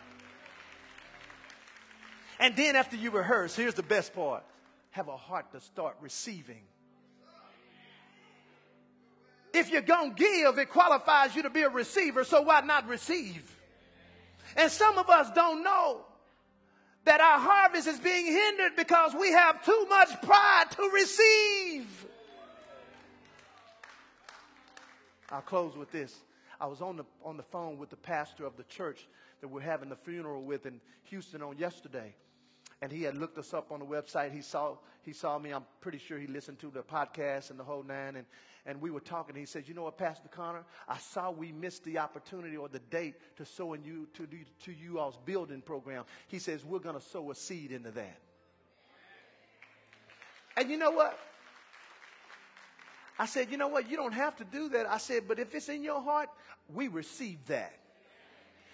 And 2.40 2.56
then 2.56 2.76
after 2.76 2.98
you 2.98 3.12
rehearse, 3.12 3.56
here's 3.56 3.76
the 3.76 3.84
best 3.84 4.14
part 4.14 4.44
have 4.92 5.08
a 5.10 5.18
heart 5.18 5.52
to 5.52 5.60
start 5.60 5.98
receiving. 6.00 6.62
If 9.56 9.72
you're 9.72 9.82
going 9.82 10.16
to 10.16 10.16
give, 10.16 10.58
it 10.60 10.70
qualifies 10.70 11.36
you 11.36 11.44
to 11.44 11.50
be 11.50 11.62
a 11.62 11.70
receiver, 11.70 12.24
so 12.24 12.42
why 12.42 12.62
not 12.62 12.88
receive? 12.88 13.50
And 14.58 14.72
some 14.72 14.98
of 14.98 15.10
us 15.10 15.32
don't 15.32 15.64
know 15.64 16.02
that 17.06 17.22
our 17.22 17.40
harvest 17.40 17.88
is 17.88 18.00
being 18.00 18.26
hindered 18.26 18.76
because 18.76 19.14
we 19.14 19.32
have 19.32 19.64
too 19.64 19.86
much 19.90 20.22
pride 20.22 20.66
to 20.72 20.90
receive. 20.94 22.06
I'll 25.32 25.42
close 25.42 25.76
with 25.76 25.92
this. 25.92 26.16
I 26.60 26.68
was 26.68 26.82
on 26.82 26.98
the, 26.98 27.06
on 27.24 27.38
the 27.38 27.44
phone 27.44 27.78
with 27.78 27.90
the 27.90 27.96
pastor 27.96 28.46
of 28.46 28.58
the 28.58 28.64
church 28.64 29.08
that 29.42 29.48
we're 29.48 29.62
having 29.62 29.90
the 29.90 29.96
funeral 29.96 30.44
with 30.44 30.66
in 30.66 30.80
Houston 31.06 31.42
on 31.42 31.58
yesterday 31.58 32.14
and 32.82 32.92
he 32.92 33.04
had 33.04 33.18
looked 33.18 33.38
us 33.38 33.54
up 33.54 33.72
on 33.72 33.80
the 33.80 33.86
website. 33.86 34.32
He 34.32 34.42
saw 34.42 34.76
he 35.04 35.14
saw 35.14 35.38
me. 35.38 35.52
I'm 35.52 35.66
pretty 35.82 36.00
sure 36.00 36.18
he 36.18 36.28
listened 36.28 36.60
to 36.60 36.70
the 36.70 36.82
podcast 36.82 37.50
and 37.52 37.60
the 37.60 37.64
whole 37.64 37.84
nine. 37.84 38.16
And 38.16 38.26
and 38.66 38.82
we 38.82 38.92
were 38.92 39.00
talking. 39.00 39.36
He 39.36 39.46
said, 39.46 39.68
"You 39.68 39.74
know 39.74 39.84
what, 39.84 39.98
Pastor 39.98 40.28
Connor? 40.30 40.64
I 40.88 40.98
saw 40.98 41.32
we 41.32 41.52
missed 41.52 41.84
the 41.84 42.00
opportunity 42.00 42.58
or 42.58 42.68
the 42.68 42.80
date 42.80 43.16
to 43.38 43.46
sow 43.46 43.74
in 43.74 43.84
you 43.84 44.08
to 44.16 44.26
do 44.26 44.38
to 44.66 44.72
you 44.72 45.00
all's 45.00 45.18
building 45.26 45.62
program." 45.62 46.04
He 46.28 46.40
says 46.40 46.64
we're 46.66 46.80
going 46.80 46.96
to 46.96 47.06
sow 47.06 47.32
a 47.32 47.36
seed 47.36 47.72
into 47.72 47.92
that. 47.92 48.18
And 50.58 50.70
you 50.70 50.78
know 50.78 50.92
what? 50.92 51.18
I 53.18 53.26
said, 53.26 53.50
you 53.50 53.58
know 53.58 53.68
what? 53.68 53.90
You 53.90 53.98
don't 53.98 54.14
have 54.14 54.36
to 54.38 54.44
do 54.44 54.70
that. 54.70 54.88
I 54.90 54.98
said, 54.98 55.28
but 55.28 55.40
if 55.40 55.56
it's 55.56 55.70
in 55.70 55.84
your 55.84 56.02
heart, 56.02 56.30
we 56.74 56.88
receive 56.88 57.40
that. 57.48 57.74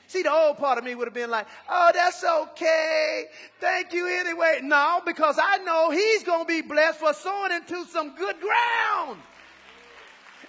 See, 0.08 0.24
the 0.24 0.32
old 0.32 0.58
part 0.58 0.78
of 0.78 0.84
me 0.84 0.94
would 0.94 1.08
have 1.08 1.14
been 1.14 1.30
like, 1.30 1.48
oh, 1.70 1.92
that's 1.94 2.24
okay. 2.24 3.26
Thank 3.60 3.94
you 3.94 4.08
anyway. 4.08 4.60
No, 4.62 5.02
because 5.06 5.39
I 5.42 5.60
know 5.60 5.89
he's 5.89 6.24
going 6.24 6.42
to 6.42 6.48
be 6.48 6.62
blessed 6.62 7.00
for 7.00 7.14
sowing 7.14 7.52
into 7.54 7.86
some 7.86 8.16
good 8.16 8.36
ground. 8.42 9.22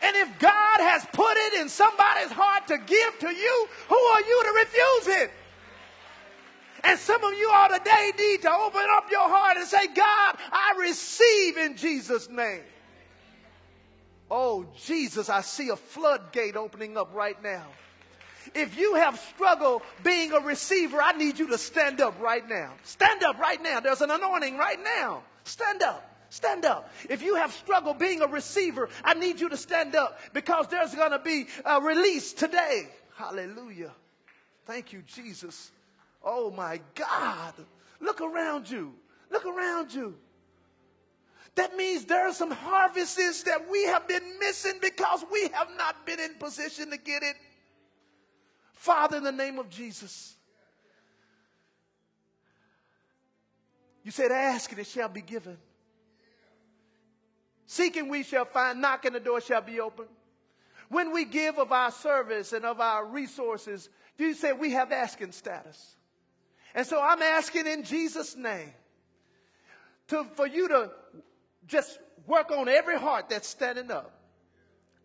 And 0.02 0.16
if 0.16 0.38
God 0.38 0.80
has 0.80 1.06
put 1.12 1.36
it 1.36 1.60
in 1.60 1.68
somebody's 1.68 2.32
heart 2.32 2.66
to 2.68 2.78
give 2.78 3.18
to 3.20 3.30
you, 3.30 3.68
who 3.88 3.94
are 3.94 4.20
you 4.20 4.42
to 4.44 4.52
refuse 4.58 5.22
it? 5.22 5.30
And 6.84 6.98
some 6.98 7.22
of 7.22 7.32
you 7.34 7.50
all 7.54 7.68
today 7.68 8.12
need 8.18 8.42
to 8.42 8.52
open 8.52 8.84
up 8.96 9.10
your 9.10 9.28
heart 9.28 9.56
and 9.56 9.66
say, 9.66 9.86
God, 9.86 10.36
I 10.50 10.74
receive 10.80 11.56
in 11.56 11.76
Jesus' 11.76 12.28
name. 12.28 12.62
Oh, 14.28 14.66
Jesus, 14.84 15.28
I 15.28 15.42
see 15.42 15.68
a 15.68 15.76
floodgate 15.76 16.56
opening 16.56 16.96
up 16.96 17.14
right 17.14 17.40
now. 17.40 17.66
If 18.54 18.76
you 18.76 18.94
have 18.96 19.20
struggled 19.34 19.82
being 20.02 20.32
a 20.32 20.40
receiver, 20.40 21.00
I 21.00 21.12
need 21.12 21.38
you 21.38 21.48
to 21.48 21.58
stand 21.58 22.00
up 22.00 22.20
right 22.20 22.46
now. 22.48 22.72
Stand 22.82 23.22
up 23.22 23.38
right 23.38 23.62
now. 23.62 23.78
There's 23.78 24.00
an 24.00 24.10
anointing 24.10 24.56
right 24.58 24.78
now. 24.82 25.22
Stand 25.44 25.82
up. 25.82 26.11
Stand 26.32 26.64
up. 26.64 26.90
If 27.10 27.22
you 27.22 27.34
have 27.34 27.52
struggled 27.52 27.98
being 27.98 28.22
a 28.22 28.26
receiver, 28.26 28.88
I 29.04 29.12
need 29.12 29.38
you 29.38 29.50
to 29.50 29.56
stand 29.58 29.94
up 29.94 30.18
because 30.32 30.66
there's 30.68 30.94
going 30.94 31.10
to 31.10 31.18
be 31.18 31.44
a 31.62 31.78
release 31.78 32.32
today. 32.32 32.88
Hallelujah. 33.16 33.90
Thank 34.64 34.94
you, 34.94 35.02
Jesus. 35.02 35.70
Oh 36.24 36.50
my 36.50 36.80
God. 36.94 37.52
Look 38.00 38.22
around 38.22 38.70
you. 38.70 38.94
Look 39.30 39.44
around 39.44 39.92
you. 39.92 40.16
That 41.56 41.76
means 41.76 42.06
there 42.06 42.26
are 42.26 42.32
some 42.32 42.50
harvests 42.50 43.42
that 43.42 43.70
we 43.70 43.84
have 43.84 44.08
been 44.08 44.38
missing 44.40 44.78
because 44.80 45.22
we 45.30 45.48
have 45.52 45.68
not 45.76 46.06
been 46.06 46.18
in 46.18 46.36
position 46.36 46.88
to 46.92 46.96
get 46.96 47.22
it. 47.22 47.36
Father, 48.72 49.18
in 49.18 49.24
the 49.24 49.32
name 49.32 49.58
of 49.58 49.68
Jesus. 49.68 50.34
You 54.02 54.10
said, 54.10 54.32
Ask 54.32 54.70
and 54.70 54.80
it 54.80 54.86
shall 54.86 55.10
be 55.10 55.20
given. 55.20 55.58
Seeking 57.72 58.08
we 58.08 58.22
shall 58.22 58.44
find, 58.44 58.82
knocking 58.82 59.14
the 59.14 59.20
door 59.20 59.40
shall 59.40 59.62
be 59.62 59.80
open. 59.80 60.04
When 60.90 61.10
we 61.10 61.24
give 61.24 61.58
of 61.58 61.72
our 61.72 61.90
service 61.90 62.52
and 62.52 62.66
of 62.66 62.82
our 62.82 63.06
resources, 63.06 63.88
do 64.18 64.26
you 64.26 64.34
say 64.34 64.52
we 64.52 64.72
have 64.72 64.92
asking 64.92 65.32
status. 65.32 65.96
And 66.74 66.86
so 66.86 67.00
I'm 67.00 67.22
asking 67.22 67.66
in 67.66 67.84
Jesus' 67.84 68.36
name 68.36 68.74
to, 70.08 70.26
for 70.34 70.46
you 70.46 70.68
to 70.68 70.90
just 71.66 71.98
work 72.26 72.50
on 72.50 72.68
every 72.68 72.98
heart 72.98 73.30
that's 73.30 73.48
standing 73.48 73.90
up. 73.90 74.20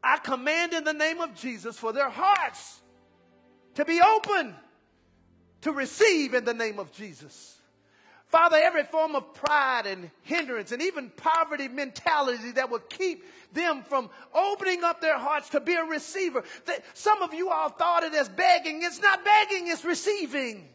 I 0.03 0.17
command 0.17 0.73
in 0.73 0.83
the 0.83 0.91
name 0.91 1.21
of 1.21 1.35
Jesus 1.35 1.79
for 1.79 1.93
their 1.93 2.09
hearts 2.09 2.81
to 3.75 3.85
be 3.85 4.01
open 4.01 4.53
to 5.61 5.71
receive 5.71 6.33
in 6.33 6.43
the 6.43 6.53
name 6.53 6.79
of 6.79 6.91
Jesus. 6.91 7.56
Father, 8.29 8.57
every 8.61 8.83
form 8.83 9.15
of 9.15 9.33
pride 9.33 9.85
and 9.85 10.11
hindrance 10.23 10.73
and 10.73 10.81
even 10.81 11.09
poverty 11.15 11.69
mentality 11.69 12.51
that 12.51 12.69
would 12.69 12.89
keep 12.89 13.23
them 13.53 13.83
from 13.83 14.09
opening 14.33 14.83
up 14.83 14.99
their 14.99 15.17
hearts 15.17 15.49
to 15.49 15.61
be 15.61 15.73
a 15.73 15.85
receiver. 15.85 16.43
Some 16.93 17.21
of 17.21 17.33
you 17.33 17.49
all 17.49 17.69
thought 17.69 18.03
it 18.03 18.13
as 18.13 18.27
begging. 18.27 18.81
It's 18.83 19.01
not 19.01 19.23
begging, 19.23 19.69
it's 19.69 19.85
receiving. 19.85 20.67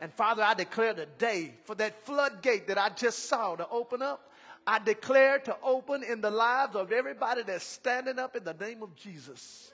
And 0.00 0.12
Father, 0.12 0.42
I 0.42 0.54
declare 0.54 0.94
today 0.94 1.54
for 1.64 1.76
that 1.76 2.04
floodgate 2.04 2.66
that 2.66 2.78
I 2.78 2.88
just 2.88 3.26
saw 3.26 3.54
to 3.54 3.68
open 3.68 4.02
up, 4.02 4.32
I 4.66 4.78
declare 4.80 5.38
to 5.40 5.56
open 5.62 6.02
in 6.02 6.20
the 6.20 6.30
lives 6.30 6.74
of 6.74 6.90
everybody 6.90 7.42
that's 7.44 7.64
standing 7.64 8.18
up 8.18 8.34
in 8.34 8.42
the 8.42 8.54
name 8.54 8.82
of 8.82 8.96
Jesus. 8.96 9.72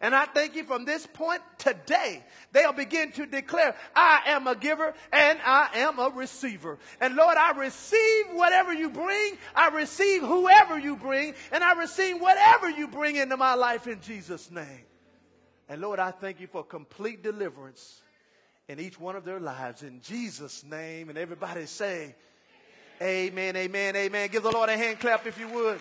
And 0.00 0.14
I 0.14 0.26
thank 0.26 0.54
you 0.54 0.64
from 0.64 0.84
this 0.84 1.06
point 1.06 1.42
today, 1.58 2.22
they'll 2.52 2.72
begin 2.72 3.12
to 3.12 3.26
declare, 3.26 3.74
I 3.94 4.22
am 4.26 4.46
a 4.46 4.54
giver 4.54 4.94
and 5.12 5.38
I 5.44 5.68
am 5.76 5.98
a 5.98 6.10
receiver. 6.10 6.78
And 7.00 7.16
Lord, 7.16 7.36
I 7.36 7.52
receive 7.52 8.26
whatever 8.32 8.72
you 8.72 8.90
bring. 8.90 9.38
I 9.54 9.68
receive 9.68 10.22
whoever 10.22 10.78
you 10.78 10.96
bring. 10.96 11.34
And 11.52 11.64
I 11.64 11.72
receive 11.74 12.20
whatever 12.20 12.68
you 12.68 12.88
bring 12.88 13.16
into 13.16 13.36
my 13.36 13.54
life 13.54 13.86
in 13.86 14.00
Jesus' 14.00 14.50
name. 14.50 14.84
And 15.68 15.80
Lord, 15.80 15.98
I 15.98 16.10
thank 16.10 16.40
you 16.40 16.46
for 16.46 16.62
complete 16.62 17.22
deliverance 17.22 18.00
in 18.68 18.80
each 18.80 19.00
one 19.00 19.16
of 19.16 19.24
their 19.24 19.40
lives 19.40 19.82
in 19.82 20.00
Jesus' 20.02 20.64
name. 20.64 21.08
And 21.08 21.18
everybody 21.18 21.66
say, 21.66 22.14
Amen, 23.00 23.56
amen, 23.56 23.94
amen. 23.94 24.30
Give 24.30 24.42
the 24.42 24.50
Lord 24.50 24.70
a 24.70 24.76
hand 24.76 25.00
clap 25.00 25.26
if 25.26 25.38
you 25.38 25.48
would. 25.48 25.80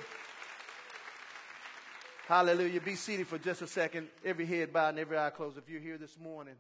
Hallelujah. 2.28 2.82
Be 2.82 2.95
seated 2.95 3.28
for 3.28 3.38
just 3.38 3.61
a 3.61 3.67
second. 3.67 4.07
Every 4.23 4.47
head 4.47 4.73
bowed 4.73 4.89
and 4.89 4.99
every 4.99 5.17
eye 5.17 5.30
closed. 5.30 5.57
If 5.59 5.69
you're 5.69 5.82
here 5.82 5.99
this 5.99 6.17
morning, 6.19 6.55